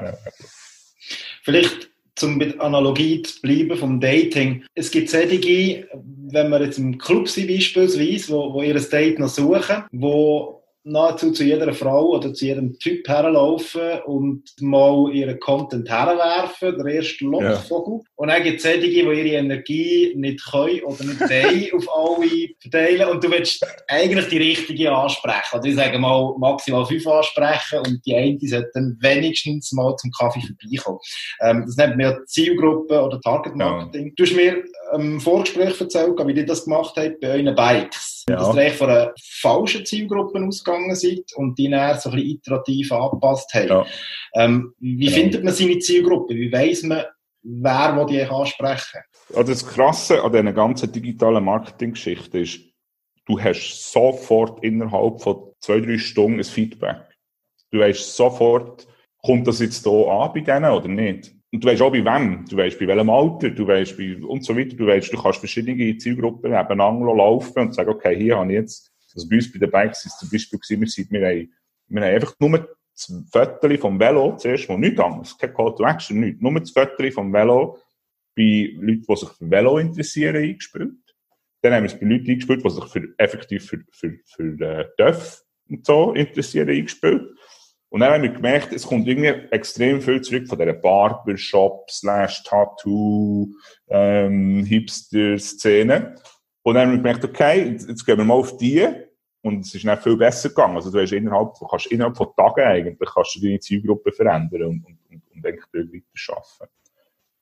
Vielleicht 1.42 1.90
zum 2.16 2.36
mit 2.36 2.60
Analogie 2.60 3.22
zu 3.22 3.40
bleiben 3.40 3.78
vom 3.78 3.98
Dating. 3.98 4.64
Es 4.74 4.90
gibt 4.90 5.08
solche, 5.08 5.88
wenn 6.30 6.50
wir 6.50 6.62
jetzt 6.62 6.78
im 6.78 6.98
Club 6.98 7.28
sind 7.28 7.48
beispielsweise, 7.48 8.32
wo, 8.32 8.52
wo 8.52 8.62
ihr 8.62 8.76
ein 8.76 8.90
Date 8.90 9.18
noch 9.18 9.28
suchen, 9.28 9.84
wo 9.92 10.57
nahezu 10.88 11.32
zu 11.32 11.44
jeder 11.44 11.72
Frau 11.72 12.10
oder 12.10 12.32
zu 12.32 12.46
jedem 12.46 12.78
Typ 12.78 13.06
herlaufen 13.08 14.00
und 14.06 14.42
mal 14.60 15.10
ihren 15.12 15.38
Content 15.38 15.88
herwerfen, 15.88 16.76
der 16.78 16.94
erste 16.94 17.24
Lockvogel. 17.24 17.94
Ja. 17.94 18.10
Und 18.16 18.28
dann 18.28 18.42
gibt 18.42 18.56
es 18.56 18.62
solche, 18.62 18.80
die 18.80 19.00
ihre 19.00 19.14
Energie 19.14 20.12
nicht 20.16 20.44
können 20.50 20.82
oder 20.84 21.04
nicht 21.04 21.20
wollen 21.20 21.72
auf 21.76 21.88
alle 21.96 22.48
verteilen 22.60 23.08
und 23.08 23.22
du 23.22 23.30
willst 23.30 23.64
eigentlich 23.88 24.28
die 24.28 24.38
richtige 24.38 24.92
ansprechen. 24.92 25.58
Oder 25.58 25.64
ich 25.64 25.76
sage 25.76 25.98
mal 25.98 26.34
maximal 26.38 26.86
fünf 26.86 27.06
ansprechen 27.06 27.80
und 27.86 28.04
die 28.04 28.14
eine 28.14 28.38
sollte 28.40 28.70
dann 28.74 28.96
wenigstens 29.00 29.72
mal 29.72 29.94
zum 29.96 30.10
Kaffee 30.10 30.40
vorbeikommen. 30.40 30.98
Ähm, 31.40 31.64
das 31.66 31.76
nennt 31.76 31.96
man 31.96 32.00
ja 32.00 32.18
Zielgruppe 32.26 33.00
oder 33.00 33.20
Target 33.20 33.56
Marketing. 33.56 34.06
Ja. 34.06 34.12
Du 34.16 34.24
hast 34.24 34.34
mir 34.34 34.64
im 34.94 35.00
ähm, 35.00 35.20
Vorgespräch 35.20 35.80
erzählt, 35.80 36.18
wie 36.18 36.32
ihr 36.32 36.46
das 36.46 36.64
gemacht 36.64 36.94
habt 36.96 37.20
bei 37.20 37.28
euren 37.28 37.54
Bikes. 37.54 38.24
Ja. 38.28 38.36
Dass 38.36 38.56
ihr 38.56 38.70
von 38.70 38.90
einer 38.90 39.12
falschen 39.40 39.84
Zielgruppe 39.84 40.42
ausgegangen 40.44 40.94
seid 40.94 41.24
und 41.36 41.58
die 41.58 41.70
dann 41.70 41.98
so 41.98 42.10
ein 42.10 42.16
bisschen 42.16 42.30
iterativ 42.30 42.92
angepasst 42.92 43.50
habt. 43.54 43.70
Ja. 43.70 43.86
Ähm, 44.34 44.74
wie 44.78 45.06
genau. 45.06 45.16
findet 45.16 45.44
man 45.44 45.54
seine 45.54 45.78
Zielgruppe? 45.78 46.34
Wie 46.34 46.52
weiss 46.52 46.82
man, 46.82 47.04
wer 47.42 47.96
will 47.96 48.06
die 48.06 48.22
ansprechen? 48.22 49.00
Also 49.34 49.52
das 49.52 49.66
Krasse 49.66 50.22
an 50.22 50.32
dieser 50.32 50.52
ganzen 50.52 50.92
digitalen 50.92 51.44
Marketing-Geschichte 51.44 52.40
ist, 52.40 52.60
du 53.26 53.40
hast 53.40 53.92
sofort 53.92 54.62
innerhalb 54.64 55.20
von 55.20 55.52
zwei, 55.60 55.80
drei 55.80 55.98
Stunden 55.98 56.38
ein 56.38 56.44
Feedback. 56.44 57.04
Du 57.70 57.80
weißt 57.80 58.16
sofort, 58.16 58.86
kommt 59.22 59.46
das 59.46 59.60
jetzt 59.60 59.84
hier 59.84 60.08
an 60.08 60.32
bei 60.32 60.40
denen 60.40 60.70
oder 60.70 60.88
nicht? 60.88 61.37
Und 61.50 61.64
du 61.64 61.68
weißt 61.68 61.80
auch 61.80 61.90
bei 61.90 62.04
wem, 62.04 62.44
du 62.44 62.56
weißt 62.56 62.78
bei 62.78 62.86
welchem 62.86 63.08
Alter, 63.08 63.50
du 63.50 63.66
weißt 63.66 63.96
bei, 63.96 64.16
und 64.18 64.44
so 64.44 64.56
weiter, 64.56 64.76
du 64.76 64.86
weißt, 64.86 65.12
du 65.12 65.16
kannst 65.16 65.38
verschiedene 65.38 65.96
Zielgruppen 65.96 66.50
nebeneinander 66.50 67.14
laufen 67.14 67.58
und 67.60 67.74
sagen, 67.74 67.88
okay, 67.88 68.16
hier 68.16 68.36
habe 68.36 68.52
ich 68.52 68.58
jetzt, 68.58 68.92
also 69.14 69.28
bei 69.28 69.36
uns 69.36 69.50
bei 69.50 69.58
den 69.58 69.70
Bikes 69.70 70.04
ist 70.04 70.18
zum 70.18 70.28
Beispiel 70.28 70.58
gewesen, 70.58 70.80
wir, 70.80 70.88
sind, 70.88 71.10
wir, 71.10 71.26
haben, 71.26 71.52
wir 71.88 72.02
haben 72.02 72.14
einfach 72.14 72.34
nur 72.38 72.68
das 72.92 73.12
Viertel 73.32 73.78
vom 73.78 73.98
Velo, 73.98 74.36
zuerst 74.36 74.68
mal 74.68 74.78
nichts 74.78 75.00
anderes, 75.00 75.38
kein 75.38 75.54
Call 75.54 75.74
to 75.74 75.84
Action, 75.84 76.20
nichts, 76.20 76.42
nur 76.42 76.60
das 76.60 76.70
Viertel 76.70 77.12
vom 77.12 77.32
Velo 77.32 77.78
bei 78.36 78.70
Leuten, 78.74 79.04
die 79.08 79.16
sich 79.16 79.28
für 79.30 79.50
Velo 79.50 79.78
interessieren, 79.78 80.36
eingespielt. 80.36 80.92
Dann 81.62 81.72
haben 81.72 81.84
wir 81.84 81.92
es 81.92 81.98
bei 81.98 82.06
Leuten 82.06 82.30
eingespielt, 82.30 82.64
die 82.64 82.70
sich 82.70 82.84
für, 82.84 83.08
effektiv 83.16 83.66
für, 83.66 83.84
für, 83.90 84.18
für, 84.26 84.54
für 84.56 84.64
äh, 84.64 84.84
Dörf 84.98 85.42
und 85.68 85.86
so 85.86 86.12
interessieren, 86.12 86.68
eingespielt. 86.68 87.37
Und 87.90 88.00
dann 88.00 88.12
haben 88.12 88.22
wir 88.22 88.30
gemerkt, 88.30 88.72
es 88.72 88.86
kommt 88.86 89.08
irgendwie 89.08 89.28
extrem 89.50 90.02
viel 90.02 90.20
zurück 90.20 90.46
von 90.46 90.58
dieser 90.58 90.74
Barbershop, 90.74 91.90
slash 91.90 92.42
Tattoo, 92.44 93.54
ähm, 93.88 94.64
Hipster-Szene. 94.64 96.16
Und 96.62 96.74
dann 96.74 96.88
haben 96.88 96.92
wir 96.92 96.98
gemerkt, 96.98 97.24
okay, 97.24 97.70
jetzt, 97.70 98.04
gehen 98.04 98.18
wir 98.18 98.24
mal 98.24 98.34
auf 98.34 98.56
die. 98.58 98.86
Und 99.40 99.64
es 99.64 99.74
ist 99.74 99.86
dann 99.86 99.98
viel 99.98 100.16
besser 100.16 100.50
gegangen. 100.50 100.76
Also 100.76 100.90
du 100.90 101.00
hast 101.00 101.12
innerhalb, 101.12 101.54
kannst 101.70 101.86
innerhalb 101.86 102.16
von 102.16 102.28
Tagen 102.36 102.66
eigentlich, 102.66 103.08
kannst 103.08 103.36
du 103.36 103.40
deine 103.40 103.60
Zielgruppe 103.60 104.12
verändern 104.12 104.64
und, 104.64 104.84
und, 104.84 104.98
und, 105.10 105.22
und 105.34 105.46
eigentlich 105.46 105.64
dort 105.72 105.92
weiter 105.92 106.36
arbeiten. 106.36 106.72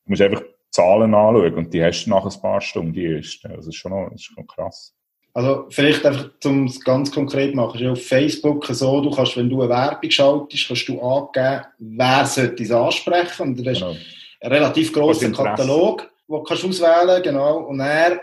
Du 0.04 0.10
musst 0.10 0.22
einfach 0.22 0.42
Zahlen 0.70 1.14
anschauen 1.14 1.54
und 1.54 1.74
die 1.74 1.82
hast 1.82 2.04
du 2.04 2.10
nach 2.10 2.24
ein 2.24 2.40
paar 2.40 2.60
Stunden, 2.60 2.92
die 2.92 3.06
ersten. 3.06 3.48
Also 3.48 3.62
das 3.62 3.68
ist 3.68 3.76
schon, 3.76 3.92
noch, 3.92 4.10
das 4.10 4.20
ist 4.20 4.26
schon 4.26 4.46
krass. 4.46 4.94
Also 5.36 5.66
vielleicht 5.68 6.06
einfach, 6.06 6.30
um 6.46 6.64
es 6.64 6.80
ganz 6.80 7.12
konkret 7.12 7.50
zu 7.50 7.56
machen, 7.56 7.74
ist 7.74 7.82
ja 7.82 7.92
auf 7.92 8.02
Facebook 8.02 8.64
so, 8.68 9.02
du 9.02 9.10
kannst, 9.10 9.36
wenn 9.36 9.50
du 9.50 9.60
eine 9.60 9.68
Werbung 9.68 10.10
schaltest, 10.10 10.66
kannst 10.66 10.88
du 10.88 10.98
angeben, 10.98 11.62
wer 11.78 12.24
sollte 12.24 12.62
es 12.62 12.70
ansprechen 12.70 13.42
und 13.42 13.58
du 13.58 13.70
hast 13.70 13.80
genau. 13.80 13.96
einen 14.40 14.52
relativ 14.54 14.94
grossen 14.94 15.34
Katalog, 15.34 16.10
den 16.26 16.42
kannst 16.42 16.62
du 16.62 16.68
auswählen, 16.70 17.22
genau, 17.22 17.58
und 17.64 17.80
er 17.80 18.22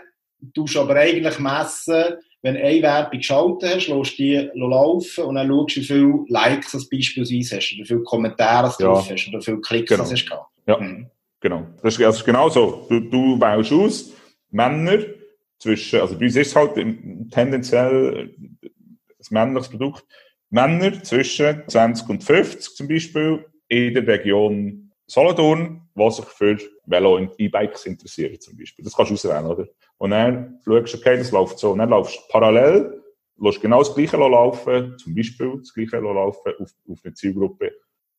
tust 0.56 0.76
aber 0.76 0.96
eigentlich 0.96 1.38
messen, 1.38 2.16
wenn 2.42 2.56
eine 2.56 2.82
Werbung 2.82 3.18
geschaltet 3.20 3.76
hast, 3.76 3.86
lässt 3.86 4.18
die 4.18 4.50
laufen 4.54 5.24
und 5.24 5.36
dann 5.36 5.46
schaust 5.46 5.76
du, 5.76 5.80
wie 5.82 5.84
viele 5.84 6.24
Likes 6.26 6.72
du 6.72 6.78
beispielsweise 6.78 7.58
hast, 7.58 7.74
oder 7.74 7.82
wie 7.84 7.86
viele 7.86 8.02
Kommentare 8.02 8.74
du 8.76 8.82
ja. 8.82 8.90
drauf 8.90 9.08
hast, 9.08 9.28
oder 9.28 9.38
wie 9.38 9.44
viele 9.44 9.60
Klicks 9.60 9.90
genau. 9.90 10.02
hast 10.02 10.28
gehabt. 10.28 10.50
Ja, 10.66 10.78
mhm. 10.80 11.06
genau. 11.38 11.64
Das 11.80 11.94
ist, 11.94 12.04
also 12.04 12.24
genau 12.24 12.48
so. 12.48 12.86
Du, 12.88 12.98
du 12.98 13.40
wählst 13.40 13.72
aus, 13.72 14.12
Männer, 14.50 14.98
zwischen, 15.64 16.00
also 16.00 16.18
bei 16.18 16.26
uns 16.26 16.36
ist 16.36 16.48
es 16.48 16.56
halt 16.56 16.74
tendenziell 17.30 18.34
ein 18.62 19.26
männliches 19.30 19.70
Produkt, 19.70 20.04
Männer 20.50 21.02
zwischen 21.02 21.62
20 21.66 22.08
und 22.10 22.22
50 22.22 22.76
zum 22.76 22.86
Beispiel 22.86 23.46
in 23.68 23.94
der 23.94 24.06
Region 24.06 24.92
Solothurn, 25.06 25.88
die 25.96 26.10
sich 26.10 26.24
für 26.26 26.58
Velo 26.84 27.16
und 27.16 27.32
E-Bikes 27.38 27.86
interessieren 27.86 28.38
zum 28.40 28.56
Beispiel. 28.58 28.84
Das 28.84 28.94
kannst 28.94 29.10
du 29.10 29.14
auswählen, 29.14 29.46
oder? 29.46 29.66
Und 29.96 30.10
dann 30.10 30.60
schaust 30.64 30.94
du, 30.94 30.98
okay, 30.98 31.16
das 31.16 31.30
läuft 31.30 31.58
so. 31.58 31.72
Und 31.72 31.78
dann 31.78 31.90
laufst 31.90 32.16
du 32.16 32.20
parallel, 32.30 33.02
lässt 33.38 33.60
genau 33.62 33.78
das 33.78 33.94
Gleiche 33.94 34.16
laufen, 34.18 34.98
zum 34.98 35.14
Beispiel 35.14 35.58
das 35.58 35.72
Gleiche 35.72 35.98
laufen 35.98 36.52
auf, 36.58 36.70
auf 36.90 37.00
eine 37.04 37.14
Zielgruppe. 37.14 37.72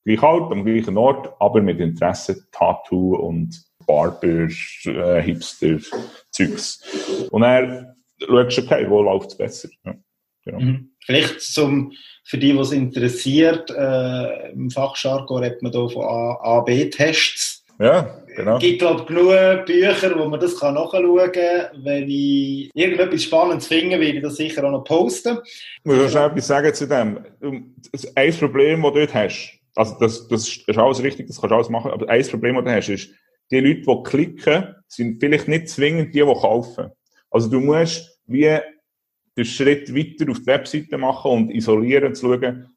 Gleich 0.03 0.23
alt, 0.23 0.51
am 0.51 0.65
gleichen 0.65 0.97
Ort, 0.97 1.33
aber 1.39 1.61
mit 1.61 1.79
Interesse 1.79 2.49
Tattoo 2.51 3.15
und 3.15 3.63
Barber, 3.85 4.47
äh, 4.85 5.21
Hipster, 5.21 5.77
Zeugs. 6.31 6.81
Und 7.31 7.43
er 7.43 7.95
schaust 8.19 8.57
du, 8.57 8.61
okay, 8.63 8.85
wo 8.89 9.01
läuft 9.01 9.31
es 9.31 9.37
besser. 9.37 9.69
Ja, 9.85 9.95
genau. 10.43 10.59
Mhm. 10.59 10.89
Vielleicht 11.05 11.41
zum, 11.41 11.91
für 12.23 12.37
die, 12.37 12.57
was 12.57 12.71
interessiert, 12.71 13.69
äh, 13.69 14.51
im 14.51 14.69
Fachjargon 14.69 15.43
redet 15.43 15.61
man 15.61 15.71
hier 15.71 15.89
von 15.89 16.03
A-B-Tests. 16.03 17.63
Ja, 17.79 18.21
genau. 18.35 18.55
Es 18.55 18.63
gibt, 18.63 18.79
glaube 18.79 19.01
ich, 19.01 19.07
genug 19.07 19.65
Bücher, 19.65 20.17
wo 20.17 20.25
man 20.27 20.39
das 20.39 20.57
kann 20.59 20.75
nachschauen 20.75 21.31
kann. 21.31 21.83
Wenn 21.83 22.09
ich 22.09 22.71
irgendetwas 22.73 23.23
Spannendes 23.23 23.67
finde, 23.67 23.99
werde 23.99 24.17
ich 24.17 24.23
das 24.23 24.37
sicher 24.37 24.63
auch 24.63 24.71
noch 24.71 24.83
posten. 24.85 25.39
Ich 25.43 25.85
muss 25.85 26.13
noch 26.13 26.25
etwas 26.25 26.47
sagen 26.47 26.73
zu 26.73 26.87
dem. 26.87 27.19
Ein 28.15 28.33
Problem, 28.33 28.81
das 28.81 28.93
du 28.93 28.99
dort 28.99 29.13
hast, 29.13 29.59
also 29.75 29.95
das, 29.99 30.27
das 30.29 30.47
ist 30.65 30.77
alles 30.77 31.03
richtig, 31.03 31.27
das 31.27 31.39
kannst 31.39 31.51
du 31.51 31.55
alles 31.55 31.69
machen, 31.69 31.91
aber 31.91 32.09
ein 32.09 32.25
Problem, 32.27 32.55
das 32.55 32.63
du 32.63 32.71
hast, 32.71 32.89
ist, 32.89 33.09
die 33.51 33.59
Leute, 33.59 33.81
die 33.81 34.03
klicken, 34.03 34.75
sind 34.87 35.19
vielleicht 35.19 35.47
nicht 35.47 35.69
zwingend 35.69 36.15
die, 36.15 36.19
die 36.19 36.25
kaufen. 36.25 36.91
Also 37.29 37.49
du 37.49 37.59
musst 37.59 38.19
wie 38.27 38.57
den 39.37 39.45
Schritt 39.45 39.93
weiter 39.93 40.31
auf 40.31 40.39
die 40.39 40.45
Webseite 40.45 40.97
machen 40.97 41.31
und 41.31 41.51
isolieren, 41.51 42.15
zu 42.15 42.33
schauen, 42.33 42.69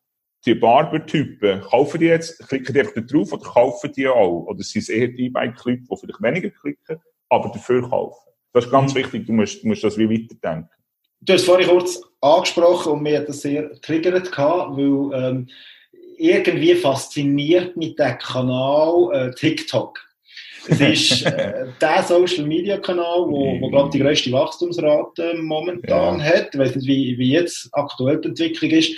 die 0.46 0.54
Barber-Typen, 0.54 1.62
kaufen 1.62 2.00
die 2.00 2.06
jetzt, 2.06 2.38
klicken 2.48 2.72
die 2.72 2.80
einfach 2.80 3.06
drauf 3.06 3.32
oder 3.32 3.44
kaufen 3.44 3.92
die 3.96 4.06
auch? 4.08 4.46
Oder 4.46 4.62
sind 4.62 4.82
es 4.82 4.88
eher 4.88 5.08
die 5.08 5.26
E-Bike-Leute, 5.26 5.82
die 5.82 5.96
vielleicht 5.96 6.22
weniger 6.22 6.50
klicken, 6.50 7.00
aber 7.28 7.50
dafür 7.50 7.88
kaufen? 7.88 8.30
Das 8.52 8.64
ist 8.64 8.70
ganz 8.70 8.94
mhm. 8.94 8.98
wichtig, 8.98 9.26
du 9.26 9.32
musst, 9.32 9.62
du 9.62 9.68
musst 9.68 9.84
das 9.84 9.98
wie 9.98 10.08
weiterdenken. 10.08 10.70
Du 11.20 11.32
hast 11.32 11.44
vorhin 11.44 11.68
kurz 11.68 12.00
angesprochen 12.20 12.92
und 12.92 13.02
mir 13.02 13.18
hat 13.18 13.28
das 13.28 13.40
sehr 13.40 13.64
getriggert 13.64 14.36
weil 14.36 15.20
ähm, 15.20 15.48
irgendwie 16.16 16.74
fasziniert 16.74 17.76
mit 17.76 17.98
dem 17.98 18.18
Kanal 18.18 19.10
äh, 19.12 19.34
TikTok. 19.34 19.98
Es 20.68 20.80
ist 20.80 21.26
äh, 21.26 21.66
der 21.80 22.02
Social 22.02 22.44
Media 22.44 22.78
Kanal, 22.78 23.26
wo, 23.26 23.60
wo 23.60 23.70
glaube 23.70 23.90
die 23.90 23.98
größte 23.98 24.30
Wachstumsrate 24.32 25.34
momentan 25.40 26.18
ja. 26.18 26.24
hat. 26.24 26.50
Ich 26.52 26.58
weiß 26.58 26.76
nicht, 26.76 26.86
wie, 26.86 27.18
wie 27.18 27.32
jetzt 27.32 27.68
aktuell 27.72 28.20
die 28.20 28.28
Entwicklung 28.28 28.70
ist. 28.70 28.92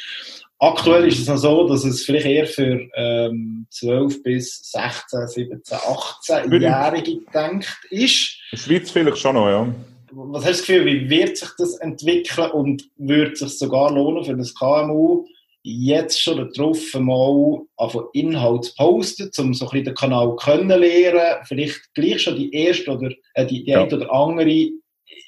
Aktuell 0.58 1.08
ist 1.08 1.20
es 1.20 1.26
noch 1.26 1.38
so, 1.38 1.66
dass 1.68 1.84
es 1.84 2.04
vielleicht 2.04 2.26
eher 2.26 2.46
für 2.46 2.86
ähm, 2.94 3.66
12 3.70 4.22
bis 4.22 4.60
16, 4.72 5.26
17, 5.26 5.78
18-Jährige 5.78 7.20
gedacht 7.20 7.78
ist. 7.88 8.36
In 8.52 8.58
der 8.58 8.58
Schweiz 8.58 8.90
vielleicht 8.90 9.18
schon 9.18 9.36
noch, 9.36 9.48
ja. 9.48 9.74
Was 10.12 10.44
hast 10.44 10.46
du 10.46 10.50
das 10.50 10.66
Gefühl, 10.66 10.86
wie 10.86 11.08
wird 11.08 11.38
sich 11.38 11.48
das 11.56 11.76
entwickeln 11.76 12.50
und 12.50 12.84
würde 12.98 13.36
sich 13.36 13.58
sogar 13.58 13.90
lohnen 13.90 14.24
für 14.24 14.36
das 14.36 14.54
KMU, 14.54 15.24
jetzt 15.62 16.22
schon 16.22 16.50
darauf 16.54 16.94
mal 16.94 17.60
von 17.90 18.04
Inhalt 18.12 18.64
zu 18.64 18.74
posten, 18.76 19.30
um 19.38 19.54
so 19.54 19.66
ein 19.66 19.70
bisschen 19.70 19.84
den 19.84 19.94
Kanal 19.94 20.34
kennenlernen, 20.36 21.44
vielleicht 21.44 21.92
gleich 21.94 22.22
schon 22.22 22.36
die 22.36 22.52
erste 22.52 22.92
oder 22.92 23.10
äh, 23.34 23.46
die, 23.46 23.64
die 23.64 23.70
ja. 23.70 23.82
eine 23.82 23.94
oder 23.94 24.12
andere 24.12 24.70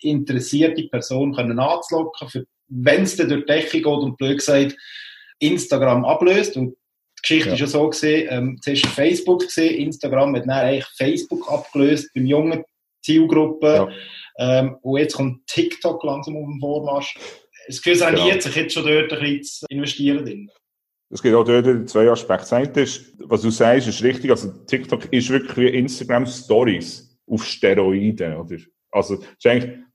interessierte 0.00 0.88
Person 0.88 1.34
können 1.34 1.58
anzulocken, 1.58 2.46
wenn 2.68 3.02
es 3.02 3.16
dann 3.16 3.28
durch 3.28 3.44
die 3.44 3.52
Decke 3.52 3.78
geht 3.78 3.86
und 3.86 4.16
blöd 4.16 4.38
gesagt 4.38 4.76
Instagram 5.38 6.04
ablöst 6.04 6.56
und 6.56 6.70
die 6.70 7.22
Geschichte 7.22 7.48
ja. 7.48 7.54
ist 7.54 7.60
ja 7.60 7.66
so 7.66 7.88
gesehen, 7.88 8.28
ähm, 8.30 8.58
zuerst 8.62 8.86
Facebook 8.86 9.40
gesehen, 9.40 9.86
Instagram 9.86 10.34
hat 10.34 10.42
dann 10.42 10.50
eigentlich 10.50 10.86
Facebook 10.96 11.50
abgelöst 11.50 12.10
beim 12.14 12.26
jungen 12.26 12.64
Zielgruppen 13.02 13.74
ja. 13.74 13.88
ähm, 14.38 14.76
und 14.82 14.98
jetzt 14.98 15.14
kommt 15.14 15.46
TikTok 15.46 16.02
langsam 16.04 16.36
auf 16.36 16.46
den 16.46 16.60
Vormarsch. 16.60 17.14
Das 17.66 17.82
Gefühl, 17.82 17.92
es 17.92 18.02
rendiert 18.02 18.28
genau. 18.28 18.40
sich 18.40 18.56
jetzt 18.56 18.74
schon 18.74 18.84
dort 18.84 19.12
ein 19.12 19.20
bisschen 19.20 19.42
zu 19.42 19.66
investieren 19.68 20.24
drin. 20.24 20.50
Es 21.10 21.22
gibt 21.22 21.34
auch 21.34 21.44
dort 21.44 21.88
zwei 21.90 22.10
Aspekte. 22.10 22.42
Das 22.42 22.52
eine 22.52 22.70
ist, 22.82 23.14
was 23.18 23.42
du 23.42 23.50
sagst, 23.50 23.86
ist 23.86 24.02
richtig. 24.02 24.30
Also 24.30 24.50
TikTok 24.66 25.12
ist 25.12 25.28
wirklich 25.28 25.56
wie 25.56 25.78
Instagram 25.78 26.26
Stories 26.26 27.18
auf 27.26 27.44
Steroiden, 27.44 28.36
oder? 28.36 28.56
Also, 28.90 29.22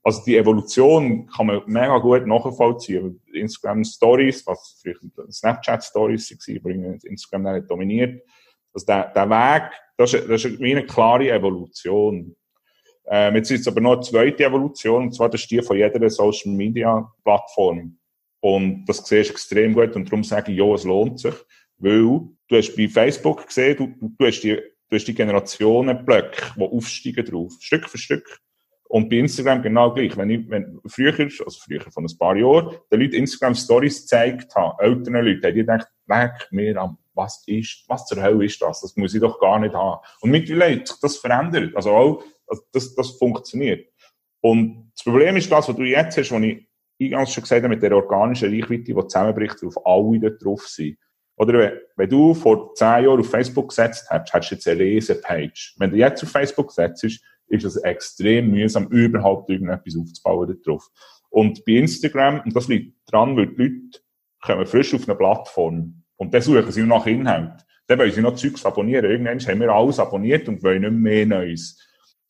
also 0.02 0.22
die 0.26 0.36
Evolution 0.36 1.26
kann 1.26 1.46
man 1.46 1.62
mega 1.66 1.98
gut 1.98 2.26
nachvollziehen. 2.26 3.20
Instagram 3.32 3.84
Stories, 3.84 4.46
was 4.46 4.80
früher 4.82 4.96
Snapchat 5.30 5.84
Stories 5.84 6.30
waren, 6.30 6.98
Instagram 7.04 7.46
hat 7.48 7.70
dominiert. 7.70 8.22
Also 8.72 8.86
der, 8.86 9.12
der 9.14 9.28
Weg, 9.28 9.72
das 9.96 10.14
ist, 10.14 10.28
das 10.28 10.44
ist 10.44 10.60
wie 10.60 10.72
eine 10.72 10.86
klare 10.86 11.30
Evolution. 11.30 12.36
Ähm, 13.10 13.36
jetzt 13.36 13.50
ist 13.50 13.60
es 13.60 13.68
aber 13.68 13.80
noch 13.80 13.94
eine 13.94 14.02
zweite 14.02 14.44
Evolution, 14.44 15.04
und 15.04 15.14
zwar 15.14 15.30
das 15.30 15.40
ist 15.42 15.50
die 15.50 15.62
von 15.62 15.76
jeder 15.76 16.10
Social 16.10 16.52
Media 16.52 17.10
Plattform. 17.24 17.98
Und 18.40 18.84
das 18.84 18.98
siehst 18.98 19.30
du 19.30 19.32
extrem 19.32 19.74
gut, 19.74 19.96
und 19.96 20.06
darum 20.06 20.22
sage 20.22 20.52
ich, 20.52 20.58
ja, 20.58 20.66
es 20.74 20.84
lohnt 20.84 21.18
sich, 21.18 21.34
weil 21.78 22.20
du 22.48 22.56
hast 22.56 22.76
bei 22.76 22.88
Facebook 22.88 23.46
gesehen, 23.46 23.76
du, 23.76 24.12
du 24.18 24.26
hast 24.26 24.40
die, 24.40 24.56
du 24.56 24.96
hast 24.96 25.06
die 25.06 25.14
Generationenblöcke, 25.14 26.42
die 26.56 26.62
aufsteigen 26.62 27.24
drauf, 27.24 27.52
Stück 27.60 27.88
für 27.88 27.98
Stück. 27.98 28.40
Und 28.88 29.10
bei 29.10 29.16
Instagram 29.16 29.62
genau 29.62 29.92
gleich. 29.92 30.16
Wenn 30.16 30.30
ich, 30.30 30.48
wenn 30.48 30.80
früher, 30.86 31.12
also 31.18 31.60
früher 31.62 31.82
von 31.90 32.06
ein 32.06 32.18
paar 32.18 32.36
Jahren, 32.36 32.74
den 32.90 33.00
Leuten 33.00 33.16
Instagram 33.16 33.54
Stories 33.54 34.02
gezeigt 34.02 34.54
habe, 34.54 34.82
älteren 34.82 35.26
Leuten, 35.26 35.42
die 35.42 35.60
gedacht, 35.60 35.88
weg 36.06 36.48
mir 36.50 36.76
am, 36.78 36.96
was 37.12 37.42
ist, 37.46 37.84
was 37.88 38.06
zur 38.06 38.22
Hölle 38.22 38.46
ist 38.46 38.62
das? 38.62 38.80
Das 38.80 38.96
muss 38.96 39.14
ich 39.14 39.20
doch 39.20 39.38
gar 39.40 39.58
nicht 39.58 39.74
haben. 39.74 40.00
Und 40.20 40.30
mittlerweile 40.30 40.80
hat 40.80 40.88
sich 40.88 41.00
das 41.00 41.18
verändert. 41.18 41.76
Also 41.76 41.90
auch, 41.90 42.22
also 42.48 42.62
das, 42.72 42.94
das 42.94 43.10
funktioniert. 43.12 43.88
Und 44.40 44.90
das 44.94 45.04
Problem 45.04 45.36
ist 45.36 45.50
das, 45.50 45.68
was 45.68 45.76
du 45.76 45.82
jetzt 45.82 46.16
hast, 46.16 46.30
was 46.32 46.42
ich 46.42 46.66
eingangs 47.00 47.32
schon 47.32 47.42
gesagt 47.42 47.62
habe, 47.62 47.74
mit 47.74 47.82
der 47.82 47.94
organischen 47.94 48.50
Reichweite, 48.50 48.82
die 48.82 48.94
zusammenbricht, 48.94 49.62
auf 49.64 49.86
alle 49.86 50.20
da 50.20 50.30
drauf 50.30 50.66
sind. 50.66 50.96
Oder 51.36 51.80
wenn, 51.96 52.10
du 52.10 52.34
vor 52.34 52.74
zehn 52.74 53.04
Jahren 53.04 53.20
auf 53.20 53.30
Facebook 53.30 53.68
gesetzt 53.68 54.06
hast, 54.10 54.32
hättest 54.32 54.50
du 54.50 54.54
jetzt 54.56 54.68
eine 54.68 54.82
Lesepage. 54.82 55.74
Wenn 55.78 55.90
du 55.90 55.96
jetzt 55.96 56.22
auf 56.24 56.30
Facebook 56.30 56.72
setzt, 56.72 57.04
ist 57.04 57.64
es 57.64 57.76
extrem 57.76 58.50
mühsam, 58.50 58.88
überhaupt 58.88 59.48
irgendetwas 59.48 59.96
aufzubauen 59.96 60.48
da 60.48 60.54
drauf. 60.64 60.88
Und 61.30 61.64
bei 61.64 61.72
Instagram, 61.72 62.40
und 62.40 62.56
das 62.56 62.68
liegt 62.68 62.94
dran, 63.06 63.36
weil 63.36 63.46
die 63.46 63.62
Leute 63.62 64.00
kommen 64.42 64.66
frisch 64.66 64.94
auf 64.94 65.08
eine 65.08 65.16
Plattform 65.16 66.02
und 66.16 66.34
dann 66.34 66.42
suchen 66.42 66.72
sie 66.72 66.82
nach 66.82 67.06
Inhalt. 67.06 67.64
Dann 67.86 67.98
wollen 68.00 68.12
sie 68.12 68.20
noch 68.20 68.34
Zeugs 68.34 68.66
abonnieren. 68.66 69.04
Irgendwann 69.04 69.38
haben 69.38 69.60
wir 69.60 69.70
alles 69.70 69.98
abonniert 69.98 70.48
und 70.48 70.62
wollen 70.62 70.82
nicht 70.82 70.92
mehr 70.92 71.26
Neues 71.26 71.78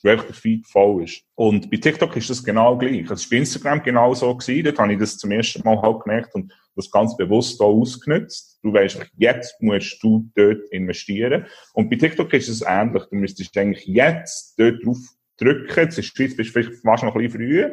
weil 0.03 0.17
der 0.17 0.35
Feed 0.35 0.67
voll 0.67 1.05
ist. 1.05 1.23
Und 1.35 1.71
bei 1.71 1.77
TikTok 1.77 2.17
ist 2.17 2.31
das 2.31 2.45
genau 2.45 2.77
gleich. 2.77 3.11
Es 3.11 3.25
war 3.25 3.31
bei 3.31 3.37
Instagram 3.39 3.83
genau 3.83 4.15
so 4.15 4.35
gewesen. 4.35 4.65
Dort 4.65 4.79
habe 4.79 4.93
ich 4.93 4.99
das 4.99 5.19
zum 5.19 5.31
ersten 5.33 5.63
Mal 5.65 5.81
halt 5.81 6.03
gemerkt 6.03 6.35
und 6.35 6.53
das 6.77 6.91
ganz 6.91 7.17
bewusst 7.17 7.61
auch 7.61 7.81
ausgenutzt. 7.81 8.61
Du 8.63 8.73
weißt, 8.73 9.05
jetzt 9.17 9.61
musst 9.61 10.03
du 10.03 10.31
dort 10.35 10.69
investieren. 10.71 11.47
Und 11.75 11.91
bei 11.91 11.97
TikTok 11.97 12.33
ist 12.35 12.49
es 12.49 12.63
ähnlich. 12.67 13.05
Du 13.11 13.17
müsstest 13.17 13.57
eigentlich 13.57 13.87
jetzt 13.87 14.59
dort 14.59 14.85
drauf 14.85 14.99
drücken. 15.39 15.81
Jetzt 15.81 15.99
ist 15.99 16.15
bist 16.15 16.51
vielleicht 16.51 16.75
fast 16.85 17.03
noch 17.03 17.15
ein 17.15 17.23
bisschen 17.23 17.41
früh. 17.41 17.65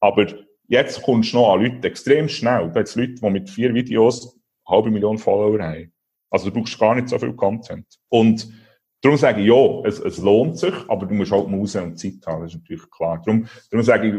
Aber 0.00 0.26
jetzt 0.68 1.02
kommst 1.02 1.32
du 1.32 1.38
noch 1.38 1.54
an 1.54 1.62
Leute 1.62 1.86
extrem 1.86 2.28
schnell. 2.28 2.70
Da 2.72 2.82
gibt 2.82 2.96
Leute, 2.96 3.14
die 3.14 3.30
mit 3.30 3.50
vier 3.50 3.74
Videos 3.74 4.34
eine 4.64 4.76
halbe 4.76 4.90
Million 4.90 5.18
Follower 5.18 5.60
haben. 5.62 5.92
Also 6.30 6.48
du 6.48 6.58
brauchst 6.58 6.78
gar 6.78 6.94
nicht 6.94 7.08
so 7.08 7.18
viel 7.18 7.34
Content. 7.34 7.86
Und 8.08 8.48
Darum 9.02 9.16
sage 9.16 9.40
ich, 9.40 9.46
ja, 9.46 9.80
es, 9.84 9.98
es 9.98 10.18
lohnt 10.18 10.58
sich, 10.58 10.74
aber 10.88 11.06
du 11.06 11.14
musst 11.14 11.32
halt 11.32 11.48
Muse 11.48 11.82
und 11.82 11.98
Zeit 11.98 12.26
haben, 12.26 12.42
das 12.42 12.54
ist 12.54 12.60
natürlich 12.60 12.90
klar. 12.90 13.22
Darum, 13.24 13.46
darum 13.70 13.84
sage 13.84 14.08
ich, 14.08 14.14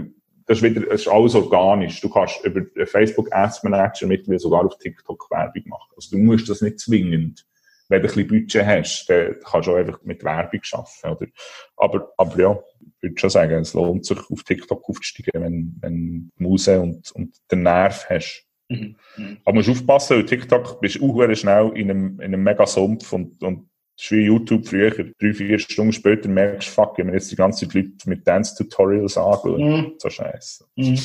das 0.47 0.57
ist 0.57 0.63
wieder, 0.63 0.91
es 0.91 1.01
ist 1.01 1.07
alles 1.07 1.35
organisch. 1.35 2.01
Du 2.01 2.09
kannst 2.09 2.43
über 2.43 2.61
Facebook 2.85 3.31
Ads 3.31 3.63
Manager 3.63 4.07
mittlerweile 4.07 4.39
sogar 4.39 4.65
auf 4.65 4.77
TikTok 4.77 5.29
Werbung 5.29 5.63
machen. 5.67 5.91
Also 5.95 6.17
du 6.17 6.21
musst 6.21 6.49
das 6.49 6.61
nicht 6.61 6.79
zwingend. 6.79 7.45
Wenn 7.89 8.01
du 8.01 8.07
ein 8.07 8.15
bisschen 8.15 8.27
Budget 8.27 8.65
hast, 8.65 9.05
dann 9.07 9.35
kannst 9.43 9.67
du 9.67 9.73
auch 9.73 9.77
einfach 9.77 10.01
mit 10.03 10.23
Werbung 10.23 10.61
arbeiten, 10.71 11.17
oder? 11.17 11.31
Aber, 11.77 12.13
aber 12.17 12.39
ja, 12.39 12.59
ich 12.97 13.03
würde 13.03 13.19
schon 13.19 13.29
sagen, 13.29 13.53
es 13.61 13.73
lohnt 13.73 14.05
sich, 14.05 14.17
auf 14.17 14.43
TikTok 14.43 14.89
aufzusteigen, 14.89 15.43
wenn, 15.43 15.77
wenn 15.81 16.31
du 16.37 16.43
Muse 16.43 16.79
und, 16.79 17.11
und 17.11 17.35
den 17.51 17.63
Nerv 17.63 18.05
hast. 18.09 18.45
Mhm. 18.69 18.95
mhm. 19.17 19.37
Aber 19.45 19.61
du 19.61 19.69
musst 19.69 19.69
aufpassen, 19.69 20.17
weil 20.17 20.25
TikTok 20.25 20.81
bist 20.81 20.95
du 20.95 21.21
auch 21.21 21.35
schnell 21.35 21.71
in 21.75 21.89
einem, 21.89 22.19
in 22.19 22.33
einem 22.33 22.43
mega 22.43 22.65
Sumpf 22.65 23.11
und, 23.13 23.43
und 23.43 23.69
das 24.01 24.05
ist 24.05 24.17
wie 24.17 24.25
YouTube 24.25 24.67
früher. 24.67 24.89
Drei, 24.89 25.31
vier 25.31 25.59
Stunden 25.59 25.93
später 25.93 26.27
merkst 26.27 26.69
du, 26.69 26.71
fuck, 26.71 26.97
wenn 26.97 27.13
jetzt 27.13 27.31
die 27.31 27.35
ganze 27.35 27.65
Leute 27.65 27.91
mit 28.07 28.25
Dance-Tutorials 28.25 29.15
anschauen. 29.15 29.61
Mm. 29.61 29.93
So 29.99 30.09
scheiße. 30.09 30.65
Mm. 30.75 30.95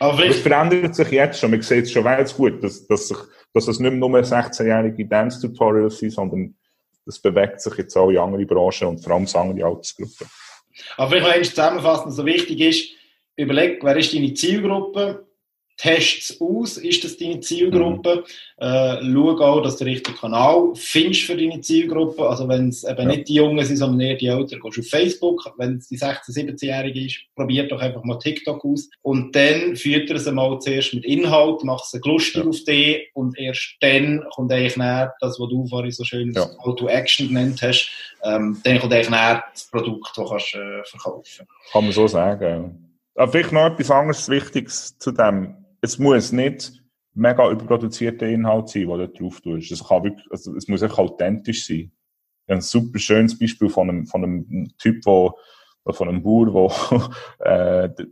Aber 0.00 0.26
das 0.26 0.36
verändert 0.40 0.94
sich 0.94 1.10
jetzt 1.12 1.40
schon. 1.40 1.52
Man 1.52 1.62
sieht 1.62 1.84
es 1.84 1.92
schon 1.92 2.04
weit 2.04 2.34
gut, 2.36 2.62
dass, 2.62 2.86
dass, 2.86 3.08
sich, 3.08 3.16
dass 3.54 3.68
es 3.68 3.80
nicht 3.80 3.90
mehr 3.90 3.98
nur 3.98 4.20
16-jährige 4.20 5.06
Dance-Tutorials 5.06 5.98
sind, 5.98 6.10
sondern 6.10 6.54
es 7.06 7.18
bewegt 7.18 7.62
sich 7.62 7.74
jetzt 7.78 7.96
auch 7.96 8.10
in 8.10 8.18
andere 8.18 8.44
Branchen 8.44 8.88
und 8.88 8.98
vor 8.98 9.14
allem 9.14 9.24
in 9.24 9.34
andere 9.34 9.68
Altersgruppen. 9.68 10.26
Aber 10.98 11.10
vielleicht 11.10 11.38
noch 11.38 11.48
zusammenfassend, 11.48 12.12
so 12.12 12.26
wichtig 12.26 12.60
ist, 12.60 12.90
überleg, 13.36 13.82
wer 13.82 13.96
ist 13.96 14.12
deine 14.12 14.34
Zielgruppe? 14.34 15.25
Tests 15.76 16.40
aus, 16.40 16.78
ist 16.78 17.04
das 17.04 17.16
deine 17.18 17.40
Zielgruppe? 17.40 18.24
Mhm. 18.58 18.64
Äh, 18.64 19.12
schau 19.12 19.40
auch, 19.40 19.62
dass 19.62 19.76
du 19.76 19.84
den 19.84 19.94
richtigen 19.94 20.16
Kanal 20.16 20.72
findest 20.74 21.22
für 21.22 21.36
deine 21.36 21.60
Zielgruppe. 21.60 22.26
Also 22.28 22.48
wenn 22.48 22.68
es 22.68 22.84
eben 22.84 23.02
ja. 23.02 23.04
nicht 23.04 23.28
die 23.28 23.34
Jungen 23.34 23.64
sind, 23.64 23.76
sondern 23.76 24.00
eher 24.00 24.16
die 24.16 24.28
Älteren, 24.28 24.62
gehst 24.62 24.76
du 24.76 24.80
auf 24.80 24.88
Facebook. 24.88 25.52
Wenn 25.58 25.76
es 25.76 25.88
die 25.88 25.98
16-, 25.98 26.30
17-Jährige 26.30 27.04
ist, 27.04 27.20
probier 27.34 27.68
doch 27.68 27.80
einfach 27.80 28.02
mal 28.04 28.18
TikTok 28.18 28.64
aus. 28.64 28.88
Und 29.02 29.36
dann 29.36 29.76
fütter 29.76 30.14
es 30.14 30.30
mal 30.30 30.58
zuerst 30.60 30.94
mit 30.94 31.04
Inhalt, 31.04 31.62
mach 31.64 31.82
es 31.82 32.00
lustig 32.04 32.42
ja. 32.42 32.48
auf 32.48 32.64
dich 32.64 33.10
und 33.14 33.38
erst 33.38 33.76
dann 33.80 34.24
kommt 34.34 34.52
eigentlich 34.52 34.76
näher 34.76 35.14
das, 35.20 35.38
was 35.38 35.48
du 35.48 35.66
vorhin 35.66 35.92
so 35.92 36.04
schön 36.04 36.32
ja. 36.32 36.46
Call 36.62 36.74
to 36.76 36.88
Action 36.88 37.28
genannt 37.28 37.60
hast, 37.62 37.90
ähm, 38.22 38.60
dann 38.64 38.78
kommt 38.78 38.92
eigentlich 38.92 39.10
näher 39.10 39.44
das 39.52 39.64
Produkt, 39.64 40.16
das 40.16 40.28
kannst 40.28 40.54
äh, 40.54 40.84
verkaufen. 40.84 41.46
Kann 41.72 41.84
man 41.84 41.92
so 41.92 42.06
sagen. 42.06 42.86
Aber 43.14 43.32
vielleicht 43.32 43.52
noch 43.52 43.66
etwas 43.66 43.90
anderes 43.90 44.28
Wichtiges 44.28 44.98
zu 44.98 45.12
dem 45.12 45.54
es 45.86 45.98
muss 45.98 46.32
nicht 46.32 46.82
mega 47.14 47.48
überproduzierter 47.50 48.26
Inhalt 48.26 48.68
sein, 48.68 48.88
den 48.88 48.98
du 48.98 49.08
drauf 49.08 49.40
tust. 49.40 49.70
Es 49.70 49.86
kann 49.86 50.02
wirklich, 50.02 50.26
also 50.30 50.54
es 50.56 50.68
muss 50.68 50.82
echt 50.82 50.98
authentisch 50.98 51.66
sein. 51.66 51.92
Ein 52.48 52.60
super 52.60 52.98
schönes 52.98 53.38
Beispiel 53.38 53.68
von 53.68 53.88
einem, 53.88 54.06
von 54.06 54.22
einem 54.22 54.72
Typ, 54.78 55.04
wo, 55.06 55.38
von 55.88 56.08
einem 56.08 56.22
Bauer, 56.22 56.70
der, 57.38 57.84
äh, 57.98 58.06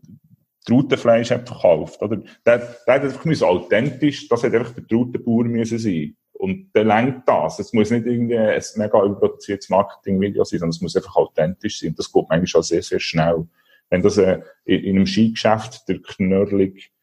Trautenfleisch 0.67 1.31
hat 1.31 1.47
verkauft, 1.47 2.01
oder? 2.01 2.17
Der, 2.47 2.59
der 2.87 2.95
hat 2.95 3.03
einfach 3.03 3.25
müssen 3.27 3.45
authentisch, 3.45 4.29
das 4.29 4.45
hat 4.45 4.55
einfach 4.55 4.73
der 4.73 4.87
Trautenbauer 4.87 5.45
müssen 5.45 5.79
sein. 5.79 6.17
Und 6.33 6.75
der 6.75 6.85
lenkt 6.85 7.29
das. 7.29 7.59
Es 7.59 7.73
muss 7.75 7.91
nicht 7.91 8.07
irgendwie 8.07 8.39
ein 8.39 8.63
mega 8.77 9.05
überproduziertes 9.05 9.69
Marketing-Video 9.69 10.43
sein, 10.45 10.61
sondern 10.61 10.71
es 10.75 10.81
muss 10.81 10.97
einfach 10.97 11.17
authentisch 11.17 11.81
sein. 11.81 11.91
Und 11.91 11.99
das 11.99 12.11
geht 12.11 12.29
manchmal 12.29 12.47
schon 12.47 12.63
sehr, 12.63 12.83
sehr 12.83 12.99
schnell. 13.01 13.47
Wenn 13.91 14.03
das 14.03 14.17
äh, 14.17 14.41
in, 14.65 14.81
in 14.85 14.97
einem 14.97 15.07
Skigeschäft 15.07 15.87
der 15.89 16.01
knörlig 16.01 16.94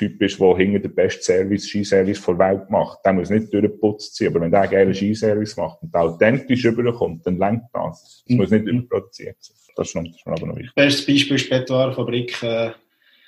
Typ 0.00 0.22
ist, 0.22 0.40
der 0.40 0.56
hinter 0.56 0.78
den 0.78 0.94
besten 0.94 1.22
Service, 1.22 1.68
Skiservice 1.68 2.24
der 2.24 2.38
Welt 2.38 2.70
macht, 2.70 3.00
der 3.04 3.12
muss 3.12 3.28
nicht 3.28 3.52
durchgeputzt 3.52 4.16
sein. 4.16 4.28
Aber 4.28 4.40
wenn 4.40 4.50
der 4.50 4.62
einen 4.62 4.70
geilen 4.70 4.94
Skiservice 4.94 5.58
macht 5.58 5.82
und 5.82 5.92
der 5.92 6.00
authentisch 6.00 6.64
rüberkommt, 6.64 7.26
dann 7.26 7.38
lenkt 7.38 7.66
das. 7.74 8.22
Es 8.24 8.30
mhm. 8.30 8.36
muss 8.38 8.50
nicht 8.50 8.66
überproduziert 8.66 9.36
sein. 9.40 9.56
Das 9.76 9.88
ist, 9.88 9.94
noch, 9.94 10.04
das 10.04 10.16
ist 10.16 10.26
aber 10.26 10.46
noch 10.46 10.56
wichtig. 10.56 10.74
Bestes 10.74 11.06
Beispiel 11.06 11.36
ist 11.36 11.50
Betonfabrik. 11.50 12.42
Äh, 12.42 12.70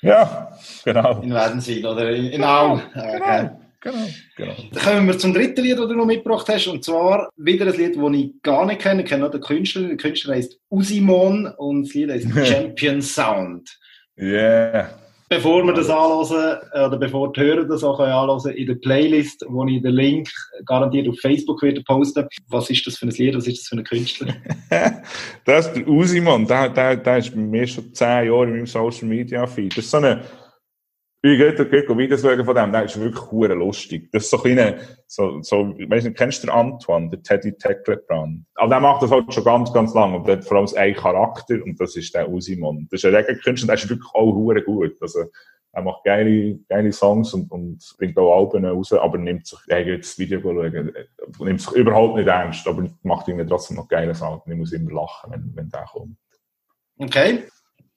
ja, 0.01 0.51
genau. 0.83 1.21
In 1.21 1.31
Wädenswil 1.31 1.85
oder 1.85 2.09
in, 2.09 2.25
in 2.25 2.43
Au. 2.43 2.81
Genau. 2.93 3.25
Äh, 3.25 3.49
Genau, 3.83 4.07
genau. 4.37 4.55
Dann 4.71 4.83
kommen 4.83 5.07
wir 5.07 5.17
zum 5.17 5.33
dritten 5.33 5.61
Lied, 5.61 5.77
das 5.77 5.89
du 5.89 5.93
noch 5.93 6.05
mitgebracht 6.05 6.47
hast. 6.47 6.67
Und 6.67 6.85
zwar 6.85 7.29
wieder 7.35 7.65
ein 7.65 7.75
Lied, 7.75 7.97
das 7.97 8.13
ich 8.13 8.41
gar 8.41 8.65
nicht 8.65 8.79
kenne. 8.79 9.01
Ich 9.01 9.09
kenne 9.09 9.23
nur 9.23 9.29
den 9.29 9.41
Künstler. 9.41 9.89
Der 9.89 9.97
Künstler 9.97 10.35
heißt 10.35 10.57
Usimon 10.71 11.47
und 11.57 11.87
das 11.87 11.93
Lied 11.93 12.09
heißt 12.09 12.27
Champion 12.47 13.01
Sound. 13.01 13.77
Yeah. 14.17 15.02
Bevor 15.35 15.63
wir 15.63 15.73
das 15.73 15.89
anhören, 15.89 16.59
oder 16.73 16.97
bevor 16.97 17.33
die 17.33 17.41
Hörer 17.41 17.63
das 17.63 17.83
auch 17.83 17.99
anhören, 17.99 18.55
in 18.55 18.67
der 18.67 18.75
Playlist, 18.75 19.43
wo 19.47 19.65
ich 19.65 19.81
den 19.81 19.93
Link 19.93 20.29
garantiert 20.63 21.09
auf 21.09 21.19
Facebook 21.19 21.63
wieder 21.63 21.81
posten, 21.83 22.27
was 22.49 22.69
ist 22.69 22.85
das 22.85 22.97
für 22.97 23.07
ein 23.07 23.11
Lied, 23.11 23.35
was 23.35 23.47
ist 23.47 23.61
das 23.61 23.67
für 23.67 23.77
ein 23.77 23.83
Künstler? 23.83 24.35
das 25.45 25.67
ist 25.67 25.73
der 25.73 25.87
Usimon, 25.87 26.45
der, 26.45 26.69
der, 26.69 26.97
der 26.97 27.17
ist 27.17 27.33
bei 27.33 27.41
mir 27.41 27.65
schon 27.65 27.91
zehn 27.95 28.27
Jahre 28.27 28.43
in 28.43 28.51
meinem 28.51 28.67
Social 28.67 29.07
Media 29.07 29.47
Feed. 29.47 29.75
Das 29.75 29.85
ist 29.85 29.91
so 29.91 29.97
eine, 29.97 30.21
ich 31.25 31.37
gehe, 31.37 31.53
gehe 31.53 31.97
Videos 31.97 32.21
von 32.21 32.55
dem, 32.55 32.71
der 32.73 32.83
ist 32.83 32.99
wirklich 32.99 33.31
hure 33.31 33.53
lustig. 33.53 34.11
Das 34.11 34.25
ist 34.25 34.29
so 34.29 34.37
kleine, 34.39 34.79
so, 35.07 35.41
so, 35.41 35.73
weiss 35.87 36.03
nicht, 36.03 36.17
kennst 36.17 36.43
du 36.43 36.47
den 36.47 36.53
Antoine, 36.53 37.09
der 37.09 37.23
Teddy 37.23 37.53
Tecklebrand? 37.53 38.45
Aber 38.55 38.69
der 38.69 38.81
macht 38.81 39.03
das 39.03 39.11
halt 39.11 39.33
schon 39.33 39.45
ganz, 39.45 39.71
ganz 39.71 39.93
lang 39.93 40.15
und 40.15 40.27
der 40.27 40.37
hat 40.37 40.43
vor 40.43 40.57
allem 40.57 40.67
einen 40.75 40.95
Charakter 40.95 41.55
und 41.63 41.79
das 41.79 41.95
ist 41.95 42.13
der 42.13 42.29
Usimon. 42.29 42.89
Das 42.91 42.99
ist 42.99 43.05
ein 43.05 43.15
Reggae-Künstler, 43.15 43.67
der 43.67 43.75
ist 43.75 43.89
wirklich 43.89 44.13
auch 44.13 44.33
hure 44.33 44.61
gut. 44.61 45.01
Also, 45.01 45.23
er 45.71 45.81
macht 45.81 46.03
geile, 46.03 46.59
geile 46.67 46.91
Songs 46.91 47.33
und, 47.33 47.49
und 47.49 47.81
bringt 47.97 48.17
auch 48.17 48.37
Alben 48.37 48.65
raus, 48.65 48.91
aber 48.91 49.17
nimmt 49.17 49.47
sich, 49.47 49.59
er 49.69 49.85
geht 49.85 50.03
das 50.03 50.19
Video 50.19 50.41
schauen, 50.41 50.93
nimmt 51.39 51.61
sich 51.61 51.71
überhaupt 51.71 52.17
nicht 52.17 52.27
ernst, 52.27 52.67
aber 52.67 52.85
macht 53.01 53.29
irgendwie 53.29 53.47
trotzdem 53.47 53.77
noch 53.77 53.87
geile 53.87 54.13
Sachen. 54.13 54.51
Ich 54.51 54.57
muss 54.57 54.73
immer 54.73 54.91
lachen, 54.91 55.31
wenn, 55.31 55.51
wenn 55.55 55.69
der 55.69 55.85
kommt. 55.85 56.17
Okay. 56.99 57.43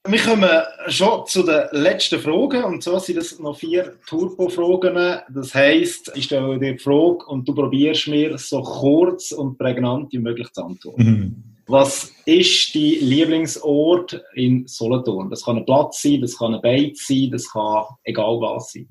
Wir 0.09 0.21
kommen 0.21 0.51
schon 0.89 1.27
zu 1.27 1.43
den 1.43 1.65
letzten 1.73 2.21
Fragen. 2.21 2.65
Und 2.65 2.83
zwar 2.83 3.01
sind 3.01 3.17
das 3.17 3.39
noch 3.39 3.59
vier 3.59 3.99
Turbo-Fragen. 4.07 5.21
Das 5.33 5.55
heisst, 5.55 6.13
ich 6.15 6.25
stelle 6.25 6.59
dir 6.59 6.75
die 6.75 6.79
Frage 6.79 7.27
und 7.27 7.49
du 7.49 7.55
probierst 7.55 8.09
mir 8.09 8.39
so 8.39 8.63
kurz 8.63 9.33
und 9.33 9.59
prägnant 9.59 10.13
wie 10.13 10.19
möglich 10.19 10.53
zu 10.53 10.65
antworten. 10.65 11.03
Mhm. 11.03 11.45
Was 11.67 12.13
ist 12.25 12.75
dein 12.75 12.83
Lieblingsort 12.83 14.23
in 14.35 14.69
Solothurn? 14.69 15.31
Das 15.31 15.45
kann 15.45 15.57
ein 15.57 15.65
Platz 15.65 16.03
sein, 16.03 16.21
das 16.21 16.39
kann 16.39 16.55
ein 16.55 16.63
Beit 16.63 16.97
sein, 16.97 17.31
das 17.33 17.51
kann 17.51 17.85
egal 18.05 18.41
was 18.41 18.73
sein. 18.73 18.89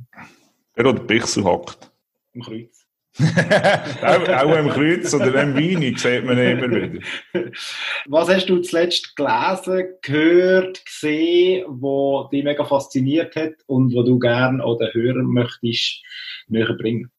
Der, 0.75 0.83
der 0.83 0.93
Bichsel 0.93 1.45
hockt. 1.45 1.89
Im 2.33 2.41
Kreuz 2.41 2.84
auch, 4.01 4.27
auch 4.27 4.55
im 4.57 4.69
Kreuz 4.69 5.13
oder 5.13 5.41
im 5.41 5.55
Weini 5.55 5.97
sieht 5.97 6.25
man 6.25 6.37
immer 6.37 6.69
wieder. 6.69 6.99
Was 8.07 8.27
hast 8.29 8.47
du 8.47 8.59
zuletzt 8.59 9.15
gelesen, 9.15 9.85
gehört, 10.01 10.85
gesehen, 10.85 11.65
wo 11.67 12.27
dich 12.31 12.43
mega 12.43 12.65
fasziniert 12.65 13.35
hat 13.35 13.53
und 13.67 13.93
wo 13.93 14.03
du 14.03 14.19
gerne 14.19 14.63
oder 14.63 14.93
hören 14.93 15.27
möchtest 15.27 16.03
näher 16.47 16.73
bringen? 16.73 17.09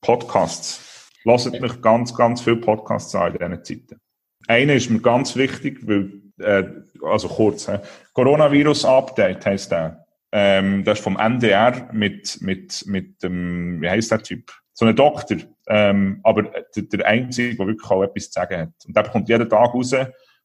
Podcasts. 0.00 1.10
Lasst 1.24 1.52
ja. 1.52 1.60
mich 1.60 1.82
ganz, 1.82 2.14
ganz 2.14 2.40
viele 2.40 2.56
Podcasts 2.56 3.14
an 3.14 3.34
in 3.34 3.38
diesen 3.38 3.64
Zeiten. 3.64 4.00
Einer 4.46 4.74
ist 4.74 4.90
mir 4.90 5.00
ganz 5.00 5.36
wichtig, 5.36 5.80
weil, 5.86 6.12
äh, 6.38 6.64
also 7.02 7.28
kurz, 7.28 7.68
äh, 7.68 7.80
Coronavirus-Update 8.14 9.46
heisst 9.46 9.72
der. 9.72 10.06
Ähm, 10.32 10.84
das 10.84 10.98
ist 10.98 11.04
vom 11.04 11.18
NDR 11.18 11.90
mit, 11.92 12.38
mit, 12.40 12.84
mit 12.86 13.22
dem, 13.22 13.80
wie 13.80 13.90
heißt 13.90 14.12
der 14.12 14.22
Typ? 14.22 14.52
So 14.80 14.86
ein 14.86 14.96
Doktor, 14.96 15.36
ähm, 15.68 16.20
aber 16.22 16.44
der, 16.74 16.82
der 16.84 17.06
Einzige, 17.06 17.54
der 17.54 17.66
wirklich 17.66 17.90
auch 17.90 18.02
etwas 18.02 18.30
zu 18.30 18.40
sagen 18.40 18.60
hat. 18.60 18.86
Und 18.86 18.96
der 18.96 19.02
bekommt 19.02 19.28
jeden 19.28 19.46
Tag 19.46 19.74
raus, 19.74 19.94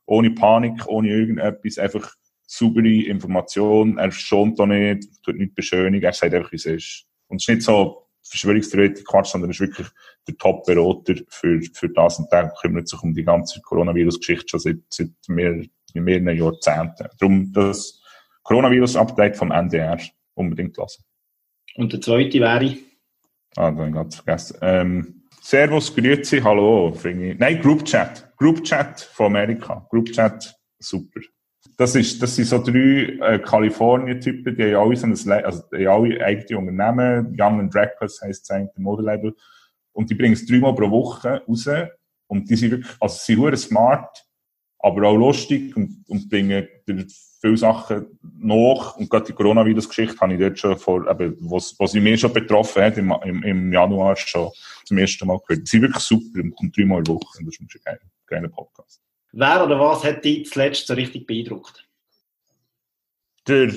ohne 0.06 0.32
Panik, 0.32 0.86
ohne 0.88 1.08
irgendetwas, 1.08 1.78
einfach 1.78 2.14
saubere 2.46 3.06
Information. 3.06 3.98
Er 3.98 4.12
schont 4.12 4.60
da 4.60 4.66
nicht, 4.66 5.08
tut 5.24 5.38
nicht 5.38 5.56
beschönigen, 5.56 6.04
er 6.04 6.12
sagt 6.12 6.34
einfach, 6.34 6.52
wie 6.52 6.58
es 6.58 6.66
ist. 6.66 7.06
Und 7.30 7.38
es 7.38 7.44
ist 7.44 7.56
nicht 7.56 7.62
so 7.62 8.10
Verschwörungstheoretik 8.24 9.06
Quatsch, 9.06 9.28
sondern 9.28 9.52
es 9.52 9.62
ist 9.62 9.70
wirklich 9.70 9.88
der 10.28 10.36
Top-Berater 10.36 11.16
für, 11.30 11.62
für 11.72 11.88
das 11.88 12.20
und 12.20 12.30
der 12.30 12.54
kümmert 12.60 12.90
sich 12.90 13.02
um 13.02 13.14
die 13.14 13.24
ganze 13.24 13.62
Coronavirus-Geschichte 13.62 14.50
schon 14.50 14.60
seit, 14.60 14.80
seit 14.90 15.12
mehr, 15.30 15.64
mehreren 15.94 16.36
Jahrzehnten. 16.36 17.08
Darum 17.22 17.54
das 17.54 18.02
Coronavirus-Update 18.44 19.38
vom 19.38 19.52
NDR 19.52 19.98
unbedingt 20.34 20.76
lassen. 20.76 21.06
Und 21.76 21.94
der 21.94 22.02
zweite 22.02 22.42
wäre? 22.42 22.76
Ah, 23.58 23.72
dann 23.72 23.94
ganz 23.94 24.18
vergessen. 24.18 24.58
Ähm, 24.62 25.22
Servus, 25.42 25.96
Grüezi, 25.96 26.42
Hallo, 26.42 26.92
finde 26.92 27.32
ich. 27.32 27.40
Nein, 27.40 27.62
Group 27.62 27.86
Chat. 27.86 28.36
Group 28.36 28.64
Chat 28.64 29.00
von 29.00 29.28
Amerika. 29.28 29.86
Group 29.90 30.12
Chat, 30.12 30.56
super. 30.80 31.22
Das 31.78 31.96
ist, 31.96 32.22
das 32.22 32.36
sind 32.36 32.46
so 32.46 32.62
drei 32.62 33.18
äh, 33.22 33.40
Kalifornien-Typen, 33.40 34.56
die 34.56 34.76
haben 34.76 34.88
alle 34.88 34.96
so 34.96 35.08
ein, 35.08 35.46
also 35.46 35.64
die 35.72 35.88
haben 35.88 36.06
alle 36.06 36.26
eigene 36.26 36.60
Unternehmen. 36.60 37.36
Young 37.38 37.60
and 37.60 37.76
Reckless 37.76 38.22
heisst 38.22 38.44
es 38.44 38.52
eigentlich, 38.52 38.78
Modelabel. 38.78 39.36
Und 39.94 40.10
die 40.10 40.16
bringen 40.16 40.34
es 40.34 40.46
dreimal 40.46 40.76
pro 40.76 40.90
Woche 40.90 41.42
raus. 41.48 41.70
Und 42.28 42.50
die 42.50 42.56
sind 42.56 42.72
wirklich, 42.72 42.96
also 43.00 43.18
sie 43.18 43.36
sind 43.36 43.58
smart, 43.58 44.26
aber 44.80 45.08
auch 45.08 45.16
lustig 45.16 45.76
und, 45.78 46.04
und 46.08 46.30
bringen 46.30 46.68
viele 47.46 47.58
Sachen 47.58 48.18
nach. 48.40 48.96
Und 48.98 49.10
gerade 49.10 49.26
die 49.26 49.34
Coronavirus-Geschichte 49.34 50.20
habe 50.20 50.34
ich 50.34 50.40
dort 50.40 50.60
schon 50.60 50.78
vor, 50.78 51.08
eben, 51.10 51.38
was, 51.42 51.76
was 51.78 51.94
mich 51.94 52.20
schon 52.20 52.34
betroffen 52.34 52.82
hat, 52.82 52.98
im, 52.98 53.14
im, 53.24 53.44
im 53.44 53.74
Januar 53.74 54.16
schon 54.16 54.50
zum 54.86 54.98
ersten 54.98 55.28
Mal 55.28 55.40
gehört. 55.48 55.68
Sie 55.68 55.78
sind 55.78 55.84
wirklich 55.84 56.04
super 56.04 56.42
und 56.42 56.56
kommt 56.56 56.76
dreimal 56.76 57.00
in 57.00 57.04
der 57.06 57.16
Woche. 57.16 57.44
Das 57.44 57.54
ist 57.54 57.62
ein 57.62 57.68
geiler, 57.84 58.00
geiler 58.26 58.50
Podcast. 58.50 59.02
Wer 59.32 59.64
oder 59.66 59.80
was 59.80 60.04
hat 60.04 60.24
dich 60.24 60.50
zuletzt 60.50 60.88
so 60.88 60.94
richtig 60.94 61.28
beeindruckt? 61.28 61.88
Der 63.48 63.72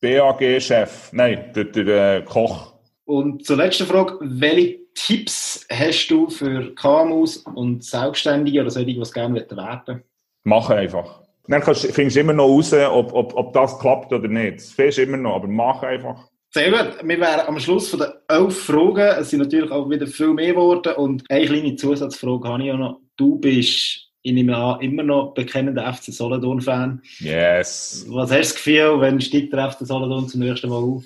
BAG-Chef, 0.00 1.12
nein, 1.12 1.52
der, 1.54 1.64
der 1.64 2.16
äh, 2.16 2.22
Koch. 2.24 2.74
Und 3.04 3.46
zur 3.46 3.56
letzten 3.56 3.86
Frage, 3.86 4.18
welche 4.20 4.80
Tipps 4.94 5.66
hast 5.70 6.08
du 6.08 6.28
für 6.28 6.74
KMUs 6.74 7.38
und 7.38 7.84
Selbstständige 7.84 8.60
oder 8.60 8.70
solche, 8.70 8.92
die 8.92 8.98
es 8.98 9.12
gerne 9.12 9.34
werden? 9.34 10.02
Machen 10.42 10.76
einfach. 10.76 11.23
Dann 11.46 11.60
kannst, 11.60 11.86
findest 11.92 12.16
du 12.16 12.20
immer 12.20 12.32
noch 12.32 12.46
raus, 12.46 12.72
ob, 12.72 13.12
ob, 13.12 13.34
ob 13.34 13.52
das 13.52 13.78
klappt 13.78 14.12
oder 14.12 14.28
nicht. 14.28 14.56
Das 14.56 14.70
findest 14.70 14.98
du 14.98 15.02
immer 15.02 15.16
noch, 15.16 15.36
aber 15.36 15.48
mach 15.48 15.82
einfach. 15.82 16.28
Sehr 16.50 16.70
gut. 16.70 16.96
Wir 17.02 17.20
wären 17.20 17.46
am 17.48 17.58
Schluss 17.58 17.88
von 17.88 18.00
den 18.00 18.12
elf 18.28 18.64
Fragen. 18.64 19.18
Es 19.20 19.30
sind 19.30 19.40
natürlich 19.40 19.70
auch 19.70 19.90
wieder 19.90 20.06
viel 20.06 20.32
mehr 20.32 20.52
geworden. 20.52 20.94
Und 20.94 21.24
eine 21.28 21.46
kleine 21.46 21.76
Zusatzfrage 21.76 22.48
habe 22.48 22.62
ich 22.62 22.72
auch 22.72 22.78
noch. 22.78 23.00
Du 23.16 23.38
bist, 23.38 24.08
ich 24.22 24.32
nehme 24.32 24.56
an, 24.56 24.80
immer 24.80 25.02
noch 25.02 25.34
bekennender 25.34 25.92
FC 25.92 26.12
Solothurn-Fan. 26.12 27.02
Yes. 27.18 28.06
Was 28.08 28.30
hast 28.30 28.32
du 28.32 28.38
das 28.38 28.54
Gefühl, 28.54 29.00
wenn 29.00 29.20
steigt 29.20 29.52
der 29.52 29.70
FC 29.70 29.86
Solothurn 29.86 30.28
zum 30.28 30.40
nächsten 30.40 30.68
Mal 30.68 30.76
auf? 30.76 31.04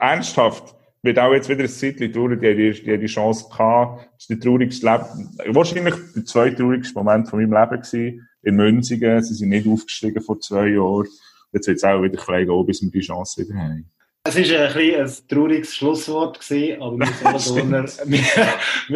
Ernsthaft? 0.00 0.74
wird 1.02 1.18
auch 1.18 1.32
jetzt 1.32 1.48
wieder 1.48 1.62
ein 1.62 1.68
Zeitchen 1.68 2.12
dauern, 2.12 2.40
die, 2.40 2.54
die, 2.54 2.82
die, 2.82 2.98
die 2.98 3.06
Chance 3.06 3.46
gehabt. 3.48 4.08
Das 4.14 4.22
ist 4.24 4.30
der 4.30 4.40
traurigste 4.40 4.86
Leben, 4.86 5.54
wahrscheinlich 5.54 5.94
der 6.14 6.24
zweittraurigste 6.24 6.94
Moment 6.94 7.28
von 7.28 7.38
meinem 7.38 7.52
Leben 7.52 7.82
gewesen 7.82 8.28
in 8.42 8.56
Münzigen. 8.56 9.22
Sie 9.22 9.34
sind 9.34 9.50
nicht 9.50 9.66
aufgestiegen 9.66 10.22
vor 10.22 10.40
zwei 10.40 10.68
Jahren. 10.68 11.08
Jetzt 11.52 11.66
wird 11.66 11.78
es 11.78 11.84
auch 11.84 12.02
wieder 12.02 12.16
klein 12.16 12.46
gehen, 12.46 12.66
bis 12.66 12.82
wir 12.82 12.90
die 12.90 13.00
Chance 13.00 13.42
wieder 13.42 13.58
haben. 13.58 13.90
Es 14.24 14.36
war 14.36 14.42
ein, 14.42 14.74
bisschen 14.74 15.00
ein 15.00 15.10
trauriges 15.28 15.74
Schlusswort, 15.74 16.40
gewesen, 16.40 16.82
aber 16.82 16.98
wir 16.98 17.06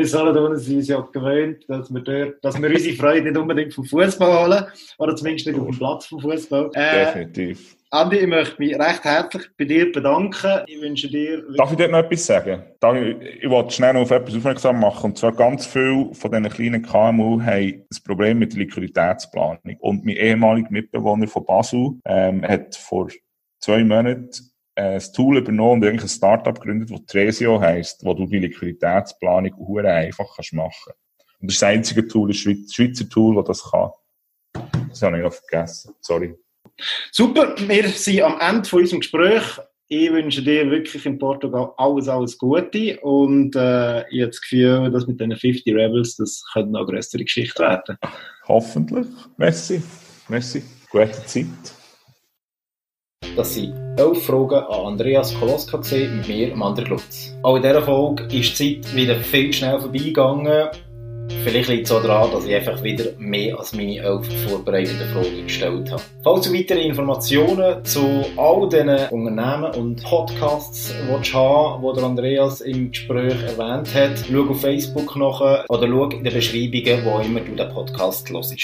Solothurner, 0.07 0.59
sind 0.59 0.77
uns 0.77 0.89
ja 0.89 1.01
gewöhnt, 1.01 1.65
dass 1.69 1.91
wir, 1.93 2.03
dort, 2.03 2.45
dass 2.45 2.61
wir 2.61 2.69
unsere 2.69 2.97
Freude 2.97 3.23
nicht 3.23 3.39
unbedingt 3.39 3.73
vom 3.73 3.85
Fußball 3.85 4.45
holen, 4.45 4.67
oder 4.99 5.17
zumindest 5.17 5.47
nicht 5.47 5.59
auf 5.59 5.67
dem 5.67 5.79
Platz 5.79 6.05
vom 6.07 6.21
Fußball. 6.21 6.71
Äh, 6.75 7.07
Definitiv. 7.07 7.77
Andi, 7.93 8.17
ich 8.17 8.27
möchte 8.27 8.55
mich 8.59 8.75
recht 8.79 9.05
herzlich 9.05 9.51
bei 9.59 9.67
dir 9.67 9.93
bedanken. 9.93 10.63
Ich 10.67 10.81
wünsche 10.81 11.09
dir... 11.09 11.45
Darf 11.59 11.73
ich 11.73 11.77
dir 11.77 11.89
noch 11.89 11.99
etwas 11.99 12.25
sagen? 12.25 12.63
Ich, 13.41 13.51
wollte 13.51 13.75
schnell 13.75 13.93
noch 13.93 14.01
auf 14.01 14.11
etwas 14.11 14.35
aufmerksam 14.35 14.81
machen. 14.81 15.11
Und 15.11 15.19
zwar 15.19 15.33
ganz 15.33 15.67
viele 15.67 16.09
von 16.15 16.31
diesen 16.31 16.49
kleinen 16.49 16.83
KMU 16.83 17.43
haben 17.43 17.51
ein 17.51 17.85
Problem 18.07 18.39
mit 18.39 18.55
der 18.55 18.61
Liquiditätsplanung. 18.61 19.77
Und 19.81 20.07
mein 20.07 20.17
ehemaliger 20.17 20.71
Mitbewohner 20.71 21.29
von 21.29 21.45
Basel 21.45 21.91
ähm, 22.07 22.43
hat 22.43 22.77
vor 22.77 23.09
zwei 23.61 23.85
Monaten 23.85 24.31
ein 24.75 25.03
Tool 25.15 25.39
übernommen 25.39 25.83
und 25.83 25.89
eigentlich 25.89 26.03
ein 26.03 26.09
Startup 26.09 26.55
gegründet, 26.55 26.91
das 26.91 27.05
Tresio 27.07 27.61
heisst, 27.61 28.05
wo 28.05 28.15
du 28.15 28.27
die 28.27 28.39
Liquiditätsplanung 28.39 29.55
hure 29.57 29.91
einfach 29.91 30.35
kannst 30.35 30.53
machen. 30.53 30.93
Und 31.41 31.51
das 31.51 31.55
ist 31.55 31.63
das 31.63 31.69
einzige 31.69 32.07
Tool, 32.07 32.29
das 32.29 32.39
Schweizer 32.39 33.09
Tool, 33.09 33.37
das 33.37 33.61
das 33.61 33.71
kann. 33.71 33.91
Das 34.89 35.03
habe 35.03 35.19
ich 35.19 35.23
noch 35.23 35.33
vergessen. 35.33 35.95
Sorry. 36.01 36.35
Super, 37.11 37.55
wir 37.59 37.89
sind 37.89 38.23
am 38.23 38.41
Ende 38.41 38.69
von 38.69 38.81
unserem 38.81 39.01
Gespräch. 39.01 39.43
Ich 39.89 40.11
wünsche 40.11 40.43
dir 40.43 40.71
wirklich 40.71 41.05
in 41.05 41.19
Portugal 41.19 41.73
alles, 41.77 42.09
alles 42.09 42.39
Gute 42.39 42.99
und 43.01 43.55
äh, 43.55 44.09
ich 44.09 44.23
habe 44.23 44.31
das 44.31 44.41
Gefühl, 44.41 44.91
dass 44.91 45.07
mit 45.07 45.21
den 45.21 45.37
50 45.37 45.67
Rebels 45.75 46.17
das 46.17 46.43
könnte 46.53 46.73
noch 46.73 46.81
eine 46.81 46.93
größere 46.93 47.25
Geschichte 47.25 47.63
werden. 47.63 47.99
Hoffentlich. 48.49 49.07
Merci. 49.37 49.83
Merci. 50.29 50.63
Gute 50.91 51.27
Zeit. 51.27 51.47
Das 53.37 53.55
sind 53.55 53.82
elf 53.97 54.25
Fragen 54.25 54.65
an 54.65 54.87
Andreas 54.93 55.35
Koloska 55.39 55.79
mit 55.79 56.29
mir, 56.29 56.57
Mandre 56.57 56.85
Glutz. 56.85 57.37
Auch 57.43 57.57
in 57.57 57.63
dieser 57.63 57.83
Folge 57.83 58.25
ist 58.25 58.59
die 58.59 58.81
Zeit 58.81 58.95
wieder 58.95 59.17
viel 59.17 59.53
schnell 59.53 59.81
vorbeigegangen. 59.81 60.69
Vielleicht 61.45 61.69
liegt 61.69 61.87
es 61.87 61.93
auch 61.93 62.03
daran, 62.03 62.31
dass 62.31 62.47
ich 62.47 62.55
einfach 62.55 62.83
wieder 62.83 63.07
mehr 63.19 63.59
als 63.59 63.73
meine 63.73 63.99
elf 63.99 64.27
vorbereiteten 64.49 65.09
Fragen 65.13 65.45
gestellt 65.45 65.91
habe. 65.91 66.03
Falls 66.23 66.47
du 66.47 66.55
weitere 66.55 66.83
Informationen 66.83 67.85
zu 67.85 68.25
all 68.37 68.69
diesen 68.69 69.09
Unternehmen 69.11 69.75
und 69.75 70.03
Podcasts 70.05 70.95
willst 71.09 71.35
haben, 71.35 71.83
die 71.83 72.01
Andreas 72.01 72.61
im 72.61 72.91
Gespräch 72.91 73.35
erwähnt 73.43 73.95
hat, 73.95 74.25
schau 74.31 74.51
auf 74.51 74.61
Facebook 74.61 75.17
nach 75.17 75.65
oder 75.69 75.89
schau 75.89 76.09
in 76.11 76.25
den 76.25 76.33
Beschreibungen, 76.33 77.05
wo 77.05 77.19
immer 77.19 77.41
du 77.41 77.55
den 77.55 77.69
Podcast 77.71 78.31
hörst. 78.31 78.55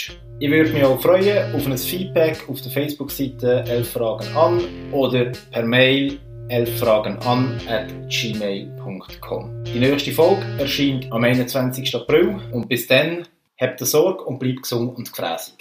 Ich 0.41 0.51
würde 0.51 0.71
mich 0.71 0.85
auch 0.85 1.01
freuen 1.01 1.53
auf 1.55 1.67
ein 1.67 1.77
Feedback 1.77 2.45
auf 2.49 2.61
der 2.61 2.71
Facebook-Seite 2.71 3.65
11 3.67 3.91
Fragen 3.91 4.37
an 4.37 4.61
oder 4.93 5.33
per 5.51 5.65
Mail 5.65 6.19
11 6.49 6.79
Fragen 6.79 7.19
an 7.21 7.61
at 7.69 7.93
gmail.com. 8.09 9.65
Die 9.65 9.79
nächste 9.79 10.13
Folge 10.13 10.43
erscheint 10.59 11.11
am 11.13 11.25
21. 11.25 11.95
April 11.95 12.41
und 12.53 12.69
bis 12.69 12.87
dann 12.87 13.27
habt 13.61 13.81
Sorge 13.81 14.25
und 14.25 14.39
bleibt 14.39 14.63
gesund 14.63 14.97
und 14.97 15.13
gefräßig. 15.13 15.59